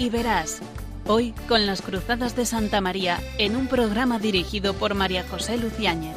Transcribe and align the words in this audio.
y 0.00 0.08
verás. 0.08 0.60
Hoy 1.06 1.34
con 1.46 1.66
las 1.66 1.82
Cruzadas 1.82 2.34
de 2.34 2.46
Santa 2.46 2.80
María 2.80 3.20
en 3.36 3.54
un 3.54 3.66
programa 3.66 4.18
dirigido 4.18 4.72
por 4.72 4.94
María 4.94 5.24
José 5.28 5.58
Luciáñez. 5.58 6.16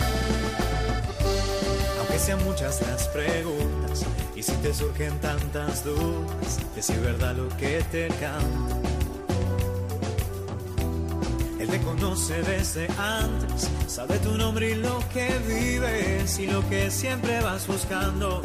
Aunque 2.00 2.18
sean 2.18 2.42
muchas 2.46 2.82
las 2.88 3.10
preguntas 3.10 4.06
y 4.38 4.42
si 4.42 4.54
te 4.54 4.74
surgen 4.74 5.20
tantas 5.20 5.84
dudas, 5.84 6.62
es 6.78 7.02
verdad 7.02 7.36
lo 7.36 7.50
que 7.58 7.84
te 7.92 8.08
canto. 8.08 8.82
Él 11.60 11.68
te 11.68 11.80
conoce 11.80 12.42
desde 12.42 12.88
antes, 12.98 13.70
sabe 13.88 14.18
tu 14.20 14.38
nombre 14.38 14.72
y 14.72 14.76
lo 14.76 15.00
que 15.14 15.28
vives 15.46 16.40
y 16.40 16.48
lo 16.48 16.68
que 16.70 16.90
siempre 16.90 17.42
vas 17.42 17.68
buscando. 17.68 18.42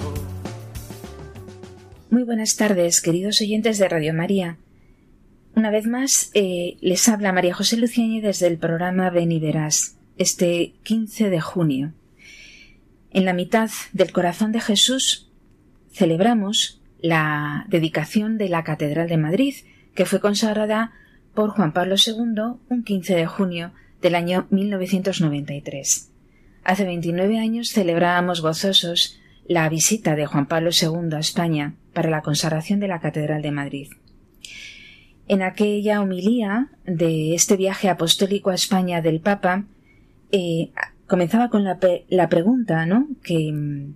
Muy 2.11 2.25
buenas 2.25 2.57
tardes, 2.57 3.01
queridos 3.01 3.41
oyentes 3.41 3.79
de 3.79 3.89
Radio 3.89 4.15
María. 4.15 4.59
Una 5.59 5.71
vez 5.71 5.89
más, 5.89 6.31
eh, 6.35 6.77
les 6.81 7.09
habla 7.09 7.33
María 7.33 7.53
José 7.53 7.77
Luciani 7.79 8.21
desde 8.21 8.47
el 8.47 8.59
programa 8.59 9.11
Ven 9.11 9.33
y 9.33 9.41
Verás, 9.41 9.99
este 10.17 10.75
15 10.85 11.31
de 11.31 11.41
junio. 11.41 11.93
En 13.11 13.25
la 13.25 13.33
mitad 13.33 13.69
del 13.93 14.13
corazón 14.13 14.53
de 14.53 14.61
Jesús 14.61 15.33
celebramos 15.91 16.81
la 17.01 17.67
dedicación 17.71 18.39
de 18.39 18.49
la 18.49 18.63
Catedral 18.63 19.09
de 19.09 19.17
Madrid, 19.17 19.57
que 19.97 20.05
fue 20.05 20.21
consagrada 20.21 20.93
por 21.35 21.51
Juan 21.51 21.73
Pablo 21.73 21.97
II 21.97 22.61
un 22.69 22.85
15 22.85 23.17
de 23.17 23.27
junio 23.27 23.73
del 24.01 24.15
año 24.15 24.47
1993. 24.51 26.13
Hace 26.63 26.85
29 26.85 27.37
años 27.37 27.71
celebrábamos 27.71 28.43
gozosos 28.43 29.19
la 29.49 29.69
visita 29.69 30.15
de 30.15 30.25
Juan 30.25 30.47
Pablo 30.47 30.71
II 30.71 31.17
a 31.17 31.19
España 31.19 31.75
para 31.95 32.11
la 32.11 32.23
consagración 32.23 32.79
de 32.79 32.87
la 32.87 33.01
Catedral 33.01 33.43
de 33.43 33.51
Madrid. 33.51 33.89
En 35.29 35.43
aquella 35.43 36.01
homilía 36.01 36.71
de 36.87 37.35
este 37.35 37.57
viaje 37.57 37.89
apostólico 37.89 38.51
a 38.51 38.55
España 38.55 39.03
del 39.03 39.21
Papa, 39.21 39.67
eh, 40.33 40.71
comenzaba 41.07 41.51
con 41.51 41.65
la, 41.65 41.79
la 42.09 42.29
pregunta, 42.29 42.87
¿no? 42.87 43.09
Que 43.23 43.53
mm, 43.53 43.95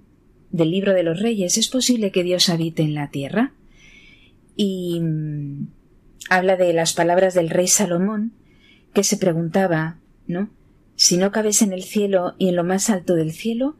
del 0.50 0.70
libro 0.70 0.92
de 0.92 1.02
los 1.02 1.20
reyes, 1.20 1.56
¿es 1.56 1.68
posible 1.68 2.10
que 2.10 2.22
Dios 2.22 2.50
habite 2.50 2.82
en 2.82 2.94
la 2.94 3.10
tierra? 3.10 3.52
Y 4.56 5.00
mm, 5.00 5.68
habla 6.28 6.56
de 6.56 6.72
las 6.74 6.92
palabras 6.92 7.32
del 7.34 7.48
rey 7.48 7.66
Salomón, 7.66 8.32
que 8.92 9.02
se 9.02 9.16
preguntaba, 9.16 9.98
¿no? 10.26 10.50
Si 10.96 11.16
no 11.16 11.32
cabes 11.32 11.62
en 11.62 11.72
el 11.72 11.82
cielo 11.82 12.34
y 12.38 12.48
en 12.48 12.56
lo 12.56 12.64
más 12.64 12.90
alto 12.90 13.14
del 13.14 13.32
cielo, 13.32 13.76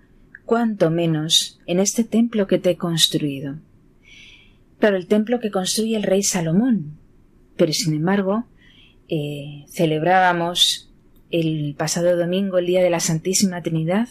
cuánto 0.46 0.90
menos 0.90 1.60
en 1.66 1.80
este 1.80 2.04
templo 2.04 2.46
que 2.46 2.58
te 2.58 2.70
he 2.70 2.76
construido. 2.76 3.56
Pero 4.78 4.96
el 4.96 5.06
templo 5.06 5.38
que 5.38 5.50
construye 5.50 5.96
el 5.96 6.02
rey 6.02 6.22
Salomón, 6.22 6.98
pero 7.62 7.74
sin 7.74 7.94
embargo, 7.94 8.44
eh, 9.08 9.66
celebrábamos 9.68 10.90
el 11.30 11.76
pasado 11.78 12.16
domingo 12.16 12.58
el 12.58 12.66
Día 12.66 12.82
de 12.82 12.90
la 12.90 12.98
Santísima 12.98 13.62
Trinidad 13.62 14.08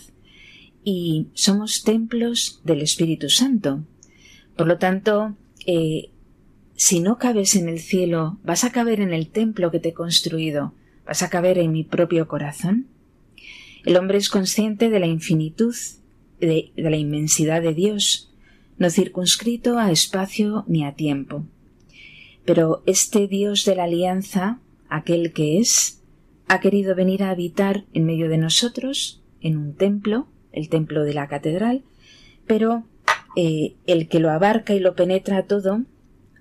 y 0.86 1.28
somos 1.34 1.84
templos 1.84 2.62
del 2.64 2.80
Espíritu 2.80 3.28
Santo. 3.30 3.84
Por 4.56 4.68
lo 4.68 4.78
tanto, 4.78 5.36
eh, 5.66 6.12
si 6.78 7.02
no 7.02 7.18
cabes 7.18 7.58
en 7.58 7.68
el 7.68 7.80
cielo, 7.80 8.40
vas 8.46 8.64
a 8.64 8.72
caber 8.72 9.02
en 9.02 9.12
el 9.12 9.28
templo 9.28 9.70
que 9.70 9.82
te 9.82 9.90
he 9.90 9.94
construido, 9.94 10.74
vas 11.06 11.22
a 11.22 11.30
caber 11.30 11.58
en 11.58 11.74
mi 11.74 11.84
propio 11.84 12.30
corazón. 12.30 12.88
El 13.84 13.98
hombre 13.98 14.18
es 14.18 14.30
consciente 14.30 14.90
de 14.90 15.00
la 15.02 15.08
infinitud, 15.08 15.76
de 16.40 16.72
la 16.78 16.96
inmensidad 16.96 17.62
de 17.62 17.74
Dios, 17.74 18.32
no 18.78 18.90
circunscrito 18.90 19.78
a 19.78 19.92
espacio 19.92 20.64
ni 20.70 20.86
a 20.86 20.94
tiempo. 20.94 21.44
Pero 22.46 22.84
este 22.86 23.28
Dios 23.28 23.66
de 23.66 23.76
la 23.76 23.84
alianza, 23.84 24.60
aquel 24.90 25.34
que 25.34 25.60
es, 25.60 26.02
ha 26.48 26.60
querido 26.60 26.96
venir 26.96 27.24
a 27.24 27.30
habitar 27.30 27.86
en 27.94 28.06
medio 28.06 28.30
de 28.30 28.38
nosotros, 28.38 29.22
en 29.42 29.58
un 29.58 29.76
templo, 29.76 30.28
el 30.52 30.70
templo 30.70 31.04
de 31.04 31.14
la 31.14 31.28
catedral, 31.28 31.84
pero 32.46 32.84
eh, 33.36 33.76
el 33.88 34.08
que 34.08 34.20
lo 34.20 34.32
abarca 34.32 34.74
y 34.74 34.80
lo 34.80 34.96
penetra 34.96 35.44
todo, 35.44 35.84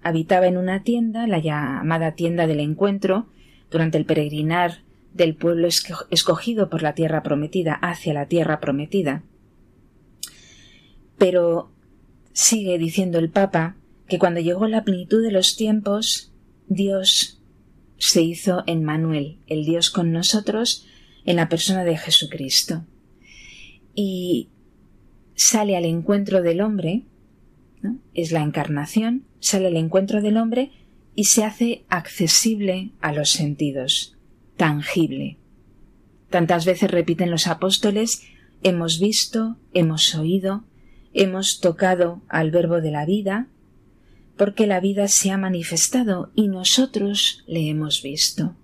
habitaba 0.02 0.46
en 0.46 0.56
una 0.56 0.82
tienda, 0.82 1.26
la 1.26 1.38
llamada 1.38 2.12
tienda 2.12 2.46
del 2.46 2.60
encuentro, 2.60 3.26
durante 3.70 3.98
el 3.98 4.04
peregrinar 4.04 4.82
del 5.14 5.34
pueblo 5.34 5.68
escogido 5.68 6.68
por 6.68 6.82
la 6.82 6.94
tierra 6.94 7.22
prometida 7.22 7.74
hacia 7.74 8.14
la 8.14 8.26
tierra 8.26 8.60
prometida. 8.60 9.22
Pero 11.18 11.70
sigue 12.32 12.78
diciendo 12.78 13.18
el 13.18 13.30
Papa 13.30 13.76
que 14.10 14.18
cuando 14.18 14.40
llegó 14.40 14.66
la 14.68 14.84
plenitud 14.84 15.22
de 15.22 15.32
los 15.32 15.56
tiempos, 15.56 16.32
Dios 16.68 17.40
se 17.96 18.20
hizo 18.20 18.62
en 18.66 18.84
Manuel, 18.84 19.38
el 19.46 19.64
Dios 19.64 19.88
con 19.88 20.12
nosotros, 20.12 20.86
en 21.24 21.36
la 21.36 21.48
persona 21.48 21.84
de 21.84 21.96
Jesucristo. 21.96 22.84
Y 23.94 24.50
sale 25.34 25.76
al 25.76 25.86
encuentro 25.86 26.42
del 26.42 26.60
hombre, 26.60 27.04
es 28.12 28.32
la 28.32 28.42
encarnación, 28.42 29.24
sale 29.38 29.68
al 29.68 29.76
encuentro 29.76 30.20
del 30.20 30.36
hombre 30.36 30.70
y 31.14 31.24
se 31.24 31.44
hace 31.44 31.84
accesible 31.88 32.90
a 33.00 33.12
los 33.12 33.30
sentidos, 33.30 34.18
tangible. 34.58 35.38
Tantas 36.28 36.66
veces 36.66 36.90
repiten 36.90 37.30
los 37.30 37.46
apóstoles 37.46 38.22
hemos 38.62 39.00
visto, 39.00 39.56
hemos 39.72 40.14
oído, 40.14 40.64
hemos 41.12 41.60
tocado 41.60 42.22
al 42.28 42.50
verbo 42.50 42.80
de 42.80 42.90
la 42.90 43.06
vida, 43.06 43.48
porque 44.40 44.66
la 44.66 44.80
vida 44.80 45.06
se 45.06 45.30
ha 45.30 45.36
manifestado 45.36 46.32
y 46.34 46.48
nosotros 46.48 47.44
le 47.46 47.68
hemos 47.68 48.02
visto. 48.02 48.56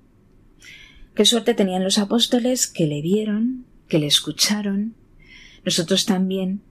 Qué 1.14 1.26
suerte 1.26 1.52
tenían 1.52 1.84
los 1.84 1.98
apóstoles 1.98 2.66
que 2.66 2.86
le 2.86 3.02
vieron, 3.02 3.66
que 3.86 3.98
le 3.98 4.06
escucharon. 4.06 4.94
Nosotros 5.66 6.06
también 6.06 6.62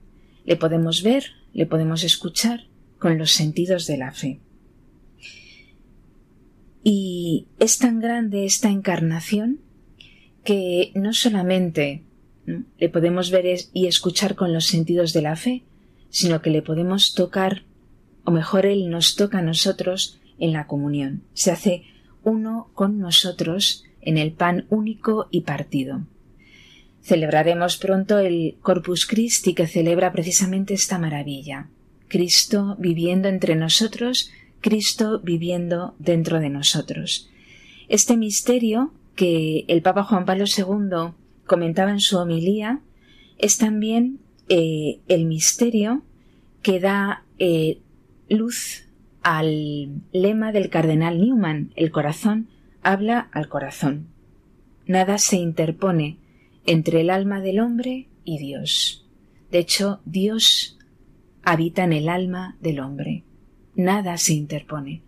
le 0.44 0.56
podemos 0.56 1.04
ver, 1.04 1.26
le 1.52 1.66
podemos 1.66 2.02
escuchar 2.02 2.66
con 2.98 3.16
los 3.16 3.30
sentidos 3.30 3.86
de 3.86 3.96
la 3.96 4.10
fe. 4.10 4.40
Y 6.82 7.46
es 7.60 7.78
tan 7.78 8.00
grande 8.00 8.44
esta 8.44 8.70
encarnación 8.70 9.60
que 10.42 10.90
no 10.96 11.12
solamente 11.12 12.02
le 12.76 12.88
podemos 12.88 13.30
ver 13.30 13.46
y 13.72 13.86
escuchar 13.86 14.34
con 14.34 14.52
los 14.52 14.66
sentidos 14.66 15.12
de 15.12 15.22
la 15.22 15.36
fe, 15.36 15.62
sino 16.10 16.42
que 16.42 16.50
le 16.50 16.62
podemos 16.62 17.14
tocar 17.14 17.65
o 18.26 18.32
mejor 18.32 18.66
Él 18.66 18.90
nos 18.90 19.16
toca 19.16 19.38
a 19.38 19.42
nosotros 19.42 20.20
en 20.38 20.52
la 20.52 20.66
comunión, 20.66 21.22
se 21.32 21.50
hace 21.50 21.84
uno 22.22 22.68
con 22.74 22.98
nosotros 22.98 23.84
en 24.02 24.18
el 24.18 24.32
pan 24.32 24.66
único 24.68 25.28
y 25.30 25.42
partido. 25.42 26.02
Celebraremos 27.02 27.76
pronto 27.76 28.18
el 28.18 28.56
Corpus 28.60 29.06
Christi 29.06 29.54
que 29.54 29.68
celebra 29.68 30.12
precisamente 30.12 30.74
esta 30.74 30.98
maravilla. 30.98 31.68
Cristo 32.08 32.76
viviendo 32.80 33.28
entre 33.28 33.54
nosotros, 33.54 34.30
Cristo 34.60 35.20
viviendo 35.20 35.94
dentro 36.00 36.40
de 36.40 36.50
nosotros. 36.50 37.30
Este 37.88 38.16
misterio 38.16 38.92
que 39.14 39.64
el 39.68 39.82
Papa 39.82 40.02
Juan 40.02 40.24
Pablo 40.24 40.44
II 40.46 41.14
comentaba 41.46 41.92
en 41.92 42.00
su 42.00 42.18
homilía 42.18 42.80
es 43.38 43.56
también 43.56 44.18
eh, 44.48 44.98
el 45.06 45.26
misterio 45.26 46.02
que 46.62 46.80
da 46.80 47.22
eh, 47.38 47.78
luz 48.28 48.84
al 49.22 50.02
lema 50.12 50.52
del 50.52 50.70
cardenal 50.70 51.20
Newman, 51.20 51.72
el 51.76 51.90
corazón 51.90 52.48
habla 52.82 53.28
al 53.32 53.48
corazón. 53.48 54.08
Nada 54.86 55.18
se 55.18 55.36
interpone 55.36 56.18
entre 56.64 57.00
el 57.00 57.10
alma 57.10 57.40
del 57.40 57.60
hombre 57.60 58.08
y 58.24 58.38
Dios. 58.38 59.06
De 59.50 59.58
hecho, 59.58 60.00
Dios 60.04 60.78
habita 61.42 61.84
en 61.84 61.92
el 61.92 62.08
alma 62.08 62.56
del 62.60 62.80
hombre. 62.80 63.24
Nada 63.74 64.16
se 64.16 64.34
interpone. 64.34 65.02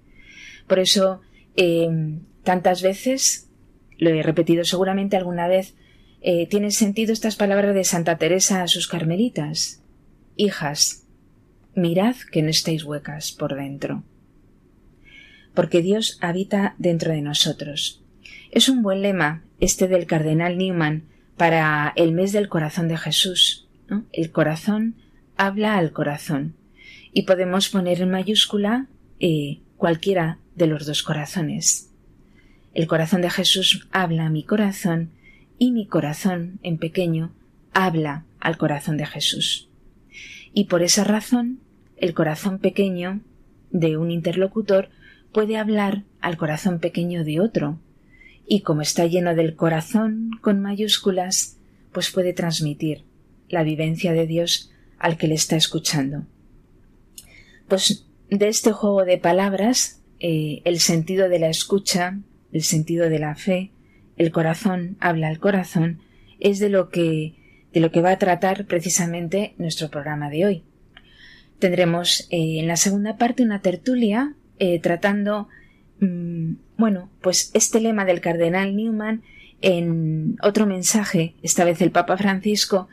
Por 0.66 0.78
eso, 0.78 1.20
em, 1.56 2.20
tantas 2.44 2.82
veces, 2.82 3.50
lo 3.98 4.10
he 4.10 4.22
repetido 4.22 4.64
seguramente 4.64 5.16
alguna 5.16 5.48
vez, 5.48 5.74
eh, 6.20 6.46
tienen 6.48 6.72
sentido 6.72 7.12
estas 7.12 7.36
palabras 7.36 7.74
de 7.74 7.84
Santa 7.84 8.16
Teresa 8.18 8.62
a 8.62 8.68
sus 8.68 8.88
carmelitas. 8.88 9.82
Hijas, 10.36 11.07
mirad 11.78 12.16
que 12.30 12.42
no 12.42 12.50
estéis 12.50 12.84
huecas 12.84 13.32
por 13.32 13.54
dentro. 13.54 14.02
Porque 15.54 15.82
Dios 15.82 16.18
habita 16.20 16.74
dentro 16.78 17.12
de 17.12 17.22
nosotros. 17.22 18.02
Es 18.50 18.68
un 18.68 18.82
buen 18.82 19.02
lema 19.02 19.42
este 19.60 19.88
del 19.88 20.06
cardenal 20.06 20.58
Newman 20.58 21.04
para 21.36 21.92
el 21.96 22.12
mes 22.12 22.32
del 22.32 22.48
corazón 22.48 22.88
de 22.88 22.96
Jesús. 22.96 23.68
El 24.12 24.30
corazón 24.30 24.96
habla 25.36 25.78
al 25.78 25.92
corazón. 25.92 26.54
Y 27.12 27.22
podemos 27.22 27.68
poner 27.68 28.02
en 28.02 28.10
mayúscula 28.10 28.86
eh, 29.20 29.60
cualquiera 29.76 30.38
de 30.54 30.66
los 30.66 30.86
dos 30.86 31.02
corazones. 31.02 31.90
El 32.74 32.86
corazón 32.86 33.22
de 33.22 33.30
Jesús 33.30 33.88
habla 33.90 34.26
a 34.26 34.30
mi 34.30 34.44
corazón 34.44 35.10
y 35.58 35.72
mi 35.72 35.86
corazón, 35.86 36.60
en 36.62 36.78
pequeño, 36.78 37.32
habla 37.72 38.24
al 38.40 38.56
corazón 38.58 38.96
de 38.96 39.06
Jesús. 39.06 39.68
y 40.54 40.64
por 40.64 40.82
esa 40.82 41.04
razón 41.04 41.60
el 42.00 42.14
corazón 42.14 42.58
pequeño 42.58 43.20
de 43.70 43.96
un 43.96 44.10
interlocutor 44.10 44.90
puede 45.32 45.56
hablar 45.56 46.04
al 46.20 46.36
corazón 46.36 46.78
pequeño 46.78 47.24
de 47.24 47.40
otro, 47.40 47.78
y 48.46 48.62
como 48.62 48.80
está 48.80 49.06
lleno 49.06 49.34
del 49.34 49.56
corazón 49.56 50.30
con 50.40 50.60
mayúsculas, 50.60 51.58
pues 51.92 52.10
puede 52.10 52.32
transmitir 52.32 53.04
la 53.48 53.62
vivencia 53.62 54.12
de 54.12 54.26
Dios 54.26 54.72
al 54.98 55.18
que 55.18 55.28
le 55.28 55.34
está 55.34 55.56
escuchando. 55.56 56.24
Pues 57.68 58.06
de 58.30 58.48
este 58.48 58.72
juego 58.72 59.04
de 59.04 59.18
palabras, 59.18 60.00
eh, 60.20 60.62
el 60.64 60.80
sentido 60.80 61.28
de 61.28 61.38
la 61.38 61.50
escucha, 61.50 62.18
el 62.52 62.62
sentido 62.62 63.10
de 63.10 63.18
la 63.18 63.34
fe, 63.34 63.70
el 64.16 64.32
corazón 64.32 64.96
habla 65.00 65.28
al 65.28 65.38
corazón, 65.38 66.00
es 66.40 66.58
de 66.58 66.70
lo 66.70 66.88
que 66.88 67.34
de 67.72 67.80
lo 67.80 67.90
que 67.90 68.00
va 68.00 68.12
a 68.12 68.18
tratar 68.18 68.64
precisamente 68.64 69.54
nuestro 69.58 69.90
programa 69.90 70.30
de 70.30 70.46
hoy. 70.46 70.64
Tendremos 71.58 72.28
eh, 72.30 72.58
en 72.60 72.68
la 72.68 72.76
segunda 72.76 73.16
parte 73.16 73.42
una 73.42 73.60
tertulia 73.60 74.34
eh, 74.58 74.80
tratando, 74.80 75.48
mm, 76.00 76.52
bueno, 76.76 77.10
pues 77.20 77.50
este 77.54 77.80
lema 77.80 78.04
del 78.04 78.20
cardenal 78.20 78.76
Newman 78.76 79.22
en 79.60 80.36
otro 80.42 80.66
mensaje, 80.66 81.34
esta 81.42 81.64
vez 81.64 81.80
el 81.82 81.90
Papa 81.90 82.16
Francisco, 82.16 82.88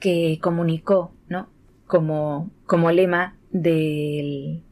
que 0.00 0.38
comunicó, 0.40 1.12
¿no? 1.28 1.48
Como, 1.86 2.50
como 2.66 2.90
lema 2.90 3.36
de 3.52 4.62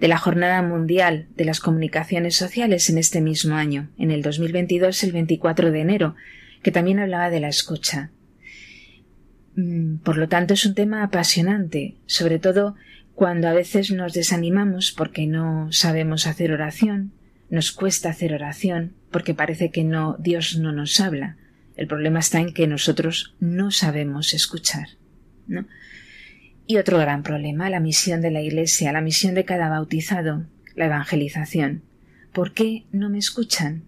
la 0.00 0.18
Jornada 0.18 0.60
Mundial 0.62 1.28
de 1.36 1.44
las 1.44 1.60
Comunicaciones 1.60 2.36
Sociales 2.36 2.90
en 2.90 2.98
este 2.98 3.20
mismo 3.20 3.54
año, 3.54 3.90
en 3.98 4.10
el 4.10 4.22
2022, 4.22 5.04
el 5.04 5.12
24 5.12 5.70
de 5.70 5.80
enero, 5.80 6.14
que 6.62 6.72
también 6.72 6.98
hablaba 6.98 7.30
de 7.30 7.40
la 7.40 7.48
escucha. 7.48 8.10
Mm, 9.56 9.96
por 9.98 10.16
lo 10.16 10.28
tanto, 10.28 10.54
es 10.54 10.66
un 10.66 10.74
tema 10.74 11.02
apasionante, 11.02 11.96
sobre 12.06 12.38
todo 12.38 12.74
cuando 13.14 13.48
a 13.48 13.52
veces 13.52 13.92
nos 13.92 14.12
desanimamos 14.12 14.92
porque 14.92 15.26
no 15.26 15.70
sabemos 15.70 16.26
hacer 16.26 16.52
oración, 16.52 17.12
nos 17.48 17.70
cuesta 17.70 18.10
hacer 18.10 18.34
oración, 18.34 18.92
porque 19.10 19.34
parece 19.34 19.70
que 19.70 19.84
no, 19.84 20.16
Dios 20.18 20.58
no 20.58 20.72
nos 20.72 20.98
habla. 21.00 21.36
El 21.76 21.86
problema 21.86 22.20
está 22.20 22.40
en 22.40 22.52
que 22.52 22.66
nosotros 22.66 23.34
no 23.40 23.70
sabemos 23.70 24.34
escuchar. 24.34 24.88
Y 26.66 26.78
otro 26.78 26.98
gran 26.98 27.22
problema, 27.22 27.70
la 27.70 27.80
misión 27.80 28.20
de 28.20 28.30
la 28.30 28.40
Iglesia, 28.40 28.92
la 28.92 29.00
misión 29.00 29.34
de 29.34 29.44
cada 29.44 29.68
bautizado, 29.68 30.46
la 30.74 30.86
evangelización. 30.86 31.82
¿Por 32.32 32.52
qué 32.52 32.84
no 32.90 33.10
me 33.10 33.18
escuchan? 33.18 33.84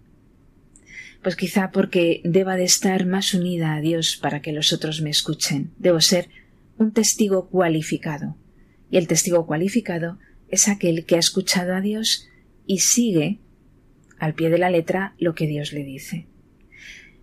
Pues 1.27 1.35
quizá 1.35 1.71
porque 1.71 2.21
deba 2.23 2.55
de 2.55 2.63
estar 2.63 3.05
más 3.05 3.33
unida 3.33 3.75
a 3.75 3.81
Dios 3.81 4.15
para 4.15 4.41
que 4.41 4.53
los 4.53 4.71
otros 4.71 5.01
me 5.01 5.09
escuchen. 5.09 5.73
Debo 5.77 5.99
ser 5.99 6.29
un 6.77 6.93
testigo 6.93 7.49
cualificado, 7.49 8.37
y 8.89 8.95
el 8.95 9.09
testigo 9.09 9.45
cualificado 9.45 10.19
es 10.47 10.69
aquel 10.69 11.03
que 11.03 11.17
ha 11.17 11.19
escuchado 11.19 11.75
a 11.75 11.81
Dios 11.81 12.29
y 12.65 12.79
sigue 12.79 13.39
al 14.19 14.35
pie 14.35 14.49
de 14.49 14.57
la 14.57 14.69
letra 14.69 15.15
lo 15.19 15.35
que 15.35 15.47
Dios 15.47 15.73
le 15.73 15.83
dice. 15.83 16.27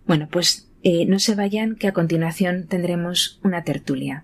Bueno, 0.05 0.29
pues 0.31 0.69
eh, 0.83 1.07
no 1.07 1.17
se 1.17 1.33
vayan 1.33 1.73
que 1.73 1.87
a 1.87 1.93
continuación 1.93 2.67
tendremos 2.67 3.39
una 3.43 3.63
tertulia. 3.63 4.23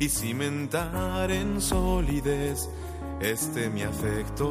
y 0.00 0.08
cimentar 0.08 1.30
en 1.30 1.60
solidez 1.60 2.68
este 3.20 3.68
mi 3.68 3.82
afecto. 3.82 4.50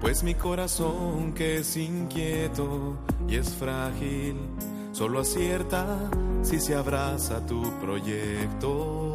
Pues 0.00 0.24
mi 0.24 0.34
corazón 0.34 1.32
que 1.32 1.58
es 1.58 1.76
inquieto 1.76 2.98
y 3.28 3.36
es 3.36 3.54
frágil, 3.54 4.36
solo 4.92 5.20
acierta 5.20 6.10
si 6.42 6.58
se 6.58 6.74
abraza 6.74 7.46
tu 7.46 7.62
proyecto. 7.80 9.14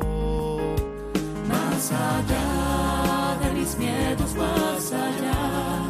Más 1.49 1.91
allá 1.91 3.37
de 3.43 3.59
mis 3.59 3.77
miedos, 3.77 4.35
más 4.35 4.91
allá 4.93 5.81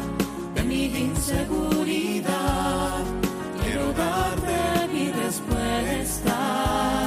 de 0.56 0.62
mi 0.64 0.86
inseguridad, 0.86 2.24
quiero 3.62 3.92
darte 3.92 4.92
mi 4.92 5.12
respuesta. 5.12 7.01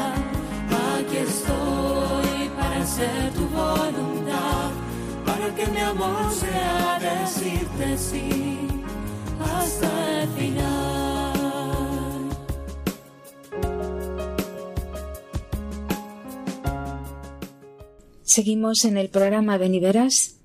Hacer 2.95 3.33
tu 3.33 3.42
voluntad, 3.47 4.71
para 5.25 5.53
que 5.53 5.65
mi 5.68 5.80
amor 5.80 6.31
sea 6.31 6.97
decirte 7.00 7.97
sí 7.97 8.68
hasta 9.38 10.21
el 10.24 10.30
final. 10.30 11.33
Seguimos 18.24 18.86
en 18.86 18.97
el 18.97 19.09
programa 19.09 19.57
Beniveras 19.57 20.37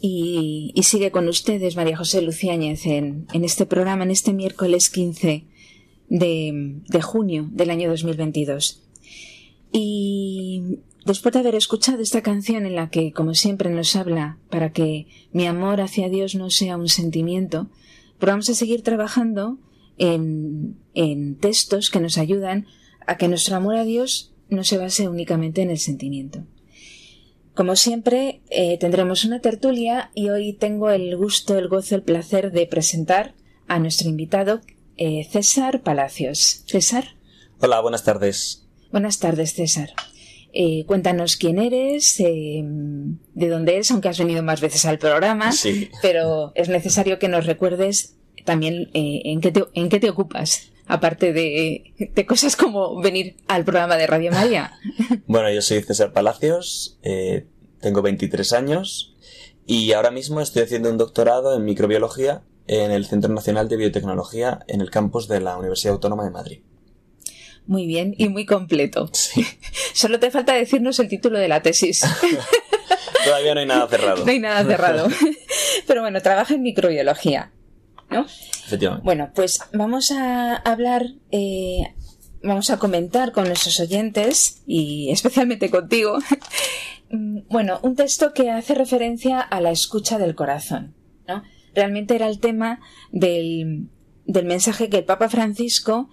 y, 0.00 0.70
y 0.76 0.82
sigue 0.84 1.10
con 1.10 1.26
ustedes 1.26 1.74
María 1.74 1.96
José 1.96 2.22
Luciáñez 2.22 2.86
en, 2.86 3.26
en 3.32 3.44
este 3.44 3.66
programa, 3.66 4.04
en 4.04 4.12
este 4.12 4.32
miércoles 4.32 4.88
15 4.88 5.44
de, 6.10 6.80
de 6.88 7.02
junio 7.02 7.48
del 7.50 7.70
año 7.70 7.90
2022. 7.90 8.84
Y 9.72 10.78
Después 11.08 11.32
de 11.32 11.38
haber 11.38 11.54
escuchado 11.54 12.02
esta 12.02 12.20
canción 12.20 12.66
en 12.66 12.74
la 12.74 12.90
que, 12.90 13.14
como 13.14 13.32
siempre, 13.32 13.70
nos 13.70 13.96
habla 13.96 14.36
para 14.50 14.72
que 14.72 15.06
mi 15.32 15.46
amor 15.46 15.80
hacia 15.80 16.10
Dios 16.10 16.34
no 16.34 16.50
sea 16.50 16.76
un 16.76 16.90
sentimiento, 16.90 17.70
pero 18.18 18.32
vamos 18.32 18.50
a 18.50 18.54
seguir 18.54 18.82
trabajando 18.82 19.56
en, 19.96 20.76
en 20.92 21.36
textos 21.36 21.88
que 21.88 22.00
nos 22.00 22.18
ayudan 22.18 22.66
a 23.06 23.16
que 23.16 23.26
nuestro 23.26 23.56
amor 23.56 23.76
a 23.76 23.84
Dios 23.84 24.34
no 24.50 24.64
se 24.64 24.76
base 24.76 25.08
únicamente 25.08 25.62
en 25.62 25.70
el 25.70 25.78
sentimiento. 25.78 26.44
Como 27.54 27.74
siempre, 27.74 28.42
eh, 28.50 28.76
tendremos 28.76 29.24
una 29.24 29.40
tertulia 29.40 30.10
y 30.14 30.28
hoy 30.28 30.52
tengo 30.52 30.90
el 30.90 31.16
gusto, 31.16 31.56
el 31.56 31.68
gozo, 31.68 31.94
el 31.94 32.02
placer 32.02 32.52
de 32.52 32.66
presentar 32.66 33.34
a 33.66 33.78
nuestro 33.78 34.10
invitado, 34.10 34.60
eh, 34.98 35.26
César 35.32 35.80
Palacios. 35.80 36.64
César. 36.66 37.16
Hola, 37.60 37.80
buenas 37.80 38.04
tardes. 38.04 38.66
Buenas 38.92 39.18
tardes, 39.18 39.54
César. 39.54 39.94
Eh, 40.60 40.84
cuéntanos 40.86 41.36
quién 41.36 41.60
eres, 41.60 42.18
eh, 42.18 42.64
de 42.64 43.48
dónde 43.48 43.74
eres, 43.74 43.92
aunque 43.92 44.08
has 44.08 44.18
venido 44.18 44.42
más 44.42 44.60
veces 44.60 44.86
al 44.86 44.98
programa, 44.98 45.52
pero 46.02 46.50
es 46.56 46.68
necesario 46.68 47.20
que 47.20 47.28
nos 47.28 47.46
recuerdes 47.46 48.16
también 48.44 48.90
eh, 48.92 49.22
en, 49.26 49.40
qué 49.40 49.52
te, 49.52 49.62
en 49.74 49.88
qué 49.88 50.00
te 50.00 50.10
ocupas, 50.10 50.72
aparte 50.88 51.32
de, 51.32 51.94
de, 52.12 52.26
cosas 52.26 52.56
como 52.56 53.00
venir 53.00 53.36
al 53.46 53.64
programa 53.64 53.96
de 53.96 54.08
Radio 54.08 54.32
María. 54.32 54.72
Bueno, 55.28 55.48
yo 55.52 55.62
soy 55.62 55.80
César 55.80 56.12
Palacios, 56.12 56.98
tengo 57.80 58.02
23 58.02 58.52
años 58.52 59.14
y 59.64 59.92
ahora 59.92 60.10
mismo 60.10 60.40
estoy 60.40 60.64
haciendo 60.64 60.90
un 60.90 60.98
doctorado 60.98 61.54
en 61.54 61.64
microbiología 61.64 62.42
en 62.66 62.90
el 62.90 63.06
Centro 63.06 63.32
Nacional 63.32 63.68
de 63.68 63.76
Biotecnología 63.76 64.64
en 64.66 64.80
el 64.80 64.90
campus 64.90 65.28
de 65.28 65.38
la 65.38 65.56
Universidad 65.56 65.94
Autónoma 65.94 66.24
de 66.24 66.30
Madrid. 66.30 66.62
Muy 67.68 67.86
bien 67.86 68.14
y 68.16 68.30
muy 68.30 68.46
completo. 68.46 69.10
Solo 69.92 70.18
te 70.18 70.30
falta 70.30 70.54
decirnos 70.54 70.98
el 71.00 71.08
título 71.08 71.38
de 71.38 71.48
la 71.48 71.60
tesis. 71.60 72.02
Todavía 73.24 73.52
no 73.52 73.60
hay 73.60 73.66
nada 73.66 73.86
cerrado. 73.88 74.24
No 74.24 74.30
hay 74.30 74.40
nada 74.40 74.64
cerrado. 74.64 75.08
Pero 75.86 76.00
bueno, 76.00 76.22
trabaja 76.22 76.54
en 76.54 76.62
microbiología. 76.62 77.52
¿No? 78.08 78.24
Efectivamente. 78.24 79.04
Bueno, 79.04 79.30
pues 79.34 79.60
vamos 79.74 80.10
a 80.12 80.56
hablar, 80.56 81.08
eh, 81.30 81.94
vamos 82.42 82.70
a 82.70 82.78
comentar 82.78 83.32
con 83.32 83.44
nuestros 83.44 83.78
oyentes 83.80 84.62
y 84.66 85.10
especialmente 85.10 85.68
contigo, 85.68 86.18
bueno, 87.10 87.80
un 87.82 87.96
texto 87.96 88.32
que 88.32 88.50
hace 88.50 88.74
referencia 88.74 89.40
a 89.40 89.60
la 89.60 89.72
escucha 89.72 90.16
del 90.16 90.34
corazón. 90.34 90.94
¿no? 91.26 91.42
Realmente 91.74 92.14
era 92.14 92.28
el 92.28 92.40
tema 92.40 92.80
del, 93.12 93.90
del 94.24 94.46
mensaje 94.46 94.88
que 94.88 94.96
el 94.96 95.04
Papa 95.04 95.28
Francisco 95.28 96.08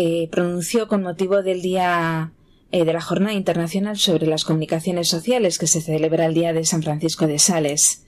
eh, 0.00 0.28
pronunció 0.30 0.86
con 0.86 1.02
motivo 1.02 1.42
del 1.42 1.60
Día 1.60 2.32
eh, 2.70 2.84
de 2.84 2.92
la 2.92 3.00
Jornada 3.00 3.32
Internacional 3.32 3.98
sobre 3.98 4.28
las 4.28 4.44
Comunicaciones 4.44 5.08
Sociales 5.08 5.58
que 5.58 5.66
se 5.66 5.80
celebra 5.80 6.26
el 6.26 6.34
día 6.34 6.52
de 6.52 6.64
San 6.64 6.84
Francisco 6.84 7.26
de 7.26 7.40
Sales 7.40 8.04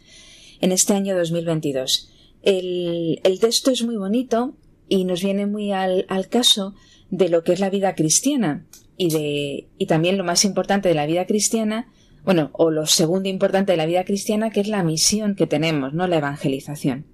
en 0.61 0.70
este 0.70 0.94
año 0.94 1.16
2022. 1.16 2.09
El, 2.42 3.20
el 3.25 3.40
texto 3.40 3.73
es 3.73 3.82
muy 3.82 3.97
bonito 3.97 4.54
y 4.88 5.04
nos 5.04 5.20
viene 5.20 5.47
muy 5.47 5.73
al, 5.73 6.06
al 6.09 6.28
caso 6.28 6.76
de 7.11 7.28
lo 7.28 7.42
que 7.42 7.54
es 7.54 7.59
la 7.59 7.70
vida 7.70 7.97
cristiana 7.97 8.64
y 8.97 9.11
de 9.11 9.66
y 9.76 9.87
también 9.87 10.16
lo 10.16 10.23
más 10.23 10.44
importante 10.44 10.88
de 10.88 10.94
la 10.94 11.06
vida 11.06 11.26
cristiana 11.26 11.88
bueno 12.25 12.50
o 12.52 12.70
lo 12.70 12.87
segundo 12.87 13.28
importante 13.28 13.73
de 13.73 13.78
la 13.78 13.87
vida 13.87 14.04
cristiana 14.04 14.50
que 14.50 14.61
es 14.61 14.68
la 14.68 14.85
misión 14.85 15.35
que 15.35 15.49
tenemos 15.49 15.92
no 15.92 16.06
la 16.06 16.18
evangelización 16.18 17.06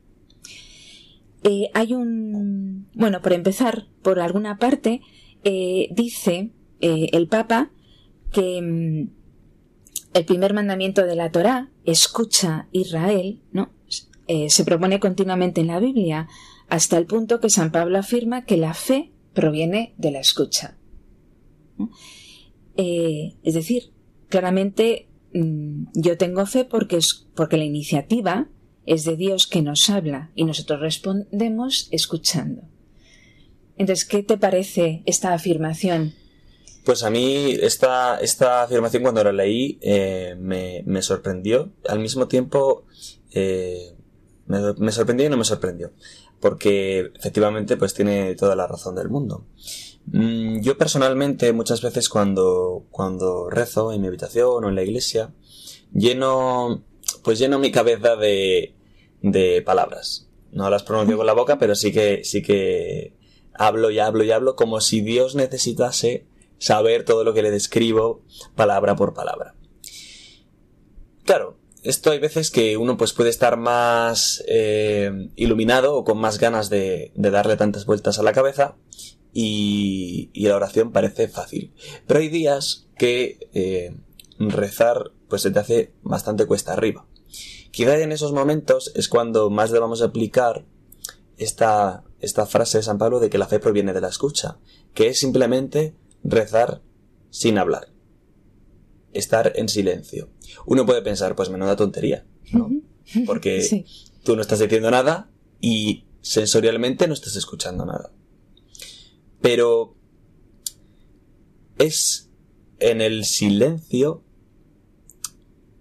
eh, 1.49 1.71
hay 1.75 1.95
un 1.95 2.89
bueno 2.93 3.23
por 3.23 3.33
empezar 3.33 3.87
por 4.03 4.19
alguna 4.19 4.59
parte 4.59 5.01
eh, 5.45 5.87
dice 5.93 6.51
eh, 6.81 7.11
el 7.13 7.29
Papa 7.29 7.71
que 8.33 8.61
mm, 8.61 9.11
el 10.15 10.25
primer 10.25 10.55
mandamiento 10.55 11.07
de 11.07 11.15
la 11.15 11.31
Torá 11.31 11.71
escucha 11.85 12.67
Israel 12.73 13.43
no 13.53 13.71
se 14.49 14.65
propone 14.65 14.99
continuamente 14.99 15.61
en 15.61 15.69
la 15.69 15.79
Biblia 15.79 16.27
hasta 16.69 16.99
el 16.99 17.07
punto 17.07 17.39
que 17.39 17.49
San 17.49 17.71
Pablo 17.71 17.97
afirma 17.97 18.45
que 18.45 18.57
la 18.57 18.75
fe 18.75 19.13
proviene 19.35 19.95
de 19.99 20.11
la 20.11 20.19
escucha. 20.19 20.77
Es 22.75 23.55
decir, 23.55 23.93
claramente 24.29 25.07
mm, 25.33 25.85
yo 25.95 26.19
tengo 26.19 26.45
fe 26.47 26.65
porque, 26.65 26.97
es, 26.97 27.29
porque 27.37 27.57
la 27.57 27.65
iniciativa 27.65 28.49
es 28.87 29.05
de 29.05 29.17
Dios 29.17 29.47
que 29.47 29.63
nos 29.63 29.91
habla 29.91 30.31
y 30.35 30.45
nosotros 30.45 30.81
respondemos 30.81 31.89
escuchando. 31.91 32.63
Entonces, 33.77 34.05
¿qué 34.07 34.23
te 34.23 34.39
parece 34.39 35.03
esta 35.07 35.35
afirmación? 35.35 36.15
Pues 36.85 37.03
a 37.03 37.11
mí 37.11 37.57
esta, 37.61 38.19
esta 38.21 38.63
afirmación 38.63 39.03
cuando 39.03 39.25
la 39.25 39.33
leí 39.33 39.79
eh, 39.83 40.37
me, 40.39 40.83
me, 40.87 41.03
sorprendió. 41.03 41.73
Al 41.89 41.99
mismo 41.99 42.29
tiempo 42.29 42.85
eh, 43.33 43.97
me, 44.47 44.93
sorprendió 44.93 45.27
y 45.27 45.31
no 45.31 45.37
me 45.37 45.45
sorprendió 45.45 45.93
porque 46.41 47.13
efectivamente 47.17 47.77
pues 47.77 47.93
tiene 47.95 48.37
toda 48.37 48.55
la 48.55 48.69
razón 48.69 48.95
del 48.95 49.09
mundo. 49.09 49.47
Mm, 50.07 50.61
yo 50.61 50.79
personalmente 50.79 51.53
muchas 51.53 51.83
veces 51.83 52.09
cuando, 52.09 52.85
cuando 52.91 53.51
rezo 53.51 53.93
en 53.93 54.01
mi 54.01 54.07
habitación 54.07 54.65
o 54.65 54.69
en 54.69 54.77
la 54.77 54.85
iglesia, 54.85 55.35
lleno, 55.93 56.85
pues 57.25 57.41
lleno 57.41 57.59
mi 57.59 57.73
cabeza 57.73 58.15
de, 58.15 58.76
de 59.31 59.63
palabras. 59.63 60.29
No 60.53 60.71
las 60.71 60.83
pronuncio 60.83 61.17
con 61.17 61.27
la 61.27 61.33
boca, 61.33 61.59
pero 61.59 61.75
sí 61.75 61.93
que, 61.93 62.25
sí 62.25 62.43
que 62.43 63.13
hablo 63.55 63.91
y 63.91 63.99
hablo 63.99 64.25
y 64.25 64.31
hablo 64.31 64.57
como 64.57 64.81
si 64.81 65.01
Dios 65.01 65.35
necesitase 65.35 66.27
saber 66.59 67.05
todo 67.05 67.25
lo 67.25 67.35
que 67.35 67.43
le 67.43 67.51
describo 67.51 68.23
palabra 68.55 68.97
por 68.97 69.15
palabra. 69.15 69.55
Claro, 71.25 71.59
esto 71.83 72.11
hay 72.11 72.19
veces 72.19 72.51
que 72.51 72.77
uno 72.77 72.97
pues 72.97 73.13
puede 73.13 73.31
estar 73.31 73.57
más 73.57 74.43
eh, 74.47 75.29
iluminado 75.37 75.97
o 75.97 76.05
con 76.05 76.19
más 76.19 76.39
ganas 76.39 76.71
de, 76.71 77.13
darle 77.17 77.57
tantas 77.57 77.85
vueltas 77.85 78.19
a 78.19 78.23
la 78.23 78.33
cabeza 78.33 78.77
y, 79.33 80.31
la 80.35 80.57
oración 80.57 80.93
parece 80.93 81.29
fácil. 81.29 81.75
Pero 82.07 82.21
hay 82.21 82.29
días 82.29 82.87
que 82.97 83.51
eh, 83.53 83.95
rezar 84.39 85.11
pues 85.29 85.43
se 85.43 85.51
te 85.51 85.59
hace 85.59 85.93
bastante 86.03 86.47
cuesta 86.47 86.73
arriba. 86.73 87.07
Quizá 87.77 87.99
en 87.99 88.11
esos 88.11 88.33
momentos 88.33 88.91
es 88.95 89.07
cuando 89.07 89.51
más 89.51 89.71
debamos 89.71 90.01
aplicar 90.01 90.65
esta, 91.37 92.05
esta 92.21 92.47
frase 92.47 92.79
de 92.79 92.85
San 92.85 92.97
Pablo 92.97 93.21
de 93.21 93.29
que 93.29 93.37
la 93.37 93.47
fe 93.47 93.59
proviene 93.61 93.93
de 93.93 94.01
la 94.01 94.09
escucha, 94.09 94.57
que 94.95 95.09
es 95.09 95.21
simplemente 95.21 95.95
rezar 96.25 96.81
sin 97.29 97.59
hablar 97.59 97.93
estar 99.13 99.53
en 99.57 99.69
silencio. 99.69 100.31
Uno 100.65 100.87
puede 100.87 101.03
pensar, 101.03 101.37
pues 101.37 101.51
menuda 101.51 101.77
tontería, 101.77 102.25
¿no? 102.51 102.71
Porque 103.27 103.85
tú 104.25 104.37
no 104.37 104.41
estás 104.41 104.61
diciendo 104.61 104.91
nada 104.91 105.31
y 105.61 106.07
sensorialmente 106.23 107.07
no 107.07 107.13
estás 107.13 107.37
escuchando 107.37 107.85
nada. 107.85 108.11
Pero 109.43 109.95
es 111.77 112.31
en 112.79 113.03
el 113.03 113.27
silencio 113.27 114.25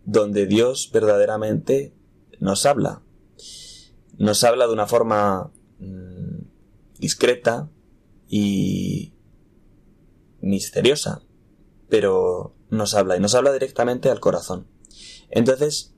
donde 0.05 0.45
Dios 0.45 0.89
verdaderamente 0.93 1.93
nos 2.39 2.65
habla. 2.65 3.01
Nos 4.17 4.43
habla 4.43 4.67
de 4.67 4.73
una 4.73 4.87
forma 4.87 5.51
mm, 5.79 6.41
discreta 6.99 7.69
y 8.27 9.13
misteriosa, 10.41 11.21
pero 11.89 12.55
nos 12.69 12.93
habla 12.93 13.17
y 13.17 13.19
nos 13.19 13.35
habla 13.35 13.51
directamente 13.51 14.09
al 14.09 14.19
corazón. 14.19 14.67
Entonces, 15.29 15.93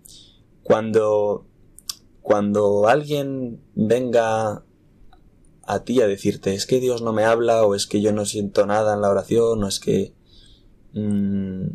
cuando, 0.64 1.48
cuando 2.22 2.88
alguien 2.88 3.62
venga 3.76 4.64
a 5.64 5.84
ti 5.84 6.02
a 6.02 6.08
decirte 6.08 6.54
es 6.54 6.66
que 6.66 6.80
Dios 6.80 7.02
no 7.02 7.12
me 7.12 7.26
habla 7.26 7.66
o 7.66 7.76
es 7.76 7.88
que 7.88 8.02
yo 8.02 8.14
no 8.14 8.26
siento 8.26 8.66
nada 8.66 8.94
en 8.94 9.02
la 9.02 9.10
oración 9.10 9.64
o 9.64 9.68
es 9.68 9.80
que 9.82 10.14
mmm, 10.94 11.68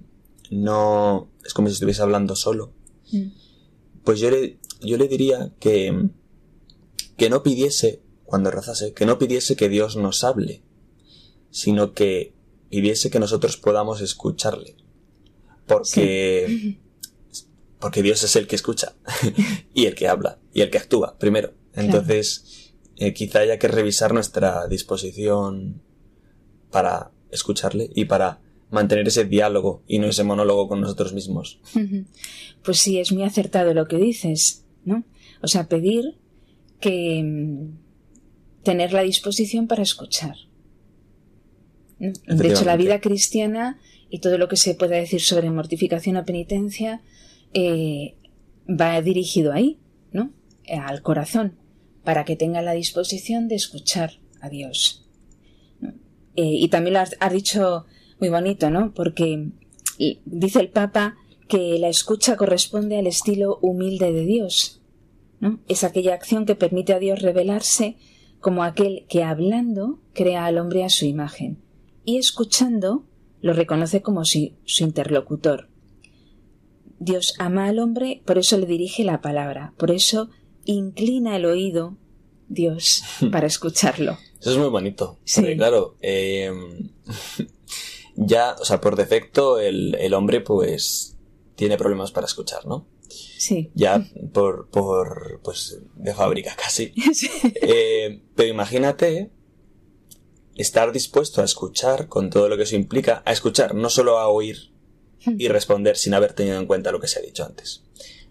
no 0.52 1.30
es 1.44 1.54
como 1.54 1.68
si 1.68 1.74
estuviese 1.74 2.02
hablando 2.02 2.36
solo, 2.36 2.72
mm. 3.10 3.28
pues 4.04 4.20
yo 4.20 4.30
le, 4.30 4.58
yo 4.80 4.96
le 4.96 5.08
diría 5.08 5.52
que, 5.58 6.08
que 7.16 7.30
no 7.30 7.42
pidiese, 7.42 8.02
cuando 8.24 8.50
rezase, 8.50 8.92
que 8.92 9.06
no 9.06 9.18
pidiese 9.18 9.56
que 9.56 9.68
Dios 9.68 9.96
nos 9.96 10.24
hable, 10.24 10.62
sino 11.50 11.92
que 11.92 12.34
pidiese 12.70 13.10
que 13.10 13.18
nosotros 13.18 13.56
podamos 13.56 14.00
escucharle 14.00 14.76
porque, 15.66 16.78
porque 17.78 18.02
Dios 18.02 18.22
es 18.22 18.36
el 18.36 18.46
que 18.46 18.56
escucha 18.56 18.94
y 19.74 19.86
el 19.86 19.94
que 19.94 20.08
habla 20.08 20.38
y 20.52 20.62
el 20.62 20.70
que 20.70 20.78
actúa 20.78 21.18
primero. 21.18 21.52
Entonces, 21.74 22.74
eh, 22.96 23.14
quizá 23.14 23.40
haya 23.40 23.58
que 23.58 23.68
revisar 23.68 24.12
nuestra 24.12 24.66
disposición 24.68 25.82
para 26.70 27.10
escucharle 27.30 27.90
y 27.94 28.04
para 28.04 28.40
mantener 28.72 29.06
ese 29.06 29.24
diálogo 29.24 29.84
y 29.86 29.98
no 29.98 30.06
ese 30.08 30.24
monólogo 30.24 30.66
con 30.66 30.80
nosotros 30.80 31.12
mismos. 31.12 31.60
Pues 32.64 32.78
sí, 32.78 33.00
es 33.00 33.10
muy 33.10 33.24
acertado 33.24 33.74
lo 33.74 33.88
que 33.88 33.96
dices, 33.96 34.64
¿no? 34.84 35.02
O 35.42 35.48
sea, 35.48 35.66
pedir 35.66 36.14
que 36.78 37.20
mm, 37.20 38.62
tener 38.62 38.92
la 38.92 39.02
disposición 39.02 39.66
para 39.66 39.82
escuchar. 39.82 40.36
De 41.98 42.48
hecho, 42.48 42.64
la 42.64 42.76
vida 42.76 43.00
cristiana 43.00 43.80
y 44.10 44.20
todo 44.20 44.38
lo 44.38 44.46
que 44.46 44.56
se 44.56 44.76
pueda 44.76 44.94
decir 44.94 45.20
sobre 45.20 45.50
mortificación 45.50 46.16
o 46.18 46.24
penitencia 46.24 47.02
eh, 47.52 48.14
va 48.68 49.00
dirigido 49.02 49.52
ahí, 49.52 49.80
¿no? 50.12 50.30
Al 50.68 51.02
corazón, 51.02 51.56
para 52.04 52.24
que 52.24 52.36
tenga 52.36 52.62
la 52.62 52.74
disposición 52.74 53.48
de 53.48 53.56
escuchar 53.56 54.20
a 54.40 54.48
Dios. 54.48 55.04
Eh, 56.36 56.44
y 56.44 56.68
también 56.68 56.94
lo 56.94 57.00
has, 57.00 57.32
dicho 57.32 57.86
muy 58.22 58.28
bonito, 58.28 58.70
¿no? 58.70 58.94
Porque 58.94 59.48
dice 60.24 60.60
el 60.60 60.68
Papa 60.68 61.16
que 61.48 61.76
la 61.80 61.88
escucha 61.88 62.36
corresponde 62.36 62.96
al 62.96 63.08
estilo 63.08 63.58
humilde 63.62 64.12
de 64.12 64.24
Dios. 64.24 64.80
¿no? 65.40 65.58
Es 65.66 65.82
aquella 65.82 66.14
acción 66.14 66.46
que 66.46 66.54
permite 66.54 66.92
a 66.92 67.00
Dios 67.00 67.20
revelarse 67.20 67.96
como 68.38 68.62
aquel 68.62 69.06
que 69.08 69.24
hablando 69.24 69.98
crea 70.12 70.46
al 70.46 70.58
hombre 70.58 70.84
a 70.84 70.88
su 70.88 71.04
imagen 71.04 71.58
y 72.04 72.18
escuchando 72.18 73.02
lo 73.40 73.54
reconoce 73.54 74.02
como 74.02 74.24
si, 74.24 74.54
su 74.66 74.84
interlocutor. 74.84 75.68
Dios 77.00 77.34
ama 77.40 77.66
al 77.66 77.80
hombre, 77.80 78.22
por 78.24 78.38
eso 78.38 78.56
le 78.56 78.66
dirige 78.66 79.02
la 79.02 79.20
palabra, 79.20 79.74
por 79.78 79.90
eso 79.90 80.30
inclina 80.64 81.34
el 81.34 81.44
oído 81.44 81.96
Dios 82.46 83.02
para 83.32 83.48
escucharlo. 83.48 84.16
Eso 84.40 84.52
es 84.52 84.58
muy 84.58 84.68
bonito. 84.68 85.18
Sí. 85.24 85.56
claro, 85.56 85.96
em, 86.00 86.90
ya, 88.16 88.56
o 88.60 88.64
sea, 88.64 88.80
por 88.80 88.96
defecto 88.96 89.58
el, 89.58 89.94
el, 89.96 90.14
hombre 90.14 90.40
pues 90.40 91.16
tiene 91.54 91.76
problemas 91.76 92.12
para 92.12 92.26
escuchar, 92.26 92.66
¿no? 92.66 92.86
Sí. 93.08 93.70
Ya 93.74 94.06
por, 94.32 94.68
por 94.68 95.40
pues 95.42 95.80
de 95.96 96.14
fábrica 96.14 96.54
casi. 96.62 96.92
Sí. 97.14 97.30
Eh, 97.42 98.22
pero 98.34 98.48
imagínate 98.48 99.30
estar 100.54 100.92
dispuesto 100.92 101.40
a 101.40 101.44
escuchar 101.44 102.08
con 102.08 102.30
todo 102.30 102.48
lo 102.48 102.56
que 102.56 102.64
eso 102.64 102.76
implica, 102.76 103.22
a 103.24 103.32
escuchar, 103.32 103.74
no 103.74 103.90
solo 103.90 104.18
a 104.18 104.28
oír 104.28 104.72
y 105.38 105.48
responder 105.48 105.96
sin 105.96 106.14
haber 106.14 106.32
tenido 106.32 106.58
en 106.58 106.66
cuenta 106.66 106.90
lo 106.90 107.00
que 107.00 107.06
se 107.06 107.20
ha 107.20 107.22
dicho 107.22 107.44
antes, 107.44 107.84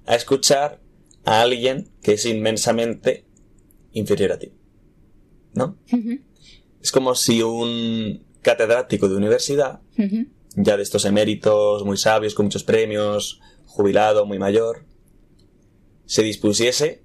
a 0.06 0.16
escuchar 0.16 0.82
a 1.24 1.42
alguien 1.42 1.90
que 2.02 2.14
es 2.14 2.26
inmensamente 2.26 3.26
inferior 3.94 4.34
a 4.34 4.40
ti. 4.40 4.52
¿No? 5.54 5.78
Es 6.82 6.92
como 6.92 7.16
si 7.16 7.44
un 7.44 8.24
catedrático 8.42 9.08
de 9.08 9.16
universidad, 9.16 9.82
ya 10.56 10.78
de 10.78 10.84
estos 10.84 11.06
eméritos 11.06 11.86
muy 11.86 11.98
sabios, 11.98 12.34
con 12.34 12.46
muchos 12.46 12.64
premios, 12.64 13.40
jubilado, 13.66 14.26
muy 14.26 14.40
mayor, 14.40 14.86
se 16.06 16.24
dispusiese 16.24 17.04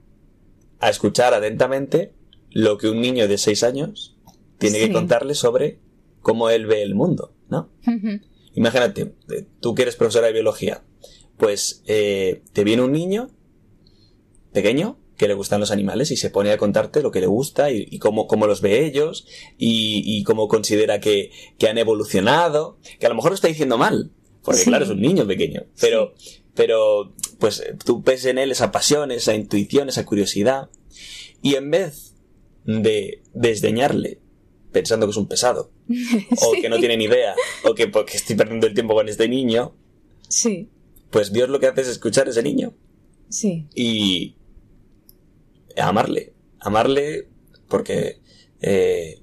a 0.81 0.91
escuchar 0.91 1.35
atentamente 1.35 2.13
lo 2.51 2.79
que 2.79 2.89
un 2.89 3.01
niño 3.01 3.29
de 3.29 3.39
seis 3.39 3.63
años 3.63 4.17
tiene 4.59 4.79
que 4.79 4.93
contarle 4.93 5.35
sobre 5.35 5.79
cómo 6.23 6.51
él 6.51 6.67
ve 6.67 6.83
el 6.83 6.95
mundo, 6.95 7.35
¿no? 7.49 7.71
imagínate, 8.55 9.15
eh, 9.31 9.47
tú 9.61 9.75
que 9.75 9.83
eres 9.83 9.97
profesora 9.97 10.27
de 10.27 10.33
biología, 10.33 10.83
pues 11.37 11.83
eh, 11.87 12.43
te 12.53 12.65
viene 12.65 12.83
un 12.83 12.93
niño 12.93 13.29
pequeño 14.53 14.99
que 15.17 15.29
le 15.29 15.35
gustan 15.35 15.61
los 15.61 15.71
animales 15.71 16.11
y 16.11 16.17
se 16.17 16.31
pone 16.31 16.53
a 16.53 16.59
contarte 16.59 17.03
lo 17.03 17.11
que 17.11 17.21
le 17.21 17.27
gusta 17.27 17.71
y, 17.71 17.99
cómo, 17.99 18.27
cómo, 18.27 18.47
los 18.47 18.61
ve 18.61 18.85
ellos 18.85 19.27
y, 19.59 20.23
cómo 20.25 20.49
considera 20.49 21.01
que, 21.01 21.31
que, 21.59 21.69
han 21.69 21.79
evolucionado, 21.79 22.79
que 22.99 23.07
a 23.07 23.09
lo 23.09 23.15
mejor 23.15 23.31
lo 23.31 23.35
está 23.35 23.49
diciendo 23.49 23.79
mal, 23.79 24.13
porque 24.43 24.65
claro, 24.65 24.85
es 24.85 24.91
un 24.91 25.01
niño 25.01 25.27
pequeño, 25.27 25.65
pero, 25.81 26.15
pero 26.55 27.13
pues 27.39 27.65
tú 27.85 28.03
ves 28.03 28.25
en 28.27 28.39
él 28.39 28.51
esa 28.51 28.71
pasión, 28.73 29.11
esa 29.11 29.35
intuición, 29.35 29.89
esa 29.89 30.05
curiosidad 30.05 30.71
y 31.43 31.55
en 31.55 31.71
vez 31.71 32.15
de 32.65 33.23
desdeñarle 33.33 34.21
pensando 34.73 35.07
que 35.07 35.13
es 35.13 35.17
un 35.17 35.29
pesado 35.29 35.71
o 36.43 36.53
que 36.61 36.69
no 36.69 36.79
tiene 36.79 36.97
ni 36.97 37.05
idea 37.05 37.35
o 37.65 37.75
que 37.75 37.89
porque 37.89 38.17
estoy 38.17 38.37
perdiendo 38.37 38.67
el 38.67 38.75
tiempo 38.75 38.95
con 38.95 39.09
este 39.09 39.29
niño, 39.29 39.75
sí. 40.29 40.69
pues 41.11 41.33
Dios 41.33 41.49
lo 41.49 41.61
que 41.61 41.69
hace 41.69 41.81
es 41.83 41.89
escuchar 41.89 42.27
a 42.27 42.31
ese 42.31 42.43
niño. 42.43 42.75
Sí. 43.29 43.67
Y 43.75 44.36
amarle, 45.83 46.35
amarle 46.61 47.29
porque 47.69 48.21
eh, 48.61 49.23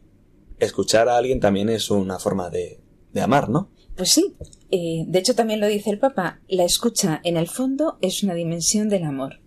escuchar 0.60 1.10
a 1.10 1.18
alguien 1.18 1.40
también 1.40 1.70
es 1.70 1.90
una 1.90 2.20
forma 2.20 2.50
de, 2.50 2.80
amar, 3.22 3.50
¿no? 3.50 3.70
Pues 3.96 4.12
sí. 4.12 4.34
Eh, 4.72 5.06
de 5.08 5.20
hecho, 5.20 5.36
también 5.36 5.60
lo 5.60 5.68
dice 5.68 5.92
el 5.92 6.00
Papa, 6.00 6.42
la 6.48 6.64
escucha 6.64 7.22
en 7.24 7.38
el 7.38 7.48
fondo 7.48 7.98
es 8.02 8.24
una 8.24 8.34
dimensión 8.34 8.90
del 8.90 9.04
amor. 9.04 9.40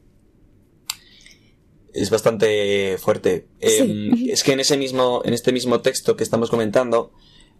Es 1.92 2.10
bastante 2.10 2.96
fuerte. 2.98 3.48
Em, 3.58 4.28
es 4.28 4.44
que 4.44 4.52
en 4.52 4.60
ese 4.60 4.76
mismo, 4.76 5.22
en 5.24 5.32
este 5.32 5.52
mismo 5.52 5.80
texto 5.80 6.16
que 6.16 6.22
estamos 6.22 6.50
comentando, 6.50 7.12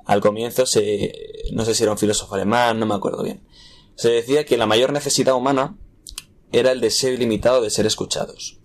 al 0.05 0.21
comienzo 0.21 0.67
se, 0.67 1.13
no 1.53 1.65
sé 1.65 1.75
si 1.75 1.83
era 1.83 1.93
un 1.93 1.99
filósofo 1.99 2.35
alemán, 2.35 2.79
no 2.79 2.87
me 2.87 2.95
acuerdo 2.95 3.23
bien. 3.25 3.43
Se 3.97 4.11
decía 4.11 4.45
que 4.45 4.57
la 4.57 4.67
mayor 4.67 4.93
necesidad 4.93 5.35
humana 5.35 5.77
era 6.53 6.71
el 6.71 6.81
deseo 6.81 7.15
ilimitado 7.15 7.63
de 7.63 7.71
ser 7.71 7.87
escuchados. 7.87 8.56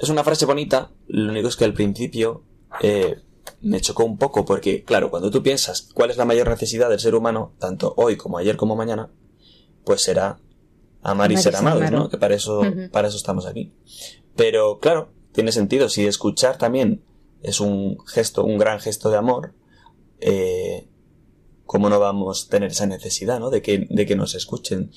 Es 0.00 0.08
una 0.08 0.24
frase 0.24 0.46
bonita, 0.46 0.90
lo 1.08 1.30
único 1.30 1.48
es 1.48 1.56
que 1.56 1.66
al 1.66 1.74
principio 1.74 2.42
eh, 2.82 3.20
me 3.60 3.80
chocó 3.82 4.04
un 4.04 4.16
poco 4.16 4.46
porque, 4.46 4.82
claro, 4.82 5.10
cuando 5.10 5.30
tú 5.30 5.42
piensas 5.42 5.90
cuál 5.92 6.10
es 6.10 6.16
la 6.16 6.24
mayor 6.24 6.48
necesidad 6.48 6.88
del 6.88 7.00
ser 7.00 7.14
humano, 7.14 7.52
tanto 7.58 7.92
hoy 7.98 8.16
como 8.16 8.38
ayer 8.38 8.56
como 8.56 8.76
mañana, 8.76 9.10
pues 9.84 10.02
será 10.02 10.38
amar, 11.02 11.30
y 11.32 11.36
ser 11.36 11.54
amados, 11.54 11.90
¿no? 11.90 12.08
Que 12.08 12.16
para 12.16 12.34
eso, 12.34 12.62
para 12.90 13.08
eso 13.08 13.18
estamos 13.18 13.44
aquí. 13.44 13.74
Pero, 14.36 14.78
claro, 14.78 15.12
tiene 15.32 15.52
sentido. 15.52 15.90
Si 15.90 16.06
escuchar 16.06 16.56
también 16.56 17.04
es 17.42 17.60
un 17.60 17.98
gesto, 18.06 18.44
un 18.44 18.56
gran 18.56 18.80
gesto 18.80 19.10
de 19.10 19.18
amor, 19.18 19.52
eh, 20.20 20.88
¿cómo 21.66 21.90
no 21.90 22.00
vamos 22.00 22.46
a 22.46 22.50
tener 22.50 22.70
esa 22.70 22.86
necesidad, 22.86 23.38
¿no? 23.38 23.50
De 23.50 23.60
que, 23.60 23.86
de 23.90 24.06
que 24.06 24.16
nos 24.16 24.34
escuchen. 24.34 24.92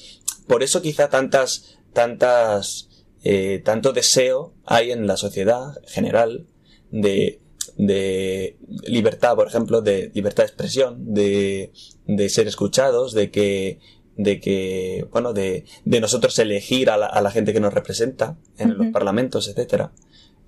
Por 0.47 0.63
eso 0.63 0.81
quizá 0.81 1.09
tantas, 1.09 1.77
tantas 1.91 2.89
eh, 3.23 3.61
tanto 3.63 3.93
deseo 3.93 4.53
hay 4.65 4.91
en 4.91 5.07
la 5.07 5.15
sociedad 5.15 5.81
general 5.87 6.45
de, 6.91 7.39
de 7.77 8.57
libertad, 8.85 9.35
por 9.35 9.47
ejemplo, 9.47 9.81
de 9.81 10.11
libertad 10.13 10.43
de 10.43 10.47
expresión, 10.47 11.13
de, 11.13 11.71
de 12.05 12.29
ser 12.29 12.47
escuchados, 12.47 13.13
de 13.13 13.31
que, 13.31 13.79
de 14.17 14.41
que, 14.41 15.07
bueno, 15.11 15.31
de, 15.31 15.65
de 15.85 16.01
nosotros 16.01 16.37
elegir 16.39 16.89
a 16.89 16.97
la, 16.97 17.05
a 17.05 17.21
la, 17.21 17.31
gente 17.31 17.53
que 17.53 17.61
nos 17.61 17.73
representa 17.73 18.37
en 18.57 18.77
los 18.77 18.87
parlamentos, 18.87 19.47
etcétera, 19.47 19.93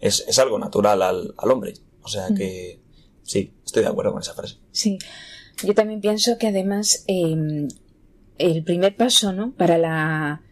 es, 0.01 0.25
es, 0.27 0.37
algo 0.37 0.59
natural 0.59 1.01
al, 1.01 1.33
al 1.37 1.51
hombre. 1.51 1.73
O 2.01 2.09
sea 2.09 2.27
que, 2.35 2.81
sí, 3.23 3.53
estoy 3.65 3.83
de 3.83 3.89
acuerdo 3.89 4.11
con 4.11 4.21
esa 4.21 4.33
frase. 4.33 4.57
Sí. 4.71 4.99
Yo 5.63 5.73
también 5.73 6.01
pienso 6.01 6.37
que 6.37 6.47
además, 6.47 7.05
eh, 7.07 7.67
el 8.37 8.63
primer 8.65 8.97
paso, 8.97 9.31
¿no? 9.31 9.53
Para 9.53 9.77
la, 9.77 10.44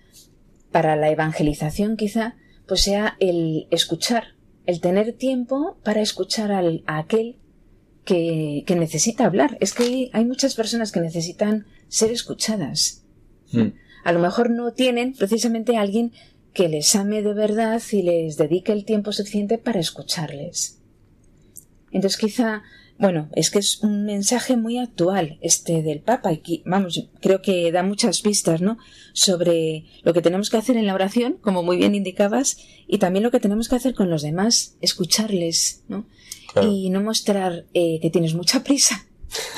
para 0.73 0.97
la 0.97 1.09
evangelización 1.09 1.95
quizá, 1.95 2.35
pues 2.67 2.81
sea 2.81 3.15
el 3.19 3.67
escuchar, 3.71 4.35
el 4.65 4.81
tener 4.81 5.13
tiempo 5.13 5.77
para 5.83 6.01
escuchar 6.01 6.51
al, 6.51 6.83
a 6.87 6.97
aquel 6.97 7.37
que, 8.03 8.63
que, 8.65 8.75
necesita 8.75 9.25
hablar. 9.25 9.57
Es 9.61 9.73
que 9.73 10.09
hay, 10.11 10.25
muchas 10.25 10.55
personas 10.55 10.91
que 10.91 10.99
necesitan 10.99 11.67
ser 11.87 12.11
escuchadas. 12.11 13.05
Hmm. 13.51 13.69
A 14.03 14.11
lo 14.11 14.19
mejor 14.19 14.49
no 14.49 14.73
tienen 14.73 15.13
precisamente 15.13 15.77
a 15.77 15.81
alguien 15.81 16.11
que 16.53 16.67
les 16.67 16.95
ame 16.95 17.21
de 17.21 17.33
verdad 17.33 17.81
y 17.91 18.01
les 18.01 18.35
dedique 18.35 18.71
el 18.71 18.83
tiempo 18.83 19.11
suficiente 19.11 19.57
para 19.59 19.79
escucharles. 19.79 20.81
Entonces 21.91 22.19
quizá 22.19 22.63
bueno, 23.03 23.27
es 23.35 23.51
que 23.51 23.59
es 23.59 23.83
un 23.83 24.05
mensaje 24.05 24.55
muy 24.55 24.77
actual 24.77 25.37
este 25.41 25.81
del 25.81 25.99
Papa 25.99 26.31
y 26.31 26.63
vamos, 26.65 27.09
creo 27.19 27.41
que 27.41 27.69
da 27.69 27.83
muchas 27.83 28.21
pistas, 28.21 28.61
¿no? 28.61 28.77
Sobre 29.11 29.83
lo 30.03 30.13
que 30.13 30.21
tenemos 30.21 30.49
que 30.49 30.55
hacer 30.55 30.77
en 30.77 30.85
la 30.85 30.93
oración, 30.93 31.33
como 31.41 31.63
muy 31.63 31.75
bien 31.75 31.95
indicabas, 31.95 32.57
y 32.87 32.99
también 32.99 33.23
lo 33.23 33.29
que 33.29 33.41
tenemos 33.41 33.67
que 33.67 33.75
hacer 33.75 33.93
con 33.93 34.09
los 34.09 34.21
demás, 34.21 34.77
escucharles, 34.79 35.83
¿no? 35.89 36.07
Y 36.61 36.89
no 36.91 37.01
mostrar 37.01 37.65
eh, 37.73 37.99
que 38.01 38.09
tienes 38.09 38.35
mucha 38.35 38.63
prisa. 38.63 39.05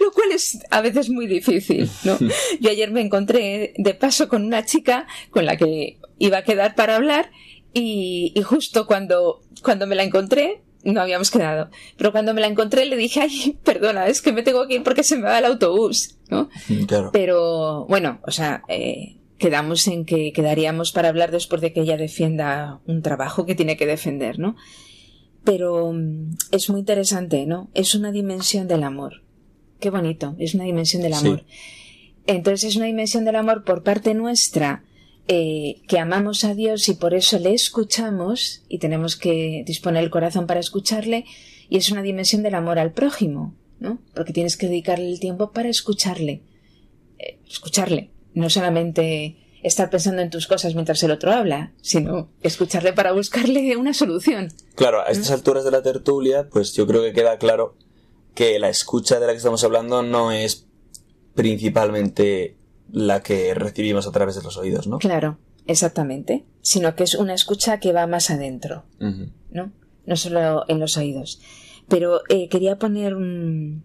lo 0.00 0.12
cual 0.12 0.30
es 0.32 0.60
a 0.70 0.80
veces 0.80 1.10
muy 1.10 1.26
difícil, 1.26 1.90
¿no? 2.04 2.16
Yo 2.60 2.70
ayer 2.70 2.92
me 2.92 3.00
encontré 3.00 3.74
de 3.78 3.94
paso 3.94 4.28
con 4.28 4.44
una 4.44 4.64
chica 4.64 5.08
con 5.30 5.44
la 5.44 5.56
que 5.56 5.98
iba 6.20 6.38
a 6.38 6.44
quedar 6.44 6.76
para 6.76 6.94
hablar 6.94 7.32
y, 7.72 8.32
y 8.36 8.42
justo 8.42 8.86
cuando, 8.86 9.42
cuando 9.60 9.88
me 9.88 9.96
la 9.96 10.04
encontré 10.04 10.62
no 10.84 11.00
habíamos 11.00 11.30
quedado. 11.30 11.70
Pero 11.96 12.12
cuando 12.12 12.34
me 12.34 12.40
la 12.40 12.46
encontré 12.46 12.84
le 12.84 12.96
dije, 12.96 13.20
ay, 13.22 13.58
perdona, 13.64 14.06
es 14.06 14.22
que 14.22 14.32
me 14.32 14.42
tengo 14.42 14.66
que 14.66 14.74
ir 14.74 14.82
porque 14.82 15.02
se 15.02 15.16
me 15.16 15.22
va 15.22 15.38
el 15.38 15.44
autobús, 15.44 16.16
¿no? 16.28 16.48
Claro. 16.86 17.10
Pero 17.12 17.86
bueno, 17.86 18.20
o 18.26 18.30
sea, 18.30 18.62
eh, 18.68 19.16
quedamos 19.38 19.86
en 19.88 20.04
que 20.04 20.32
quedaríamos 20.32 20.92
para 20.92 21.08
hablar 21.08 21.30
después 21.30 21.60
de 21.60 21.72
que 21.72 21.80
ella 21.80 21.96
defienda 21.96 22.80
un 22.86 23.02
trabajo 23.02 23.46
que 23.46 23.54
tiene 23.54 23.76
que 23.76 23.86
defender, 23.86 24.38
¿no? 24.38 24.56
Pero 25.44 25.92
mm, 25.92 26.36
es 26.52 26.70
muy 26.70 26.80
interesante, 26.80 27.46
¿no? 27.46 27.68
Es 27.74 27.94
una 27.94 28.12
dimensión 28.12 28.68
del 28.68 28.82
amor. 28.82 29.22
Qué 29.80 29.90
bonito, 29.90 30.34
es 30.38 30.54
una 30.54 30.64
dimensión 30.64 31.02
del 31.02 31.14
amor. 31.14 31.44
Entonces 32.26 32.70
es 32.70 32.76
una 32.76 32.86
dimensión 32.86 33.24
del 33.24 33.36
amor 33.36 33.64
por 33.64 33.82
parte 33.82 34.14
nuestra 34.14 34.84
eh, 35.26 35.80
que 35.88 35.98
amamos 35.98 36.44
a 36.44 36.54
Dios 36.54 36.88
y 36.88 36.94
por 36.94 37.14
eso 37.14 37.38
le 37.38 37.54
escuchamos 37.54 38.62
y 38.68 38.78
tenemos 38.78 39.16
que 39.16 39.64
disponer 39.66 40.04
el 40.04 40.10
corazón 40.10 40.46
para 40.46 40.60
escucharle 40.60 41.24
y 41.70 41.78
es 41.78 41.90
una 41.90 42.02
dimensión 42.02 42.42
del 42.42 42.54
amor 42.54 42.78
al 42.78 42.92
prójimo, 42.92 43.54
¿no? 43.80 43.98
Porque 44.14 44.34
tienes 44.34 44.56
que 44.56 44.66
dedicarle 44.66 45.08
el 45.08 45.20
tiempo 45.20 45.50
para 45.50 45.70
escucharle. 45.70 46.42
Eh, 47.18 47.38
escucharle, 47.48 48.10
no 48.34 48.50
solamente 48.50 49.36
estar 49.62 49.88
pensando 49.88 50.20
en 50.20 50.28
tus 50.28 50.46
cosas 50.46 50.74
mientras 50.74 51.02
el 51.02 51.10
otro 51.10 51.32
habla, 51.32 51.72
sino 51.80 52.28
escucharle 52.42 52.92
para 52.92 53.12
buscarle 53.12 53.78
una 53.78 53.94
solución. 53.94 54.52
Claro, 54.74 55.00
a 55.00 55.06
estas 55.06 55.30
alturas 55.30 55.64
de 55.64 55.70
la 55.70 55.82
tertulia, 55.82 56.50
pues 56.50 56.74
yo 56.74 56.86
creo 56.86 57.02
que 57.02 57.14
queda 57.14 57.38
claro 57.38 57.76
que 58.34 58.58
la 58.58 58.68
escucha 58.68 59.18
de 59.18 59.26
la 59.26 59.32
que 59.32 59.38
estamos 59.38 59.64
hablando 59.64 60.02
no 60.02 60.32
es 60.32 60.66
principalmente 61.34 62.56
la 62.92 63.22
que 63.22 63.54
recibimos 63.54 64.06
a 64.06 64.12
través 64.12 64.36
de 64.36 64.42
los 64.42 64.56
oídos, 64.56 64.86
¿no? 64.86 64.98
Claro, 64.98 65.38
exactamente. 65.66 66.44
Sino 66.60 66.94
que 66.94 67.04
es 67.04 67.14
una 67.14 67.34
escucha 67.34 67.80
que 67.80 67.92
va 67.92 68.06
más 68.06 68.30
adentro, 68.30 68.84
¿no? 69.50 69.72
No 70.06 70.16
solo 70.16 70.64
en 70.68 70.80
los 70.80 70.96
oídos. 70.96 71.40
Pero 71.88 72.20
eh, 72.28 72.48
quería 72.48 72.78
poner 72.78 73.14
un. 73.14 73.84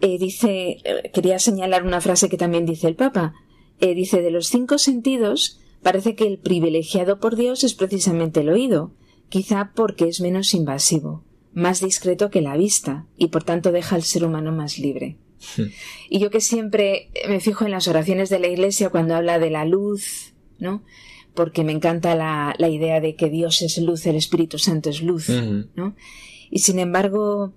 Eh, 0.00 0.18
dice. 0.18 0.78
Eh, 0.84 1.10
quería 1.12 1.38
señalar 1.38 1.84
una 1.84 2.00
frase 2.00 2.28
que 2.28 2.36
también 2.36 2.66
dice 2.66 2.88
el 2.88 2.96
Papa. 2.96 3.34
dice: 3.80 4.22
de 4.22 4.30
los 4.30 4.48
cinco 4.48 4.78
sentidos, 4.78 5.60
parece 5.82 6.14
que 6.14 6.26
el 6.26 6.38
privilegiado 6.38 7.18
por 7.20 7.36
Dios 7.36 7.64
es 7.64 7.74
precisamente 7.74 8.40
el 8.40 8.50
oído, 8.50 8.92
quizá 9.28 9.72
porque 9.74 10.08
es 10.08 10.20
menos 10.20 10.52
invasivo, 10.52 11.24
más 11.52 11.80
discreto 11.80 12.30
que 12.30 12.42
la 12.42 12.56
vista, 12.56 13.06
y 13.16 13.28
por 13.28 13.44
tanto 13.44 13.72
deja 13.72 13.96
al 13.96 14.02
ser 14.02 14.24
humano 14.24 14.52
más 14.52 14.78
libre. 14.78 15.16
Y 16.08 16.18
yo 16.18 16.30
que 16.30 16.40
siempre 16.40 17.10
me 17.28 17.40
fijo 17.40 17.64
en 17.64 17.70
las 17.70 17.88
oraciones 17.88 18.30
de 18.30 18.38
la 18.38 18.48
Iglesia 18.48 18.90
cuando 18.90 19.14
habla 19.14 19.38
de 19.38 19.50
la 19.50 19.64
luz, 19.64 20.34
¿no? 20.58 20.82
Porque 21.34 21.64
me 21.64 21.72
encanta 21.72 22.14
la, 22.14 22.68
idea 22.68 23.00
de 23.00 23.14
que 23.14 23.30
Dios 23.30 23.62
es 23.62 23.78
luz, 23.78 24.06
el 24.06 24.16
Espíritu 24.16 24.58
Santo 24.58 24.90
es 24.90 25.02
luz, 25.02 25.28
¿no? 25.76 25.94
Y 26.50 26.58
sin 26.58 26.78
embargo, 26.78 27.52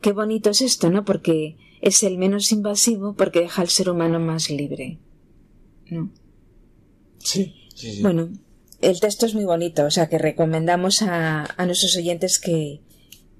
qué 0.00 0.12
bonito 0.12 0.50
es 0.50 0.60
esto, 0.60 0.90
¿no? 0.90 1.04
Porque 1.04 1.56
es 1.80 2.02
el 2.02 2.18
menos 2.18 2.52
invasivo 2.52 3.14
porque 3.14 3.40
deja 3.40 3.62
al 3.62 3.68
ser 3.68 3.90
humano 3.90 4.20
más 4.20 4.50
libre, 4.50 4.98
¿no? 5.90 6.10
Sí, 7.18 7.54
sí, 7.74 8.02
Bueno, 8.02 8.28
el 8.82 9.00
texto 9.00 9.26
es 9.26 9.34
muy 9.34 9.44
bonito, 9.44 9.84
o 9.84 9.90
sea 9.90 10.08
que 10.08 10.18
recomendamos 10.18 11.02
a, 11.02 11.44
a 11.56 11.66
nuestros 11.66 11.96
oyentes 11.96 12.38
que, 12.38 12.82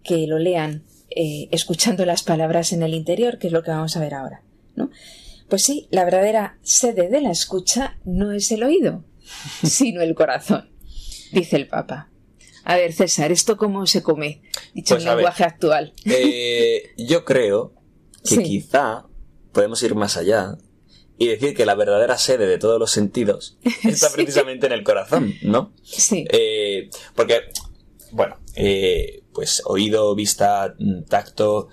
que 0.03 0.27
lo 0.27 0.38
lean 0.38 0.83
eh, 1.16 1.48
escuchando 1.50 2.05
las 2.05 2.22
palabras 2.22 2.72
en 2.72 2.83
el 2.83 2.94
interior, 2.94 3.38
que 3.38 3.46
es 3.46 3.52
lo 3.52 3.62
que 3.62 3.70
vamos 3.70 3.96
a 3.96 4.00
ver 4.00 4.14
ahora, 4.14 4.42
¿no? 4.74 4.90
Pues 5.48 5.62
sí, 5.62 5.88
la 5.90 6.05
verdadera 6.05 6.59
sede 6.62 7.09
de 7.09 7.20
la 7.20 7.31
escucha 7.31 7.98
no 8.05 8.33
es 8.33 8.52
el 8.52 8.62
oído, 8.62 9.05
sino 9.64 10.02
el 10.02 10.14
corazón, 10.14 10.70
dice 11.33 11.57
el 11.57 11.68
Papa. 11.68 12.11
A 12.64 12.76
ver, 12.76 12.92
César, 12.92 13.33
¿esto 13.33 13.57
cómo 13.57 13.87
se 13.87 14.02
come? 14.02 14.42
Dicho 14.74 14.96
pues 14.96 15.07
en 15.07 15.14
lenguaje 15.14 15.44
actual. 15.44 15.94
Eh, 16.05 16.90
yo 16.98 17.24
creo 17.24 17.72
que 18.29 18.42
quizá 18.42 19.07
podemos 19.52 19.83
ir 19.85 19.94
más 19.94 20.16
allá 20.16 20.59
y 21.16 21.29
decir 21.29 21.55
que 21.55 21.64
la 21.64 21.74
verdadera 21.74 22.18
sede 22.18 22.46
de 22.46 22.59
todos 22.59 22.79
los 22.79 22.90
sentidos 22.90 23.57
está 23.85 24.11
precisamente 24.12 24.66
en 24.66 24.72
el 24.72 24.83
corazón, 24.83 25.33
¿no? 25.42 25.72
Sí. 25.83 26.26
Eh, 26.29 26.90
porque, 27.14 27.42
bueno, 28.11 28.37
eh, 28.55 29.22
pues 29.37 29.62
oído, 29.66 30.14
vista, 30.14 30.75
mm, 30.79 31.03
tacto, 31.05 31.68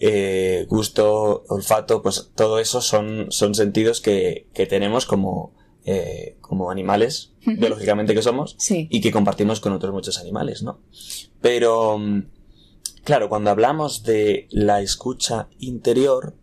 eh, 0.00 0.66
gusto, 0.68 1.44
olfato, 1.48 2.02
pues 2.02 2.30
todo 2.34 2.58
eso 2.58 2.80
son, 2.80 3.26
son 3.30 3.54
sentidos 3.54 4.00
que, 4.00 4.48
que 4.54 4.66
tenemos 4.66 5.04
como, 5.06 5.54
eh, 5.84 6.38
como 6.40 6.70
animales, 6.70 7.34
biológicamente 7.44 8.14
que 8.14 8.22
somos, 8.22 8.56
Sí. 8.58 8.88
y 8.90 9.00
que 9.02 9.12
compartimos 9.12 9.60
con 9.60 9.72
otros 9.74 9.92
muchos 9.92 10.18
animales, 10.18 10.62
¿no? 10.62 10.80
Pero, 11.40 11.98
mm, 11.98 12.22
claro, 13.04 13.28
cuando 13.28 13.50
hablamos 13.50 14.02
de 14.02 14.48
la 14.50 14.80
escucha 14.80 15.48
interior, 15.58 16.34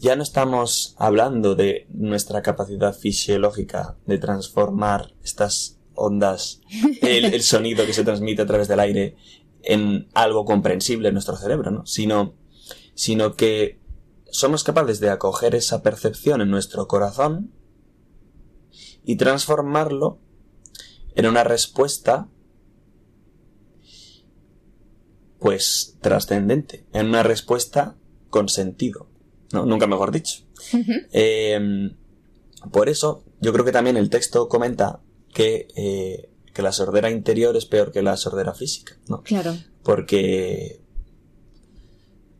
ya 0.00 0.16
no 0.16 0.22
estamos 0.22 0.94
hablando 0.96 1.54
de 1.54 1.86
nuestra 1.90 2.40
capacidad 2.40 2.94
fisiológica 2.94 3.96
de 4.06 4.18
transformar 4.18 5.12
estas 5.22 5.76
ondas, 5.94 6.60
el, 7.02 7.26
el 7.26 7.42
sonido 7.42 7.84
que 7.84 7.92
se 7.92 8.04
transmite 8.04 8.42
a 8.42 8.46
través 8.46 8.68
del 8.68 8.80
aire 8.80 9.16
en 9.68 10.08
algo 10.14 10.46
comprensible 10.46 11.08
en 11.08 11.14
nuestro 11.14 11.36
cerebro, 11.36 11.70
¿no? 11.70 11.84
Sino, 11.84 12.34
sino 12.94 13.36
que 13.36 13.78
somos 14.30 14.64
capaces 14.64 14.98
de 14.98 15.10
acoger 15.10 15.54
esa 15.54 15.82
percepción 15.82 16.40
en 16.40 16.50
nuestro 16.50 16.88
corazón 16.88 17.52
y 19.04 19.16
transformarlo 19.16 20.20
en 21.14 21.26
una 21.26 21.44
respuesta 21.44 22.28
pues 25.38 25.98
trascendente, 26.00 26.86
en 26.94 27.06
una 27.06 27.22
respuesta 27.22 27.96
con 28.30 28.48
sentido, 28.48 29.10
¿no? 29.52 29.66
Nunca 29.66 29.86
mejor 29.86 30.12
dicho. 30.12 30.44
Eh, 31.12 31.90
por 32.72 32.88
eso, 32.88 33.22
yo 33.40 33.52
creo 33.52 33.66
que 33.66 33.72
también 33.72 33.98
el 33.98 34.08
texto 34.08 34.48
comenta 34.48 35.00
que, 35.32 35.68
eh, 35.76 36.27
que 36.58 36.62
la 36.62 36.72
sordera 36.72 37.08
interior 37.08 37.56
es 37.56 37.66
peor 37.66 37.92
que 37.92 38.02
la 38.02 38.16
sordera 38.16 38.52
física, 38.52 38.98
¿no? 39.06 39.22
Claro. 39.22 39.54
Porque 39.84 40.80